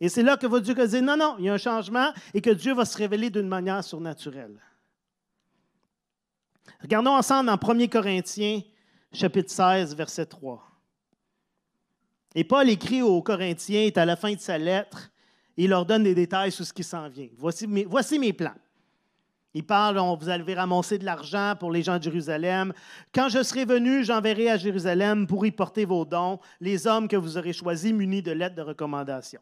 Et 0.00 0.08
c'est 0.08 0.22
là 0.22 0.36
que 0.36 0.46
va 0.46 0.60
Dieu 0.60 0.74
dire 0.74 1.02
non, 1.02 1.16
non, 1.16 1.36
il 1.38 1.46
y 1.46 1.48
a 1.48 1.54
un 1.54 1.58
changement 1.58 2.12
et 2.32 2.40
que 2.40 2.50
Dieu 2.50 2.72
va 2.72 2.84
se 2.84 2.96
révéler 2.96 3.30
d'une 3.30 3.48
manière 3.48 3.82
surnaturelle. 3.82 4.58
Regardons 6.80 7.16
ensemble 7.16 7.46
dans 7.46 7.58
1 7.58 7.86
Corinthiens, 7.88 8.60
chapitre 9.12 9.50
16, 9.50 9.96
verset 9.96 10.26
3. 10.26 10.62
Et 12.34 12.44
Paul 12.44 12.68
écrit 12.68 13.02
aux 13.02 13.20
Corinthiens, 13.22 13.82
est 13.82 13.98
à 13.98 14.04
la 14.04 14.14
fin 14.14 14.32
de 14.32 14.38
sa 14.38 14.58
lettre, 14.58 15.10
il 15.58 15.70
leur 15.70 15.84
donne 15.84 16.04
des 16.04 16.14
détails 16.14 16.52
sur 16.52 16.64
ce 16.64 16.72
qui 16.72 16.84
s'en 16.84 17.08
vient. 17.08 17.28
Voici 17.36 17.66
mes, 17.66 18.32
plans. 18.32 18.54
Il 19.52 19.66
parle, 19.66 19.98
on 19.98 20.16
vous 20.16 20.28
allez 20.28 20.54
ramasser 20.54 20.98
de 20.98 21.04
l'argent 21.04 21.54
pour 21.58 21.72
les 21.72 21.82
gens 21.82 21.98
de 21.98 22.02
Jérusalem. 22.04 22.72
Quand 23.12 23.28
je 23.28 23.42
serai 23.42 23.64
venu, 23.64 24.04
j'enverrai 24.04 24.50
à 24.50 24.56
Jérusalem 24.56 25.26
pour 25.26 25.44
y 25.44 25.50
porter 25.50 25.84
vos 25.84 26.04
dons, 26.04 26.38
les 26.60 26.86
hommes 26.86 27.08
que 27.08 27.16
vous 27.16 27.36
aurez 27.36 27.52
choisis 27.52 27.92
munis 27.92 28.22
de 28.22 28.30
lettres 28.30 28.54
de 28.54 28.62
recommandation. 28.62 29.40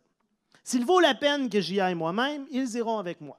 S'il 0.64 0.86
vaut 0.86 1.00
la 1.00 1.14
peine 1.14 1.50
que 1.50 1.60
j'y 1.60 1.80
aille 1.80 1.94
moi-même, 1.94 2.46
ils 2.50 2.74
iront 2.76 2.98
avec 2.98 3.20
moi. 3.20 3.38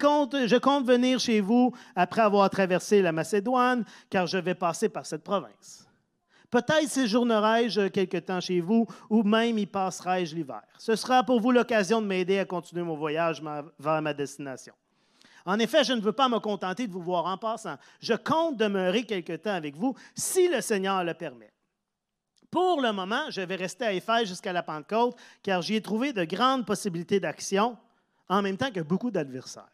Compte, 0.00 0.36
je 0.46 0.56
compte 0.56 0.86
venir 0.86 1.18
chez 1.18 1.40
vous 1.40 1.72
après 1.96 2.22
avoir 2.22 2.48
traversé 2.48 3.02
la 3.02 3.10
Macédoine, 3.10 3.84
car 4.08 4.28
je 4.28 4.38
vais 4.38 4.54
passer 4.54 4.88
par 4.88 5.04
cette 5.04 5.24
province. 5.24 5.84
Peut-être 6.54 6.88
séjournerai-je 6.88 7.88
quelque 7.88 8.18
temps 8.18 8.40
chez 8.40 8.60
vous, 8.60 8.86
ou 9.10 9.24
même 9.24 9.58
y 9.58 9.66
passerai-je 9.66 10.36
l'hiver. 10.36 10.62
Ce 10.78 10.94
sera 10.94 11.24
pour 11.24 11.40
vous 11.40 11.50
l'occasion 11.50 12.00
de 12.00 12.06
m'aider 12.06 12.38
à 12.38 12.44
continuer 12.44 12.84
mon 12.84 12.94
voyage 12.94 13.42
vers 13.76 14.00
ma 14.00 14.14
destination. 14.14 14.72
En 15.44 15.58
effet, 15.58 15.82
je 15.82 15.94
ne 15.94 16.00
veux 16.00 16.12
pas 16.12 16.28
me 16.28 16.38
contenter 16.38 16.86
de 16.86 16.92
vous 16.92 17.02
voir 17.02 17.26
en 17.26 17.36
passant. 17.36 17.74
Je 17.98 18.14
compte 18.14 18.56
demeurer 18.56 19.02
quelque 19.02 19.32
temps 19.32 19.54
avec 19.54 19.74
vous 19.74 19.96
si 20.14 20.46
le 20.46 20.60
Seigneur 20.60 21.02
le 21.02 21.12
permet. 21.14 21.52
Pour 22.52 22.80
le 22.80 22.92
moment, 22.92 23.28
je 23.30 23.40
vais 23.40 23.56
rester 23.56 23.86
à 23.86 23.92
Éphèse 23.92 24.28
jusqu'à 24.28 24.52
la 24.52 24.62
Pentecôte, 24.62 25.16
car 25.42 25.60
j'y 25.60 25.74
ai 25.74 25.82
trouvé 25.82 26.12
de 26.12 26.22
grandes 26.22 26.64
possibilités 26.64 27.18
d'action, 27.18 27.76
en 28.28 28.42
même 28.42 28.56
temps 28.56 28.70
que 28.70 28.78
beaucoup 28.78 29.10
d'adversaires. 29.10 29.66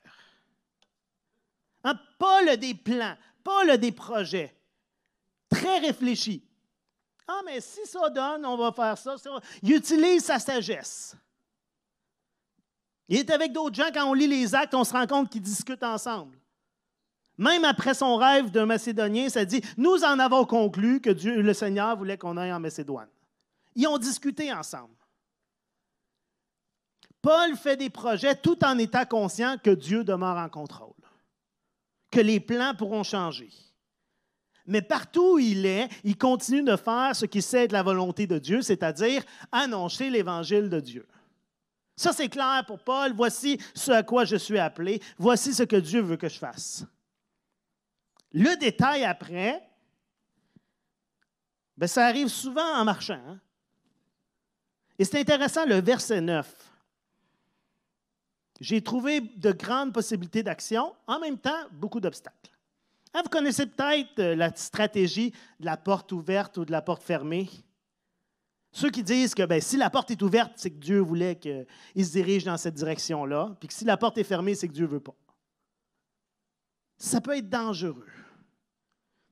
Hein, 1.84 2.00
pas 2.18 2.40
le 2.40 2.56
des 2.56 2.72
plans, 2.72 3.18
pas 3.44 3.64
le 3.64 3.76
des 3.76 3.92
projets. 3.92 4.56
Très 5.50 5.80
réfléchi. 5.80 6.46
Ah, 7.32 7.42
mais 7.44 7.60
si 7.60 7.86
ça 7.86 8.10
donne, 8.10 8.44
on 8.44 8.56
va 8.56 8.72
faire 8.72 8.98
ça. 8.98 9.14
Il 9.62 9.72
utilise 9.72 10.24
sa 10.24 10.40
sagesse. 10.40 11.14
Il 13.08 13.18
est 13.18 13.30
avec 13.30 13.52
d'autres 13.52 13.76
gens, 13.76 13.90
quand 13.94 14.04
on 14.06 14.14
lit 14.14 14.26
les 14.26 14.52
actes, 14.54 14.74
on 14.74 14.82
se 14.82 14.92
rend 14.92 15.06
compte 15.06 15.30
qu'ils 15.30 15.42
discutent 15.42 15.84
ensemble. 15.84 16.36
Même 17.38 17.64
après 17.64 17.94
son 17.94 18.16
rêve 18.16 18.50
d'un 18.50 18.66
Macédonien, 18.66 19.28
ça 19.28 19.44
dit 19.44 19.62
Nous 19.76 20.02
en 20.02 20.18
avons 20.18 20.44
conclu 20.44 21.00
que 21.00 21.10
Dieu, 21.10 21.40
le 21.40 21.54
Seigneur 21.54 21.96
voulait 21.96 22.18
qu'on 22.18 22.36
aille 22.36 22.52
en 22.52 22.60
Macédoine. 22.60 23.08
Ils 23.76 23.86
ont 23.86 23.98
discuté 23.98 24.52
ensemble. 24.52 24.94
Paul 27.22 27.56
fait 27.56 27.76
des 27.76 27.90
projets 27.90 28.34
tout 28.34 28.64
en 28.64 28.76
étant 28.78 29.04
conscient 29.04 29.56
que 29.62 29.70
Dieu 29.70 30.02
demeure 30.02 30.36
en 30.36 30.48
contrôle, 30.48 30.94
que 32.10 32.20
les 32.20 32.40
plans 32.40 32.74
pourront 32.74 33.04
changer. 33.04 33.50
Mais 34.70 34.82
partout 34.82 35.34
où 35.34 35.38
il 35.40 35.66
est, 35.66 35.88
il 36.04 36.16
continue 36.16 36.62
de 36.62 36.76
faire 36.76 37.16
ce 37.16 37.26
qui 37.26 37.42
sait 37.42 37.66
la 37.66 37.82
volonté 37.82 38.28
de 38.28 38.38
Dieu, 38.38 38.62
c'est-à-dire 38.62 39.24
annoncer 39.50 40.10
l'évangile 40.10 40.70
de 40.70 40.78
Dieu. 40.78 41.08
Ça, 41.96 42.12
c'est 42.12 42.28
clair 42.28 42.62
pour 42.68 42.78
Paul. 42.78 43.12
Voici 43.12 43.60
ce 43.74 43.90
à 43.90 44.04
quoi 44.04 44.24
je 44.24 44.36
suis 44.36 44.60
appelé. 44.60 45.02
Voici 45.18 45.52
ce 45.52 45.64
que 45.64 45.74
Dieu 45.74 46.00
veut 46.00 46.16
que 46.16 46.28
je 46.28 46.38
fasse. 46.38 46.84
Le 48.30 48.56
détail 48.58 49.04
après, 49.04 49.60
ben, 51.76 51.88
ça 51.88 52.06
arrive 52.06 52.28
souvent 52.28 52.76
en 52.76 52.84
marchant. 52.84 53.20
Hein. 53.26 53.40
Et 55.00 55.04
c'est 55.04 55.18
intéressant, 55.18 55.66
le 55.66 55.80
verset 55.80 56.20
9. 56.20 56.46
J'ai 58.60 58.82
trouvé 58.82 59.20
de 59.20 59.50
grandes 59.50 59.92
possibilités 59.92 60.44
d'action, 60.44 60.94
en 61.08 61.18
même 61.18 61.38
temps, 61.38 61.66
beaucoup 61.72 61.98
d'obstacles. 61.98 62.52
Hein, 63.12 63.22
vous 63.24 63.28
connaissez 63.28 63.66
peut-être 63.66 64.18
euh, 64.20 64.36
la 64.36 64.54
stratégie 64.54 65.32
de 65.58 65.64
la 65.64 65.76
porte 65.76 66.12
ouverte 66.12 66.58
ou 66.58 66.64
de 66.64 66.70
la 66.70 66.82
porte 66.82 67.02
fermée? 67.02 67.48
Ceux 68.72 68.90
qui 68.90 69.02
disent 69.02 69.34
que 69.34 69.44
ben, 69.44 69.60
si 69.60 69.76
la 69.76 69.90
porte 69.90 70.12
est 70.12 70.22
ouverte, 70.22 70.52
c'est 70.56 70.70
que 70.70 70.78
Dieu 70.78 71.00
voulait 71.00 71.36
qu'il 71.36 71.66
se 72.06 72.12
dirige 72.12 72.44
dans 72.44 72.56
cette 72.56 72.74
direction-là, 72.74 73.56
puis 73.58 73.68
que 73.68 73.74
si 73.74 73.84
la 73.84 73.96
porte 73.96 74.18
est 74.18 74.24
fermée, 74.24 74.54
c'est 74.54 74.68
que 74.68 74.72
Dieu 74.72 74.86
ne 74.86 74.92
veut 74.92 75.00
pas. 75.00 75.16
Ça 76.96 77.20
peut 77.20 77.36
être 77.36 77.48
dangereux 77.48 78.06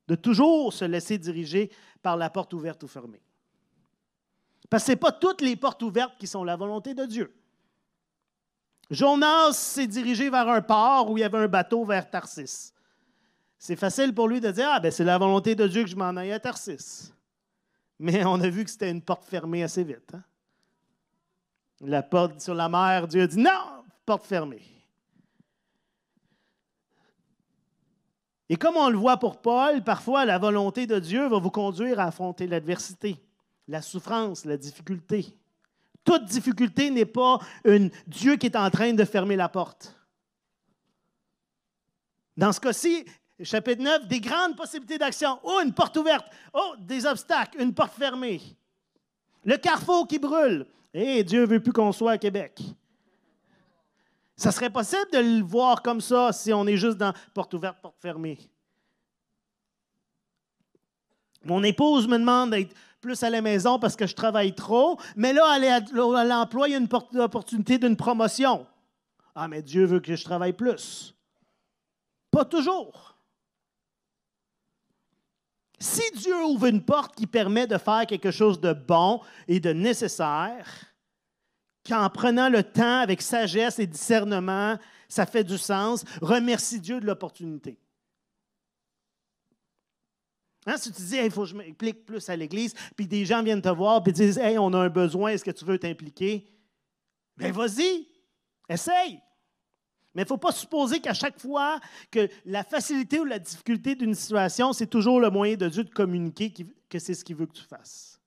de 0.07 0.15
toujours 0.15 0.73
se 0.73 0.83
laisser 0.83 1.17
diriger 1.17 1.71
par 2.01 2.17
la 2.17 2.29
porte 2.29 2.53
ouverte 2.53 2.83
ou 2.83 2.87
fermée. 2.87 3.21
Parce 4.69 4.83
que 4.83 4.87
ce 4.87 4.91
n'est 4.91 4.97
pas 4.97 5.11
toutes 5.11 5.41
les 5.41 5.55
portes 5.55 5.81
ouvertes 5.83 6.17
qui 6.17 6.27
sont 6.27 6.43
la 6.43 6.55
volonté 6.55 6.93
de 6.93 7.05
Dieu. 7.05 7.33
Jonas 8.89 9.53
s'est 9.53 9.87
dirigé 9.87 10.29
vers 10.29 10.49
un 10.49 10.61
port 10.61 11.11
où 11.11 11.17
il 11.17 11.21
y 11.21 11.23
avait 11.23 11.37
un 11.37 11.47
bateau 11.47 11.85
vers 11.85 12.09
Tarsis. 12.09 12.73
C'est 13.61 13.75
facile 13.75 14.15
pour 14.15 14.29
lui 14.29 14.39
de 14.39 14.49
dire 14.49 14.69
Ah, 14.71 14.79
ben 14.79 14.89
c'est 14.89 15.03
la 15.03 15.17
volonté 15.17 15.53
de 15.53 15.67
Dieu 15.67 15.83
que 15.83 15.89
je 15.89 15.95
m'en 15.95 16.15
aille 16.15 16.31
à 16.31 16.39
Tarsis. 16.39 17.11
Mais 17.99 18.23
on 18.25 18.39
a 18.39 18.49
vu 18.49 18.63
que 18.63 18.71
c'était 18.71 18.89
une 18.89 19.01
porte 19.01 19.25
fermée 19.25 19.61
assez 19.61 19.83
vite. 19.83 20.13
Hein. 20.13 20.23
La 21.81 22.01
porte 22.01 22.39
sur 22.39 22.55
la 22.55 22.69
mer, 22.69 23.07
Dieu 23.07 23.23
a 23.23 23.27
dit 23.27 23.37
Non, 23.37 23.83
porte 24.05 24.25
fermée. 24.25 24.63
Et 28.47 28.55
comme 28.55 28.77
on 28.77 28.89
le 28.89 28.97
voit 28.97 29.17
pour 29.17 29.41
Paul, 29.41 29.83
parfois 29.83 30.25
la 30.25 30.39
volonté 30.39 30.87
de 30.87 30.97
Dieu 30.97 31.27
va 31.27 31.37
vous 31.37 31.51
conduire 31.51 31.99
à 31.99 32.05
affronter 32.05 32.47
l'adversité, 32.47 33.17
la 33.67 33.81
souffrance, 33.81 34.45
la 34.45 34.57
difficulté. 34.57 35.37
Toute 36.03 36.25
difficulté 36.25 36.89
n'est 36.89 37.05
pas 37.05 37.39
un 37.65 37.89
Dieu 38.07 38.37
qui 38.37 38.47
est 38.47 38.55
en 38.55 38.69
train 38.71 38.93
de 38.93 39.05
fermer 39.05 39.35
la 39.35 39.49
porte. 39.49 39.95
Dans 42.35 42.51
ce 42.51 42.59
cas-ci, 42.59 43.05
chapitre 43.43 43.81
9, 43.81 44.07
des 44.07 44.19
grandes 44.19 44.55
possibilités 44.55 44.97
d'action. 44.97 45.39
Oh, 45.43 45.59
une 45.63 45.73
porte 45.73 45.95
ouverte. 45.97 46.25
Oh, 46.53 46.75
des 46.79 47.05
obstacles, 47.05 47.61
une 47.61 47.73
porte 47.73 47.93
fermée. 47.93 48.41
Le 49.45 49.57
carrefour 49.57 50.07
qui 50.07 50.19
brûle. 50.19 50.65
Eh, 50.93 51.23
Dieu 51.23 51.45
veut 51.45 51.61
plus 51.61 51.71
qu'on 51.71 51.91
soit 51.91 52.13
à 52.13 52.17
Québec. 52.17 52.61
Ça 54.35 54.51
serait 54.51 54.69
possible 54.69 55.11
de 55.11 55.17
le 55.17 55.43
voir 55.43 55.81
comme 55.81 56.01
ça 56.01 56.31
si 56.31 56.53
on 56.53 56.65
est 56.65 56.77
juste 56.77 56.97
dans 56.97 57.13
porte 57.33 57.53
ouverte, 57.53 57.81
porte 57.81 57.99
fermée. 57.99 58.39
Mon 61.43 61.63
épouse 61.63 62.07
me 62.07 62.17
demande 62.17 62.51
d'être 62.51 62.75
plus 63.01 63.21
à 63.23 63.29
la 63.29 63.41
maison 63.41 63.79
parce 63.79 63.95
que 63.95 64.07
je 64.07 64.15
travaille 64.15 64.53
trop, 64.53 64.99
mais 65.15 65.33
là, 65.33 65.45
à 65.45 66.23
l'emploi, 66.23 66.67
il 66.67 66.71
y 66.71 66.75
a 66.75 66.77
une 66.77 67.19
opportunité 67.19 67.77
d'une 67.77 67.95
promotion. 67.95 68.65
Ah, 69.35 69.47
mais 69.47 69.61
Dieu 69.61 69.85
veut 69.85 69.99
que 69.99 70.15
je 70.15 70.23
travaille 70.23 70.53
plus. 70.53 71.15
Pas 72.29 72.45
toujours. 72.45 73.08
Si 75.79 76.03
Dieu 76.15 76.35
ouvre 76.45 76.65
une 76.65 76.83
porte 76.83 77.15
qui 77.15 77.25
permet 77.25 77.67
de 77.67 77.77
faire 77.77 78.05
quelque 78.05 78.31
chose 78.31 78.59
de 78.59 78.73
bon 78.73 79.21
et 79.47 79.59
de 79.59 79.71
nécessaire, 79.71 80.67
qu'en 81.87 82.09
prenant 82.09 82.49
le 82.49 82.63
temps 82.63 82.99
avec 82.99 83.21
sagesse 83.21 83.79
et 83.79 83.87
discernement, 83.87 84.77
ça 85.07 85.25
fait 85.25 85.43
du 85.43 85.57
sens, 85.57 86.03
remercie 86.21 86.79
Dieu 86.79 86.99
de 86.99 87.05
l'opportunité. 87.05 87.79
Hein, 90.65 90.77
si 90.77 90.91
tu 90.91 91.01
dis, 91.01 91.15
il 91.15 91.31
faut 91.31 91.43
que 91.43 91.47
je 91.47 91.55
m'implique 91.55 92.05
plus 92.05 92.29
à 92.29 92.35
l'Église, 92.35 92.75
puis 92.95 93.07
des 93.07 93.25
gens 93.25 93.41
viennent 93.41 93.61
te 93.61 93.69
voir 93.69 94.03
et 94.05 94.11
disent, 94.11 94.37
hey, 94.37 94.59
on 94.59 94.73
a 94.73 94.77
un 94.77 94.89
besoin, 94.89 95.31
est-ce 95.31 95.43
que 95.43 95.51
tu 95.51 95.65
veux 95.65 95.79
t'impliquer? 95.79 96.45
Bien, 97.37 97.51
vas-y, 97.51 98.07
essaye. 98.67 99.21
Mais 100.19 100.23
il 100.23 100.25
ne 100.25 100.27
faut 100.27 100.37
pas 100.37 100.51
supposer 100.51 100.99
qu'à 100.99 101.13
chaque 101.13 101.39
fois 101.39 101.79
que 102.11 102.27
la 102.43 102.65
facilité 102.65 103.21
ou 103.21 103.23
la 103.23 103.39
difficulté 103.39 103.95
d'une 103.95 104.13
situation, 104.13 104.73
c'est 104.73 104.87
toujours 104.87 105.21
le 105.21 105.29
moyen 105.29 105.55
de 105.55 105.69
Dieu 105.69 105.85
de 105.85 105.89
communiquer 105.89 106.53
que 106.89 106.99
c'est 106.99 107.13
ce 107.13 107.23
qu'il 107.23 107.37
veut 107.37 107.45
que 107.45 107.53
tu 107.53 107.63
fasses. 107.63 108.19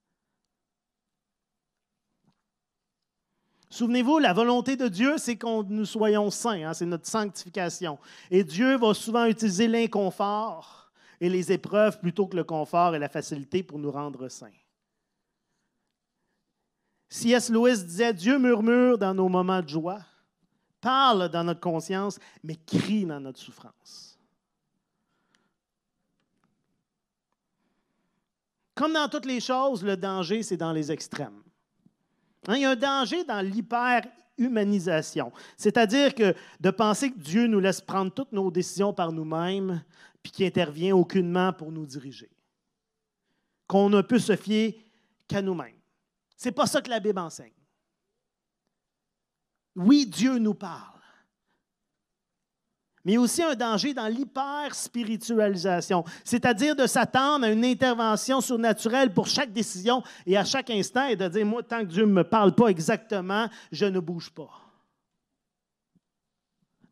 Souvenez-vous, 3.68 4.20
la 4.20 4.32
volonté 4.32 4.76
de 4.76 4.88
Dieu, 4.88 5.18
c'est 5.18 5.36
que 5.36 5.64
nous 5.64 5.84
soyons 5.84 6.30
saints, 6.30 6.66
hein, 6.66 6.72
c'est 6.72 6.86
notre 6.86 7.06
sanctification. 7.06 7.98
Et 8.30 8.42
Dieu 8.42 8.78
va 8.78 8.94
souvent 8.94 9.26
utiliser 9.26 9.68
l'inconfort 9.68 10.90
et 11.20 11.28
les 11.28 11.52
épreuves 11.52 12.00
plutôt 12.00 12.26
que 12.26 12.36
le 12.36 12.44
confort 12.44 12.94
et 12.94 12.98
la 12.98 13.10
facilité 13.10 13.62
pour 13.62 13.78
nous 13.78 13.90
rendre 13.90 14.30
saints. 14.30 14.48
C.S. 17.10 17.50
Lewis 17.50 17.84
disait 17.84 18.14
Dieu 18.14 18.38
murmure 18.38 18.96
dans 18.96 19.12
nos 19.12 19.28
moments 19.28 19.60
de 19.60 19.68
joie, 19.68 20.00
parle 20.82 21.30
dans 21.30 21.44
notre 21.44 21.60
conscience, 21.60 22.18
mais 22.44 22.56
crie 22.56 23.06
dans 23.06 23.20
notre 23.20 23.38
souffrance. 23.38 24.18
Comme 28.74 28.92
dans 28.92 29.08
toutes 29.08 29.26
les 29.26 29.40
choses, 29.40 29.82
le 29.82 29.96
danger, 29.96 30.42
c'est 30.42 30.56
dans 30.56 30.72
les 30.72 30.92
extrêmes. 30.92 31.42
Hein, 32.48 32.56
il 32.56 32.62
y 32.62 32.64
a 32.64 32.70
un 32.70 32.76
danger 32.76 33.24
dans 33.24 33.40
l'hyper-humanisation, 33.40 35.32
c'est-à-dire 35.56 36.14
que 36.14 36.34
de 36.58 36.70
penser 36.70 37.12
que 37.12 37.18
Dieu 37.18 37.46
nous 37.46 37.60
laisse 37.60 37.80
prendre 37.80 38.12
toutes 38.12 38.32
nos 38.32 38.50
décisions 38.50 38.92
par 38.92 39.12
nous-mêmes, 39.12 39.82
puis 40.22 40.32
qui 40.32 40.44
intervient 40.44 40.96
aucunement 40.96 41.52
pour 41.52 41.70
nous 41.70 41.86
diriger. 41.86 42.30
Qu'on 43.68 43.88
ne 43.88 44.02
peut 44.02 44.18
se 44.18 44.36
fier 44.36 44.84
qu'à 45.28 45.42
nous-mêmes. 45.42 45.78
Ce 46.36 46.48
n'est 46.48 46.52
pas 46.52 46.66
ça 46.66 46.82
que 46.82 46.90
la 46.90 46.98
Bible 46.98 47.20
enseigne. 47.20 47.52
Oui, 49.74 50.06
Dieu 50.06 50.38
nous 50.38 50.54
parle. 50.54 50.92
Mais 53.04 53.16
aussi 53.16 53.42
un 53.42 53.56
danger 53.56 53.92
dans 53.94 54.06
l'hyper-spiritualisation, 54.06 56.04
c'est-à-dire 56.22 56.76
de 56.76 56.86
s'attendre 56.86 57.44
à 57.46 57.50
une 57.50 57.64
intervention 57.64 58.40
surnaturelle 58.40 59.12
pour 59.12 59.26
chaque 59.26 59.52
décision 59.52 60.04
et 60.24 60.36
à 60.36 60.44
chaque 60.44 60.70
instant 60.70 61.08
et 61.08 61.16
de 61.16 61.26
dire, 61.26 61.44
moi, 61.44 61.64
tant 61.64 61.80
que 61.80 61.86
Dieu 61.86 62.06
ne 62.06 62.12
me 62.12 62.22
parle 62.22 62.54
pas 62.54 62.68
exactement, 62.68 63.48
je 63.72 63.86
ne 63.86 63.98
bouge 63.98 64.30
pas. 64.30 64.50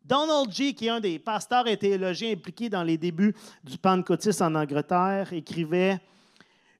Donald 0.03 0.51
G., 0.51 0.73
qui 0.73 0.87
est 0.87 0.89
un 0.89 0.99
des 0.99 1.17
pasteurs 1.19 1.67
et 1.67 1.77
théologiens 1.77 2.33
impliqués 2.33 2.67
dans 2.69 2.83
les 2.83 2.97
débuts 2.97 3.33
du 3.63 3.77
pentecôtisme 3.77 4.43
en 4.43 4.55
Angleterre, 4.55 5.31
écrivait 5.31 6.01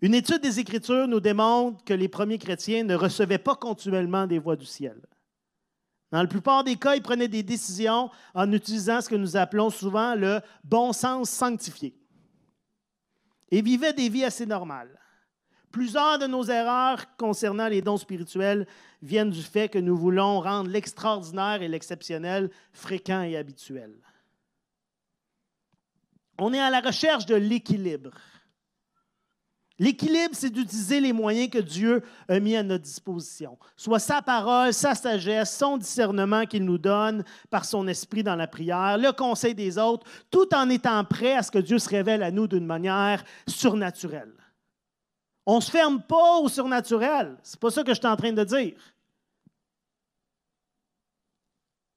Une 0.01 0.15
étude 0.15 0.41
des 0.41 0.59
Écritures 0.59 1.07
nous 1.07 1.21
démontre 1.21 1.81
que 1.85 1.93
les 1.93 2.09
premiers 2.09 2.39
chrétiens 2.39 2.83
ne 2.83 2.95
recevaient 2.95 3.37
pas 3.37 3.55
continuellement 3.55 4.27
des 4.27 4.39
voix 4.39 4.57
du 4.57 4.65
ciel. 4.65 4.97
Dans 6.11 6.21
la 6.21 6.27
plupart 6.27 6.63
des 6.63 6.75
cas, 6.75 6.95
ils 6.95 7.01
prenaient 7.01 7.29
des 7.29 7.43
décisions 7.43 8.09
en 8.33 8.51
utilisant 8.51 8.99
ce 8.99 9.09
que 9.09 9.15
nous 9.15 9.37
appelons 9.37 9.69
souvent 9.69 10.13
le 10.15 10.41
bon 10.63 10.91
sens 10.91 11.29
sanctifié 11.29 11.95
et 13.49 13.61
vivaient 13.61 13.93
des 13.93 14.09
vies 14.09 14.25
assez 14.25 14.45
normales. 14.45 14.99
Plusieurs 15.71 16.19
de 16.19 16.27
nos 16.27 16.43
erreurs 16.43 17.15
concernant 17.15 17.69
les 17.69 17.81
dons 17.81 17.97
spirituels 17.97 18.67
viennent 19.01 19.29
du 19.29 19.41
fait 19.41 19.69
que 19.69 19.79
nous 19.79 19.95
voulons 19.95 20.41
rendre 20.41 20.69
l'extraordinaire 20.69 21.61
et 21.61 21.69
l'exceptionnel 21.69 22.49
fréquent 22.73 23.21
et 23.21 23.37
habituel. 23.37 23.93
On 26.37 26.53
est 26.53 26.59
à 26.59 26.69
la 26.69 26.81
recherche 26.81 27.25
de 27.25 27.35
l'équilibre. 27.35 28.11
L'équilibre, 29.81 30.35
c'est 30.35 30.51
d'utiliser 30.51 30.99
les 30.99 31.11
moyens 31.11 31.49
que 31.49 31.57
Dieu 31.57 32.03
a 32.29 32.39
mis 32.39 32.55
à 32.55 32.61
notre 32.61 32.83
disposition, 32.83 33.57
soit 33.75 33.97
sa 33.97 34.21
parole, 34.21 34.71
sa 34.73 34.93
sagesse, 34.93 35.57
son 35.57 35.77
discernement 35.77 36.45
qu'il 36.45 36.63
nous 36.63 36.77
donne 36.77 37.23
par 37.49 37.65
son 37.65 37.87
esprit 37.87 38.21
dans 38.21 38.35
la 38.35 38.45
prière, 38.45 38.99
le 38.99 39.11
conseil 39.11 39.55
des 39.55 39.79
autres, 39.79 40.05
tout 40.29 40.53
en 40.53 40.69
étant 40.69 41.03
prêt 41.03 41.33
à 41.33 41.41
ce 41.41 41.49
que 41.49 41.57
Dieu 41.57 41.79
se 41.79 41.89
révèle 41.89 42.21
à 42.21 42.29
nous 42.29 42.45
d'une 42.45 42.67
manière 42.67 43.23
surnaturelle. 43.47 44.35
On 45.47 45.55
ne 45.55 45.61
se 45.61 45.71
ferme 45.71 45.99
pas 45.99 46.37
au 46.37 46.47
surnaturel. 46.47 47.39
Ce 47.41 47.55
n'est 47.55 47.59
pas 47.59 47.71
ça 47.71 47.83
que 47.83 47.91
je 47.91 47.99
suis 47.99 48.07
en 48.07 48.15
train 48.15 48.33
de 48.33 48.43
dire. 48.43 48.75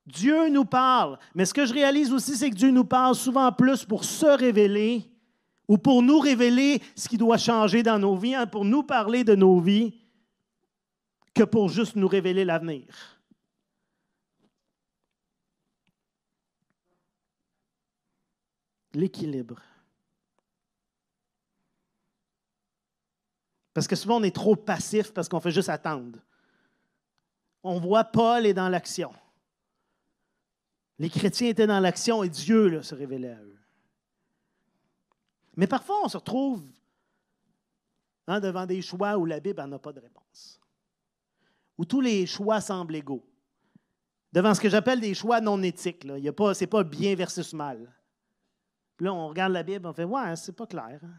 Dieu 0.06 0.48
nous 0.48 0.64
parle, 0.64 1.18
mais 1.34 1.44
ce 1.44 1.52
que 1.52 1.66
je 1.66 1.74
réalise 1.74 2.14
aussi, 2.14 2.34
c'est 2.34 2.48
que 2.48 2.56
Dieu 2.56 2.70
nous 2.70 2.86
parle 2.86 3.14
souvent 3.14 3.52
plus 3.52 3.84
pour 3.84 4.04
se 4.04 4.24
révéler 4.24 5.13
ou 5.68 5.78
pour 5.78 6.02
nous 6.02 6.18
révéler 6.18 6.82
ce 6.94 7.08
qui 7.08 7.16
doit 7.16 7.38
changer 7.38 7.82
dans 7.82 7.98
nos 7.98 8.16
vies, 8.16 8.34
hein, 8.34 8.46
pour 8.46 8.64
nous 8.64 8.82
parler 8.82 9.24
de 9.24 9.34
nos 9.34 9.60
vies, 9.60 9.94
que 11.34 11.42
pour 11.42 11.68
juste 11.68 11.96
nous 11.96 12.08
révéler 12.08 12.44
l'avenir. 12.44 12.86
L'équilibre. 18.92 19.60
Parce 23.72 23.88
que 23.88 23.96
souvent, 23.96 24.20
on 24.20 24.22
est 24.22 24.34
trop 24.34 24.54
passif 24.54 25.12
parce 25.12 25.28
qu'on 25.28 25.40
fait 25.40 25.50
juste 25.50 25.68
attendre. 25.68 26.20
On 27.64 27.80
voit 27.80 28.04
Paul 28.04 28.46
est 28.46 28.54
dans 28.54 28.68
l'action. 28.68 29.12
Les 31.00 31.10
chrétiens 31.10 31.48
étaient 31.48 31.66
dans 31.66 31.80
l'action 31.80 32.22
et 32.22 32.28
Dieu 32.28 32.82
se 32.82 32.94
révélait 32.94 33.32
à 33.32 33.42
eux. 33.42 33.63
Mais 35.56 35.66
parfois, 35.66 35.96
on 36.04 36.08
se 36.08 36.16
retrouve 36.16 36.64
hein, 38.26 38.40
devant 38.40 38.66
des 38.66 38.82
choix 38.82 39.16
où 39.16 39.24
la 39.24 39.40
Bible 39.40 39.62
n'a 39.64 39.78
pas 39.78 39.92
de 39.92 40.00
réponse. 40.00 40.60
Où 41.78 41.84
tous 41.84 42.00
les 42.00 42.26
choix 42.26 42.60
semblent 42.60 42.94
égaux. 42.94 43.24
Devant 44.32 44.54
ce 44.54 44.60
que 44.60 44.68
j'appelle 44.68 45.00
des 45.00 45.14
choix 45.14 45.40
non 45.40 45.62
éthiques. 45.62 46.02
Ce 46.02 46.60
n'est 46.60 46.66
pas 46.66 46.84
bien 46.84 47.14
versus 47.14 47.52
mal. 47.52 47.92
Puis 48.96 49.06
là, 49.06 49.12
on 49.12 49.28
regarde 49.28 49.52
la 49.52 49.62
Bible, 49.62 49.86
on 49.86 49.92
fait 49.92 50.04
Ouais, 50.04 50.36
c'est 50.36 50.52
pas 50.52 50.66
clair. 50.66 51.00
Hein. 51.02 51.14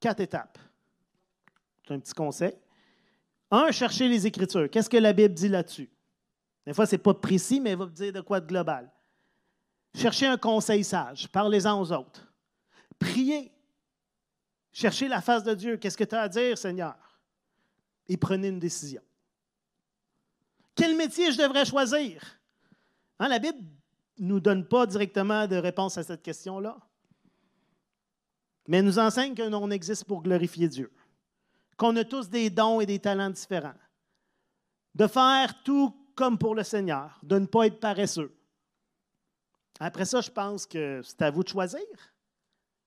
Quatre 0.00 0.20
étapes. 0.20 0.58
C'est 1.86 1.94
un 1.94 2.00
petit 2.00 2.14
conseil. 2.14 2.54
Un, 3.50 3.70
chercher 3.70 4.08
les 4.08 4.26
Écritures. 4.26 4.68
Qu'est-ce 4.70 4.90
que 4.90 4.96
la 4.96 5.12
Bible 5.12 5.34
dit 5.34 5.48
là-dessus? 5.48 5.90
Des 6.66 6.74
fois, 6.74 6.86
ce 6.86 6.96
n'est 6.96 7.02
pas 7.02 7.14
précis, 7.14 7.60
mais 7.60 7.70
elle 7.70 7.78
va 7.78 7.84
vous 7.84 7.92
dire 7.92 8.12
de 8.12 8.20
quoi 8.20 8.40
de 8.40 8.46
global. 8.46 8.90
Cherchez 9.94 10.26
un 10.26 10.38
conseil 10.38 10.84
sage. 10.84 11.28
Parlez-en 11.28 11.80
aux 11.80 11.92
autres. 11.92 12.32
Priez. 12.98 13.52
Cherchez 14.72 15.08
la 15.08 15.20
face 15.20 15.44
de 15.44 15.54
Dieu. 15.54 15.76
Qu'est-ce 15.76 15.96
que 15.96 16.04
tu 16.04 16.14
as 16.14 16.22
à 16.22 16.28
dire, 16.28 16.56
Seigneur? 16.56 16.96
Et 18.08 18.16
prenez 18.16 18.48
une 18.48 18.58
décision. 18.58 19.02
Quel 20.74 20.96
métier 20.96 21.30
je 21.32 21.38
devrais 21.38 21.64
choisir? 21.64 22.22
Hein, 23.18 23.28
la 23.28 23.38
Bible 23.38 23.58
ne 24.18 24.26
nous 24.26 24.40
donne 24.40 24.66
pas 24.66 24.86
directement 24.86 25.46
de 25.46 25.56
réponse 25.56 25.98
à 25.98 26.02
cette 26.02 26.22
question-là 26.22 26.78
mais 28.66 28.82
nous 28.82 28.98
enseigne 28.98 29.34
que 29.34 29.42
l'on 29.42 29.70
existe 29.70 30.04
pour 30.04 30.22
glorifier 30.22 30.68
Dieu, 30.68 30.92
qu'on 31.76 31.96
a 31.96 32.04
tous 32.04 32.28
des 32.28 32.50
dons 32.50 32.80
et 32.80 32.86
des 32.86 32.98
talents 32.98 33.30
différents, 33.30 33.74
de 34.94 35.06
faire 35.06 35.62
tout 35.62 35.94
comme 36.14 36.38
pour 36.38 36.54
le 36.54 36.62
Seigneur, 36.62 37.18
de 37.22 37.38
ne 37.38 37.46
pas 37.46 37.66
être 37.66 37.80
paresseux. 37.80 38.34
Après 39.84 40.04
ça, 40.04 40.20
je 40.20 40.30
pense 40.30 40.64
que 40.64 41.02
c'est 41.02 41.22
à 41.22 41.30
vous 41.32 41.42
de 41.42 41.48
choisir, 41.48 41.80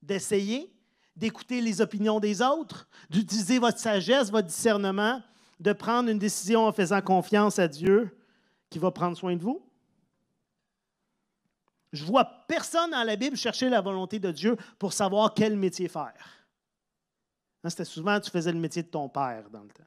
d'essayer, 0.02 0.74
d'écouter 1.14 1.60
les 1.60 1.82
opinions 1.82 2.22
des 2.22 2.41
autres, 2.41 2.88
d'utiliser 3.10 3.60
votre 3.60 3.80
sagesse, 3.80 4.32
votre 4.32 4.48
discernement, 4.48 5.22
de 5.60 5.74
prendre 5.74 6.10
une 6.10 6.20
décision 6.20 6.66
en 6.66 6.72
faisant 6.72 7.02
confiance 7.02 7.60
à 7.60 7.68
Dieu 7.68 8.18
qui 8.70 8.80
va 8.80 8.91
prendre 8.91 9.18
soin 9.18 9.36
de 9.36 9.41
vous. 9.41 9.62
Je 11.91 12.06
vois 12.06 12.24
personne 12.48 12.91
dans 12.91 13.04
la 13.04 13.18
Bible 13.18 13.36
chercher 13.36 13.68
la 13.68 13.82
volonté 13.82 14.18
de 14.18 14.32
Dieu 14.32 14.56
pour 14.80 14.93
savoir 14.93 15.34
quel 15.34 15.58
métier 15.58 15.89
faire. 15.89 16.14
Hein, 17.66 17.70
c'était 17.72 17.84
souvent, 17.84 18.22
tu 18.22 18.32
faisais 18.32 18.54
le 18.54 18.60
métier 18.60 18.84
de 18.84 18.89
ton 18.89 19.10
père 19.10 19.50
dans 19.50 19.64
le 19.64 19.70
temps. 19.70 19.84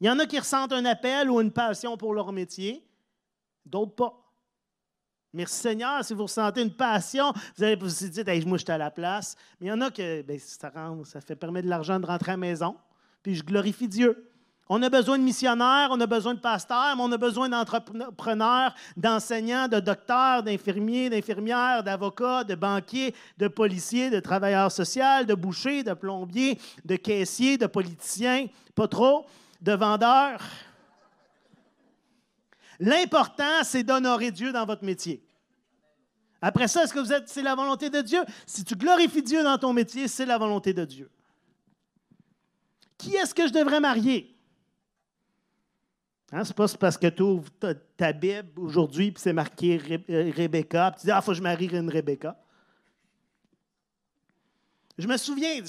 Il 0.00 0.06
y 0.06 0.10
en 0.10 0.18
a 0.18 0.26
qui 0.26 0.38
ressentent 0.38 0.72
un 0.72 0.84
appel 0.84 1.30
ou 1.30 1.40
une 1.40 1.52
passion 1.52 1.96
pour 1.96 2.12
leur 2.12 2.30
métier, 2.30 2.86
d'autres 3.64 3.94
pas. 3.94 4.29
Merci 5.32 5.60
Seigneur, 5.60 6.04
si 6.04 6.12
vous 6.12 6.24
ressentez 6.24 6.60
une 6.60 6.72
passion, 6.72 7.32
vous 7.56 7.62
allez 7.62 7.76
vous 7.76 7.86
dire, 7.86 8.24
moi 8.46 8.58
je 8.58 8.64
suis 8.64 8.72
à 8.72 8.78
la 8.78 8.90
place. 8.90 9.36
Mais 9.60 9.68
il 9.68 9.70
y 9.70 9.72
en 9.72 9.80
a 9.80 9.90
que 9.90 10.22
ben, 10.22 10.38
ça, 10.40 10.72
ça 11.04 11.20
fait 11.20 11.36
permettre 11.36 11.66
de 11.66 11.70
l'argent 11.70 12.00
de 12.00 12.06
rentrer 12.06 12.32
à 12.32 12.34
la 12.34 12.38
maison, 12.38 12.76
puis 13.22 13.36
je 13.36 13.44
glorifie 13.44 13.86
Dieu. 13.86 14.26
On 14.72 14.82
a 14.82 14.88
besoin 14.88 15.18
de 15.18 15.24
missionnaires, 15.24 15.88
on 15.90 16.00
a 16.00 16.06
besoin 16.06 16.34
de 16.34 16.40
pasteurs, 16.40 16.94
mais 16.96 17.02
on 17.02 17.10
a 17.10 17.16
besoin 17.16 17.48
d'entrepreneurs, 17.48 18.74
d'enseignants, 18.96 19.66
de 19.66 19.80
docteurs, 19.80 20.44
d'infirmiers, 20.44 21.10
d'infirmières, 21.10 21.82
d'avocats, 21.82 22.44
de 22.44 22.54
banquiers, 22.54 23.14
de 23.36 23.48
policiers, 23.48 24.10
de 24.10 24.20
travailleurs 24.20 24.70
sociaux, 24.70 25.24
de 25.26 25.34
bouchers, 25.34 25.82
de 25.82 25.92
plombiers, 25.92 26.56
de 26.84 26.94
caissiers, 26.94 27.58
de 27.58 27.66
politiciens, 27.66 28.46
pas 28.76 28.86
trop, 28.86 29.26
de 29.60 29.72
vendeurs. 29.72 30.40
L'important, 32.80 33.62
c'est 33.62 33.84
d'honorer 33.84 34.32
Dieu 34.32 34.52
dans 34.52 34.64
votre 34.64 34.84
métier. 34.84 35.22
Après 36.40 36.66
ça, 36.66 36.84
est-ce 36.84 36.94
que 36.94 36.98
vous 36.98 37.12
êtes, 37.12 37.28
c'est 37.28 37.42
la 37.42 37.54
volonté 37.54 37.90
de 37.90 38.00
Dieu? 38.00 38.20
Si 38.46 38.64
tu 38.64 38.74
glorifies 38.74 39.22
Dieu 39.22 39.44
dans 39.44 39.58
ton 39.58 39.74
métier, 39.74 40.08
c'est 40.08 40.24
la 40.24 40.38
volonté 40.38 40.72
de 40.72 40.86
Dieu. 40.86 41.10
Qui 42.96 43.14
est-ce 43.16 43.34
que 43.34 43.46
je 43.46 43.52
devrais 43.52 43.80
marier? 43.80 44.34
Hein, 46.32 46.42
Ce 46.44 46.50
n'est 46.50 46.54
pas 46.54 46.66
parce 46.80 46.96
que 46.96 47.08
tu 47.08 47.22
ouvres 47.22 47.50
ta, 47.96 48.12
Bible 48.14 48.58
aujourd'hui 48.58 49.08
et 49.08 49.14
c'est 49.16 49.34
marqué 49.34 49.78
euh, 50.08 50.32
Rebecca, 50.34 50.94
tu 50.98 51.04
dis 51.04 51.10
Ah, 51.10 51.20
faut 51.20 51.32
que 51.32 51.36
je 51.36 51.42
marie 51.42 51.66
une 51.66 51.90
Rebecca. 51.90 52.40
Je 54.96 55.06
me 55.06 55.16
souviens, 55.18 55.62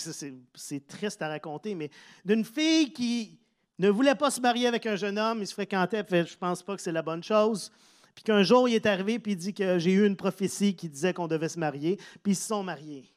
c'est 0.54 0.88
triste 0.88 1.22
à 1.22 1.28
raconter, 1.28 1.76
mais 1.76 1.90
d'une 2.24 2.46
fille 2.46 2.94
qui 2.94 3.41
ne 3.82 3.90
voulait 3.90 4.16
pas 4.16 4.30
se 4.30 4.40
marier 4.40 4.68
avec 4.68 4.86
un 4.86 4.96
jeune 4.96 5.18
homme, 5.18 5.42
il 5.42 5.48
se 5.48 5.54
fréquentait, 5.54 6.04
fait, 6.04 6.26
je 6.26 6.38
pense 6.38 6.62
pas 6.62 6.76
que 6.76 6.82
c'est 6.82 6.92
la 6.92 7.02
bonne 7.02 7.24
chose. 7.24 7.72
Puis 8.14 8.24
qu'un 8.24 8.44
jour, 8.44 8.70
il 8.70 8.76
est 8.76 8.86
arrivé 8.86 9.18
puis 9.18 9.32
il 9.32 9.38
dit 9.38 9.54
que 9.54 9.80
j'ai 9.80 9.92
eu 9.92 10.06
une 10.06 10.16
prophétie 10.16 10.76
qui 10.76 10.88
disait 10.88 11.14
qu'on 11.14 11.28
devait 11.28 11.50
se 11.50 11.58
marier, 11.58 11.98
puis 12.22 12.34
ils 12.34 12.36
se 12.36 12.48
sont 12.48 12.62
mariés. 12.62 13.12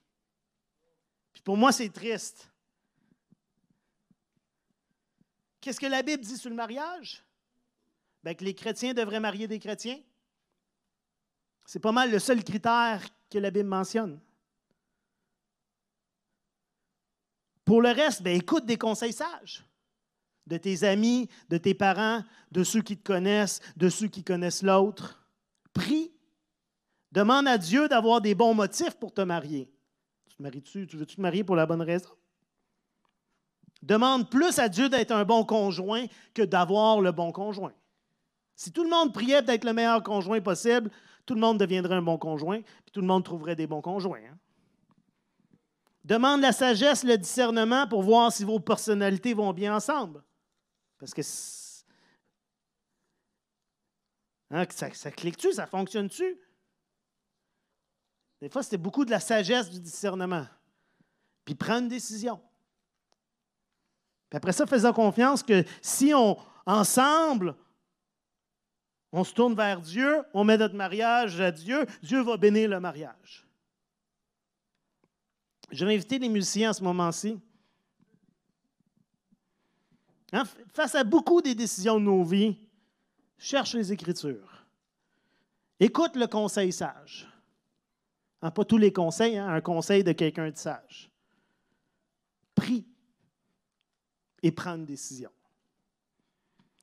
Puis 1.35 1.43
pour 1.43 1.59
moi, 1.59 1.71
c'est 1.71 1.91
triste. 1.91 2.51
Qu'est-ce 5.61 5.81
que 5.81 5.87
la 5.87 6.03
Bible 6.03 6.23
dit 6.23 6.39
sur 6.39 6.49
le 6.49 6.57
mariage? 6.57 7.23
Ben, 8.23 8.35
que 8.35 8.45
les 8.45 8.55
chrétiens 8.55 8.95
devraient 8.95 9.21
marier 9.21 9.47
des 9.47 9.59
chrétiens. 9.59 10.01
C'est 11.67 11.81
pas 11.81 11.93
mal 11.93 12.11
le 12.11 12.19
seul 12.19 12.43
critère 12.43 13.03
que 13.29 13.39
la 13.39 13.51
Bible 13.51 13.69
mentionne. 13.69 14.19
Pour 17.67 17.83
le 17.83 17.91
reste, 17.91 18.23
ben, 18.23 18.35
écoute 18.35 18.65
des 18.65 18.79
conseils 18.79 19.13
sages 19.13 19.65
de 20.47 20.57
tes 20.57 20.85
amis, 20.85 21.29
de 21.49 21.57
tes 21.57 21.75
parents, 21.75 22.23
de 22.53 22.65
ceux 22.65 22.83
qui 22.83 22.97
te 22.97 23.05
connaissent, 23.05 23.61
de 23.77 23.89
ceux 23.89 24.09
qui 24.09 24.23
connaissent 24.23 24.63
l'autre. 24.63 25.25
Prie. 25.73 26.13
Demande 27.13 27.47
à 27.47 27.59
Dieu 27.59 27.89
d'avoir 27.89 28.21
des 28.21 28.35
bons 28.35 28.55
motifs 28.55 28.95
pour 28.95 29.13
te 29.13 29.21
marier. 29.21 29.73
Tu 30.29 30.37
te 30.37 30.43
maries-tu? 30.43 30.87
Tu 30.87 30.97
veux-tu 30.97 31.17
te 31.17 31.21
marier 31.21 31.45
pour 31.45 31.57
la 31.57 31.67
bonne 31.67 31.83
raison? 31.83 32.11
Demande 33.83 34.31
plus 34.31 34.59
à 34.59 34.69
Dieu 34.69 34.89
d'être 34.89 35.13
un 35.13 35.25
bon 35.25 35.45
conjoint 35.45 36.07
que 36.33 36.43
d'avoir 36.43 37.01
le 37.01 37.13
bon 37.13 37.33
conjoint. 37.33 37.75
Si 38.57 38.73
tout 38.73 38.83
le 38.83 38.91
monde 38.91 39.13
priait 39.13 39.43
d'être 39.43 39.65
le 39.65 39.73
meilleur 39.73 40.03
conjoint 40.03 40.41
possible, 40.41 40.91
tout 41.27 41.35
le 41.35 41.41
monde 41.41 41.59
deviendrait 41.59 41.97
un 41.97 42.03
bon 42.03 42.19
conjoint, 42.19 42.61
puis 42.61 42.93
tout 42.93 43.01
le 43.01 43.07
monde 43.07 43.25
trouverait 43.25 43.57
des 43.57 43.67
bons 43.67 43.81
conjoints. 43.81 44.21
Hein. 44.31 44.39
Demande 46.05 46.43
la 46.43 46.53
sagesse, 46.53 47.03
le 47.03 47.17
discernement 47.17 47.87
pour 47.87 48.03
voir 48.03 48.31
si 48.31 48.45
vos 48.45 48.61
personnalités 48.61 49.35
vont 49.35 49.53
bien 49.53 49.75
ensemble. 49.75 50.23
Parce 50.99 51.15
que 51.15 51.23
hein, 54.51 54.67
ça, 54.71 55.11
clique-tu, 55.11 55.53
ça 55.53 55.67
fonctionne-tu? 55.67 56.39
Des 58.41 58.49
fois, 58.49 58.63
c'était 58.63 58.77
beaucoup 58.77 59.05
de 59.05 59.11
la 59.11 59.21
sagesse 59.21 59.71
du 59.71 59.81
discernement. 59.81 60.47
Puis 61.45 61.55
prendre 61.55 61.83
une 61.83 61.89
décision. 61.89 62.41
Puis 64.31 64.37
après 64.37 64.53
ça, 64.53 64.67
faisons 64.67 64.93
confiance 64.93 65.43
que 65.43 65.65
si 65.81 66.13
on, 66.15 66.39
ensemble, 66.67 67.55
on 69.13 69.25
se 69.25 69.33
tourne 69.33 69.55
vers 69.55 69.81
Dieu, 69.81 70.23
on 70.33 70.45
met 70.45 70.59
notre 70.59 70.75
mariage 70.75 71.41
à 71.41 71.51
Dieu, 71.53 71.87
Dieu 72.03 72.23
va 72.23 72.37
bénir 72.37 72.69
le 72.69 72.81
mariage. 72.81 73.47
Je 75.71 75.85
vais 75.85 75.95
inviter 75.95 76.19
les 76.19 76.29
musiciens 76.29 76.71
à 76.71 76.73
ce 76.73 76.83
moment-ci. 76.83 77.41
Hein, 80.35 80.43
face 80.73 80.97
à 80.97 81.05
beaucoup 81.05 81.41
des 81.41 81.55
décisions 81.55 82.01
de 82.01 82.05
nos 82.07 82.25
vies, 82.25 82.57
cherche 83.39 83.75
les 83.75 83.93
Écritures. 83.93 84.67
Écoute 85.79 86.17
le 86.17 86.27
conseil 86.27 86.73
sage. 86.73 87.29
Hein, 88.43 88.51
pas 88.51 88.65
tous 88.65 88.77
les 88.77 88.93
conseils, 88.93 89.39
hein, 89.39 89.47
un 89.47 89.61
conseil 89.61 90.03
de 90.03 90.11
quelqu'un 90.11 90.51
de 90.51 90.57
sage. 90.57 91.09
Prie 92.57 92.85
et 94.43 94.51
prends 94.51 94.75
une 94.75 94.85
décision. 94.85 95.31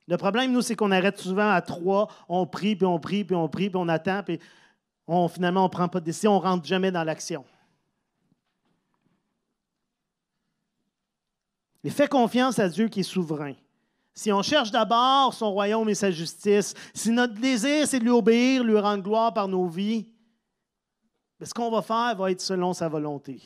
Le 0.08 0.16
problème, 0.16 0.50
nous, 0.50 0.62
c'est 0.62 0.74
qu'on 0.74 0.90
arrête 0.90 1.18
souvent 1.18 1.50
à 1.50 1.60
trois, 1.60 2.08
on 2.30 2.46
prie, 2.46 2.74
puis 2.74 2.86
on 2.86 2.98
prie, 2.98 3.22
puis 3.22 3.36
on 3.36 3.50
prie, 3.50 3.68
puis 3.68 3.78
on 3.78 3.88
attend, 3.88 4.22
puis 4.22 4.40
finalement, 5.30 5.60
on 5.60 5.68
ne 5.68 5.68
prend 5.68 5.88
pas 5.88 6.00
de 6.00 6.06
décision, 6.06 6.32
on 6.32 6.40
ne 6.40 6.44
rentre 6.44 6.64
jamais 6.64 6.90
dans 6.90 7.04
l'action. 7.04 7.44
Mais 11.82 11.90
fais 11.90 12.08
confiance 12.08 12.58
à 12.58 12.68
Dieu 12.68 12.88
qui 12.88 13.00
est 13.00 13.04
souverain. 13.04 13.54
Si 14.14 14.30
on 14.30 14.42
cherche 14.42 14.70
d'abord 14.70 15.32
son 15.32 15.52
royaume 15.52 15.88
et 15.88 15.94
sa 15.94 16.10
justice, 16.10 16.74
si 16.94 17.10
notre 17.10 17.34
désir, 17.34 17.86
c'est 17.86 17.98
de 17.98 18.04
lui 18.04 18.10
obéir, 18.10 18.62
lui 18.62 18.78
rendre 18.78 19.02
gloire 19.02 19.32
par 19.32 19.48
nos 19.48 19.66
vies, 19.66 20.06
ben, 21.40 21.46
ce 21.46 21.54
qu'on 21.54 21.70
va 21.70 21.82
faire 21.82 22.14
va 22.16 22.30
être 22.30 22.40
selon 22.40 22.72
sa 22.72 22.88
volonté. 22.88 23.40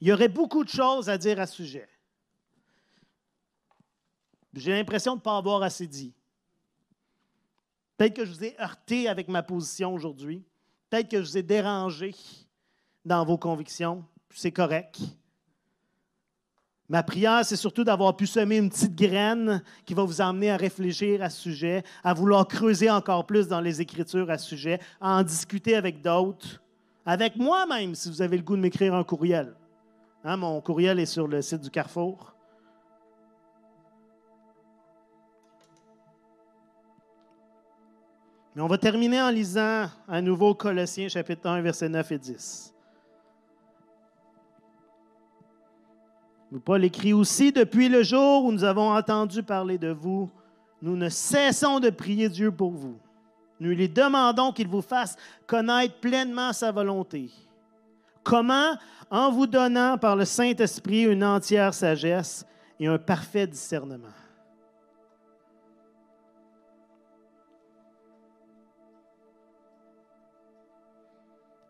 Il 0.00 0.08
y 0.08 0.12
aurait 0.12 0.28
beaucoup 0.28 0.64
de 0.64 0.68
choses 0.68 1.08
à 1.08 1.18
dire 1.18 1.40
à 1.40 1.46
ce 1.46 1.56
sujet. 1.56 1.88
J'ai 4.54 4.70
l'impression 4.70 5.12
de 5.12 5.18
ne 5.18 5.22
pas 5.22 5.36
avoir 5.36 5.62
assez 5.62 5.86
dit. 5.86 6.14
Peut-être 7.96 8.14
que 8.14 8.24
je 8.24 8.32
vous 8.32 8.44
ai 8.44 8.60
heurté 8.60 9.08
avec 9.08 9.28
ma 9.28 9.42
position 9.42 9.92
aujourd'hui. 9.92 10.44
Peut-être 10.90 11.10
que 11.10 11.22
je 11.22 11.30
vous 11.30 11.38
ai 11.38 11.42
dérangé 11.42 12.14
dans 13.04 13.24
vos 13.24 13.38
convictions. 13.38 14.04
C'est 14.30 14.52
correct. 14.52 15.00
Ma 16.88 17.02
prière, 17.02 17.44
c'est 17.44 17.56
surtout 17.56 17.82
d'avoir 17.82 18.14
pu 18.14 18.26
semer 18.26 18.58
une 18.58 18.68
petite 18.68 18.94
graine 18.94 19.62
qui 19.86 19.94
va 19.94 20.04
vous 20.04 20.20
emmener 20.20 20.50
à 20.50 20.56
réfléchir 20.56 21.22
à 21.22 21.30
ce 21.30 21.40
sujet, 21.40 21.82
à 22.02 22.12
vouloir 22.12 22.46
creuser 22.46 22.90
encore 22.90 23.26
plus 23.26 23.48
dans 23.48 23.60
les 23.60 23.80
Écritures 23.80 24.30
à 24.30 24.36
ce 24.36 24.48
sujet, 24.48 24.80
à 25.00 25.16
en 25.16 25.22
discuter 25.22 25.76
avec 25.76 26.02
d'autres, 26.02 26.62
avec 27.06 27.36
moi-même, 27.36 27.94
si 27.94 28.10
vous 28.10 28.20
avez 28.20 28.36
le 28.36 28.42
goût 28.42 28.56
de 28.56 28.60
m'écrire 28.60 28.94
un 28.94 29.04
courriel. 29.04 29.54
Hein, 30.24 30.36
mon 30.36 30.60
courriel 30.60 30.98
est 30.98 31.06
sur 31.06 31.26
le 31.26 31.40
site 31.40 31.62
du 31.62 31.70
Carrefour. 31.70 32.34
Mais 38.54 38.62
on 38.62 38.68
va 38.68 38.78
terminer 38.78 39.20
en 39.20 39.30
lisant 39.30 39.88
à 40.06 40.20
nouveau 40.20 40.54
Colossiens 40.54 41.08
chapitre 41.08 41.48
1, 41.48 41.60
versets 41.62 41.88
9 41.88 42.12
et 42.12 42.18
10. 42.18 42.73
Paul 46.60 46.84
écrit 46.84 47.12
aussi, 47.12 47.50
depuis 47.50 47.88
le 47.88 48.02
jour 48.02 48.44
où 48.44 48.52
nous 48.52 48.64
avons 48.64 48.92
entendu 48.92 49.42
parler 49.42 49.76
de 49.76 49.90
vous, 49.90 50.30
nous 50.80 50.96
ne 50.96 51.08
cessons 51.08 51.80
de 51.80 51.90
prier 51.90 52.28
Dieu 52.28 52.52
pour 52.52 52.70
vous. 52.70 52.98
Nous 53.58 53.70
lui 53.70 53.88
demandons 53.88 54.52
qu'il 54.52 54.68
vous 54.68 54.82
fasse 54.82 55.16
connaître 55.46 55.98
pleinement 56.00 56.52
sa 56.52 56.70
volonté. 56.70 57.30
Comment? 58.22 58.76
En 59.10 59.30
vous 59.30 59.46
donnant 59.46 59.98
par 59.98 60.16
le 60.16 60.24
Saint-Esprit 60.24 61.02
une 61.02 61.24
entière 61.24 61.74
sagesse 61.74 62.46
et 62.78 62.86
un 62.86 62.98
parfait 62.98 63.46
discernement. 63.46 64.08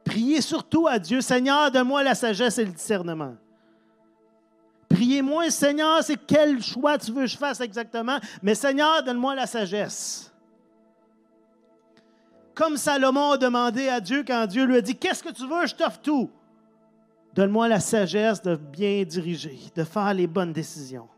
Priez 0.04 0.40
surtout 0.40 0.86
à 0.86 0.98
Dieu, 0.98 1.20
Seigneur, 1.20 1.70
donne-moi 1.70 2.02
la 2.02 2.14
sagesse 2.14 2.58
et 2.58 2.64
le 2.64 2.72
discernement. 2.72 3.34
Priez 4.94 5.22
moins, 5.22 5.50
Seigneur, 5.50 6.04
c'est 6.04 6.24
quel 6.24 6.62
choix 6.62 6.96
tu 6.98 7.10
veux 7.10 7.22
que 7.22 7.26
je 7.26 7.36
fasse 7.36 7.60
exactement, 7.60 8.18
mais 8.40 8.54
Seigneur, 8.54 9.02
donne-moi 9.02 9.34
la 9.34 9.44
sagesse. 9.44 10.32
Comme 12.54 12.76
Salomon 12.76 13.32
a 13.32 13.36
demandé 13.36 13.88
à 13.88 13.98
Dieu 13.98 14.22
quand 14.24 14.46
Dieu 14.46 14.64
lui 14.64 14.76
a 14.76 14.80
dit, 14.80 14.94
qu'est-ce 14.94 15.24
que 15.24 15.32
tu 15.32 15.48
veux, 15.48 15.66
je 15.66 15.74
t'offre 15.74 15.98
tout. 16.00 16.30
Donne-moi 17.34 17.66
la 17.66 17.80
sagesse 17.80 18.40
de 18.40 18.54
bien 18.54 19.02
diriger, 19.02 19.58
de 19.74 19.82
faire 19.82 20.14
les 20.14 20.28
bonnes 20.28 20.52
décisions. 20.52 21.08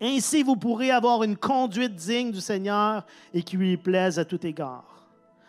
Ainsi, 0.00 0.44
vous 0.44 0.54
pourrez 0.54 0.92
avoir 0.92 1.24
une 1.24 1.36
conduite 1.36 1.96
digne 1.96 2.30
du 2.30 2.40
Seigneur 2.40 3.04
et 3.34 3.42
qui 3.42 3.56
lui 3.56 3.76
plaise 3.76 4.20
à 4.20 4.24
tout 4.24 4.46
égard. 4.46 5.08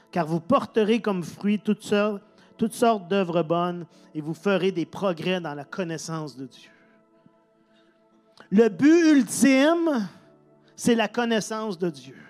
Car 0.09 0.25
vous 0.25 0.39
porterez 0.39 0.99
comme 0.99 1.21
fruit 1.21 1.59
toutes 1.59 1.83
sortes 1.83 2.23
toutes 2.61 2.73
sortes 2.73 3.07
d'œuvres 3.07 3.41
bonnes 3.41 3.87
et 4.13 4.21
vous 4.21 4.35
ferez 4.35 4.71
des 4.71 4.85
progrès 4.85 5.41
dans 5.41 5.55
la 5.55 5.63
connaissance 5.63 6.37
de 6.37 6.45
Dieu. 6.45 6.69
Le 8.51 8.69
but 8.69 9.17
ultime, 9.17 10.07
c'est 10.75 10.93
la 10.93 11.07
connaissance 11.07 11.79
de 11.79 11.89
Dieu. 11.89 12.21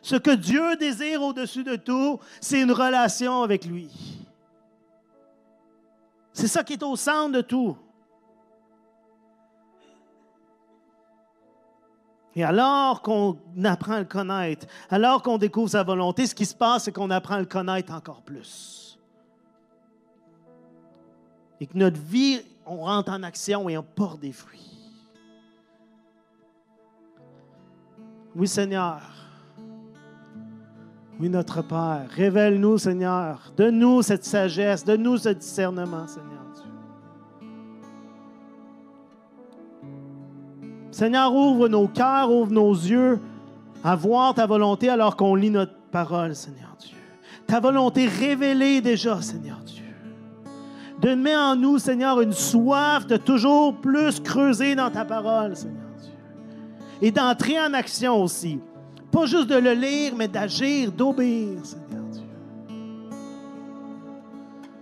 Ce 0.00 0.14
que 0.14 0.30
Dieu 0.30 0.76
désire 0.76 1.22
au-dessus 1.22 1.64
de 1.64 1.74
tout, 1.74 2.20
c'est 2.40 2.60
une 2.60 2.70
relation 2.70 3.42
avec 3.42 3.64
lui. 3.64 3.90
C'est 6.32 6.46
ça 6.46 6.62
qui 6.62 6.74
est 6.74 6.82
au 6.84 6.94
centre 6.94 7.32
de 7.32 7.40
tout. 7.40 7.76
Et 12.36 12.44
alors 12.44 13.02
qu'on 13.02 13.36
apprend 13.64 13.94
à 13.94 13.98
le 13.98 14.04
connaître, 14.04 14.68
alors 14.88 15.20
qu'on 15.20 15.36
découvre 15.36 15.70
sa 15.70 15.82
volonté, 15.82 16.28
ce 16.28 16.34
qui 16.36 16.46
se 16.46 16.54
passe, 16.54 16.84
c'est 16.84 16.92
qu'on 16.92 17.10
apprend 17.10 17.34
à 17.34 17.40
le 17.40 17.46
connaître 17.46 17.92
encore 17.92 18.22
plus 18.22 18.87
et 21.60 21.66
que 21.66 21.76
notre 21.76 22.00
vie, 22.00 22.40
on 22.66 22.76
rentre 22.76 23.10
en 23.10 23.22
action 23.22 23.68
et 23.68 23.76
on 23.76 23.82
porte 23.82 24.20
des 24.20 24.32
fruits. 24.32 24.78
Oui, 28.36 28.46
Seigneur. 28.46 29.00
Oui, 31.18 31.28
notre 31.28 31.62
Père. 31.62 32.06
Révèle-nous, 32.10 32.78
Seigneur. 32.78 33.52
Donne-nous 33.56 34.02
cette 34.02 34.24
sagesse. 34.24 34.84
Donne-nous 34.84 35.18
ce 35.18 35.30
discernement, 35.30 36.06
Seigneur 36.06 36.44
Dieu. 36.54 37.48
Seigneur, 40.92 41.34
ouvre 41.34 41.68
nos 41.68 41.88
cœurs, 41.88 42.30
ouvre 42.30 42.52
nos 42.52 42.72
yeux 42.72 43.18
à 43.82 43.96
voir 43.96 44.34
ta 44.34 44.46
volonté 44.46 44.88
alors 44.88 45.16
qu'on 45.16 45.34
lit 45.34 45.50
notre 45.50 45.74
parole, 45.90 46.36
Seigneur 46.36 46.76
Dieu. 46.78 46.96
Ta 47.46 47.58
volonté 47.58 48.06
révélée 48.06 48.80
déjà, 48.80 49.20
Seigneur 49.20 49.58
Dieu 49.64 49.77
de 51.00 51.14
mettre 51.14 51.38
en 51.38 51.56
nous, 51.56 51.78
Seigneur, 51.78 52.20
une 52.20 52.32
soif 52.32 53.06
de 53.06 53.16
toujours 53.16 53.74
plus 53.76 54.20
creuser 54.20 54.74
dans 54.74 54.90
ta 54.90 55.04
parole, 55.04 55.56
Seigneur 55.56 55.90
Dieu. 56.00 56.12
Et 57.00 57.10
d'entrer 57.10 57.60
en 57.60 57.72
action 57.72 58.22
aussi. 58.22 58.58
Pas 59.10 59.26
juste 59.26 59.46
de 59.46 59.56
le 59.56 59.72
lire, 59.72 60.14
mais 60.16 60.28
d'agir, 60.28 60.90
d'obéir, 60.90 61.58
Seigneur 61.62 62.04
Dieu. 62.10 62.22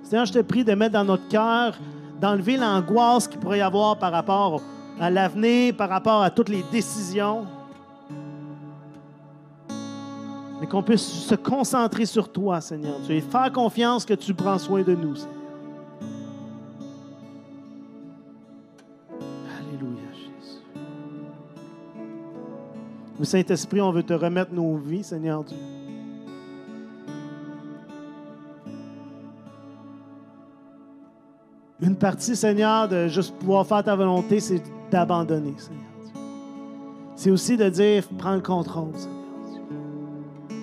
Seigneur, 0.03 0.25
je 0.25 0.33
te 0.33 0.39
prie 0.39 0.65
de 0.65 0.73
mettre 0.75 0.95
dans 0.95 1.05
notre 1.05 1.29
cœur, 1.29 1.77
d'enlever 2.21 2.57
l'angoisse 2.57 3.29
qu'il 3.29 3.39
pourrait 3.39 3.59
y 3.59 3.63
avoir 3.63 3.99
par 3.99 4.13
rapport 4.13 4.63
à 4.99 5.11
l'avenir, 5.11 5.77
par 5.77 5.91
rapport 5.91 6.23
à 6.23 6.31
toutes 6.31 6.49
les 6.49 6.65
décisions. 6.73 7.47
Mais 10.61 10.67
qu'on 10.67 10.83
puisse 10.83 11.03
se 11.03 11.35
concentrer 11.35 12.07
sur 12.07 12.33
toi, 12.33 12.63
Seigneur 12.63 12.99
Dieu, 13.01 13.17
et 13.17 13.21
faire 13.21 13.53
confiance 13.53 14.07
que 14.07 14.15
tu 14.15 14.33
prends 14.33 14.59
soin 14.59 14.83
de 14.83 14.95
nous, 14.95 15.15
Seigneur. 15.15 15.36
Le 23.19 23.25
Saint-Esprit, 23.25 23.81
on 23.81 23.93
veut 23.93 24.03
te 24.03 24.13
remettre 24.13 24.53
nos 24.53 24.77
vies, 24.77 25.03
Seigneur 25.03 25.43
Dieu. 25.43 25.57
Une 31.81 31.97
partie, 31.97 32.37
Seigneur, 32.37 32.89
de 32.89 33.09
juste 33.09 33.35
pouvoir 33.37 33.67
faire 33.67 33.85
ta 33.85 33.95
volonté, 33.95 34.41
c'est 34.41 34.63
d'abandonner, 34.91 35.55
Seigneur 35.57 35.83
Dieu. 36.05 36.13
C'est 37.15 37.31
aussi 37.31 37.57
de 37.57 37.69
dire, 37.69 38.05
prends 38.19 38.35
le 38.35 38.41
contrôle, 38.41 38.95
Seigneur 38.95 39.17
Dieu. 39.51 40.57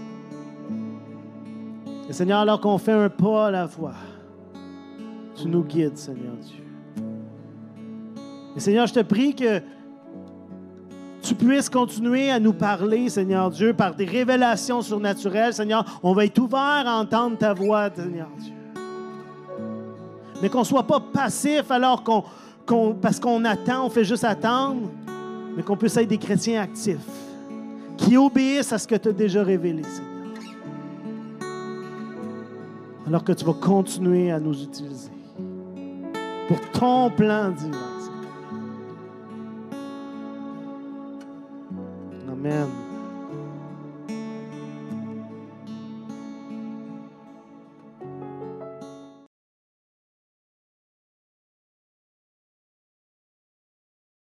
Et 2.09 2.13
Seigneur, 2.13 2.39
alors 2.39 2.59
qu'on 2.59 2.77
fait 2.77 2.91
un 2.91 3.09
pas 3.09 3.47
à 3.47 3.51
la 3.51 3.67
fois, 3.67 3.93
tu 5.35 5.47
nous 5.47 5.63
guides, 5.63 5.97
Seigneur 5.97 6.35
Dieu. 6.37 6.63
Et 8.55 8.59
Seigneur, 8.59 8.85
je 8.85 8.93
te 8.93 8.99
prie 8.99 9.33
que 9.33 9.61
tu 11.23 11.33
puisses 11.33 11.69
continuer 11.69 12.29
à 12.29 12.39
nous 12.39 12.53
parler, 12.53 13.09
Seigneur 13.09 13.49
Dieu, 13.49 13.73
par 13.73 13.95
des 13.95 14.05
révélations 14.05 14.81
surnaturelles, 14.81 15.53
Seigneur. 15.53 15.99
On 16.03 16.13
va 16.13 16.25
être 16.25 16.37
ouvert 16.37 16.83
à 16.85 16.99
entendre 16.99 17.37
ta 17.37 17.53
voix, 17.53 17.89
Seigneur 17.95 18.27
Dieu. 18.37 18.53
Mais 20.41 20.49
qu'on 20.49 20.59
ne 20.59 20.65
soit 20.65 20.85
pas 20.85 20.99
passif 20.99 21.71
alors 21.71 22.03
qu'on, 22.03 22.93
parce 22.95 23.19
qu'on 23.19 23.45
attend, 23.45 23.85
on 23.85 23.89
fait 23.89 24.03
juste 24.03 24.25
attendre, 24.25 24.91
mais 25.55 25.63
qu'on 25.63 25.77
puisse 25.77 25.95
être 25.97 26.09
des 26.09 26.17
chrétiens 26.17 26.61
actifs, 26.61 26.97
qui 27.97 28.17
obéissent 28.17 28.73
à 28.73 28.77
ce 28.77 28.87
que 28.87 28.95
tu 28.95 29.09
as 29.09 29.13
déjà 29.13 29.41
révélé, 29.41 29.83
Seigneur. 29.83 30.13
alors 33.07 33.23
que 33.23 33.33
tu 33.33 33.45
vas 33.45 33.53
continuer 33.53 34.31
à 34.31 34.39
nous 34.39 34.63
utiliser 34.63 35.11
pour 36.47 36.59
ton 36.71 37.09
plan 37.09 37.51
divin. 37.51 37.92
Amen. 42.45 42.82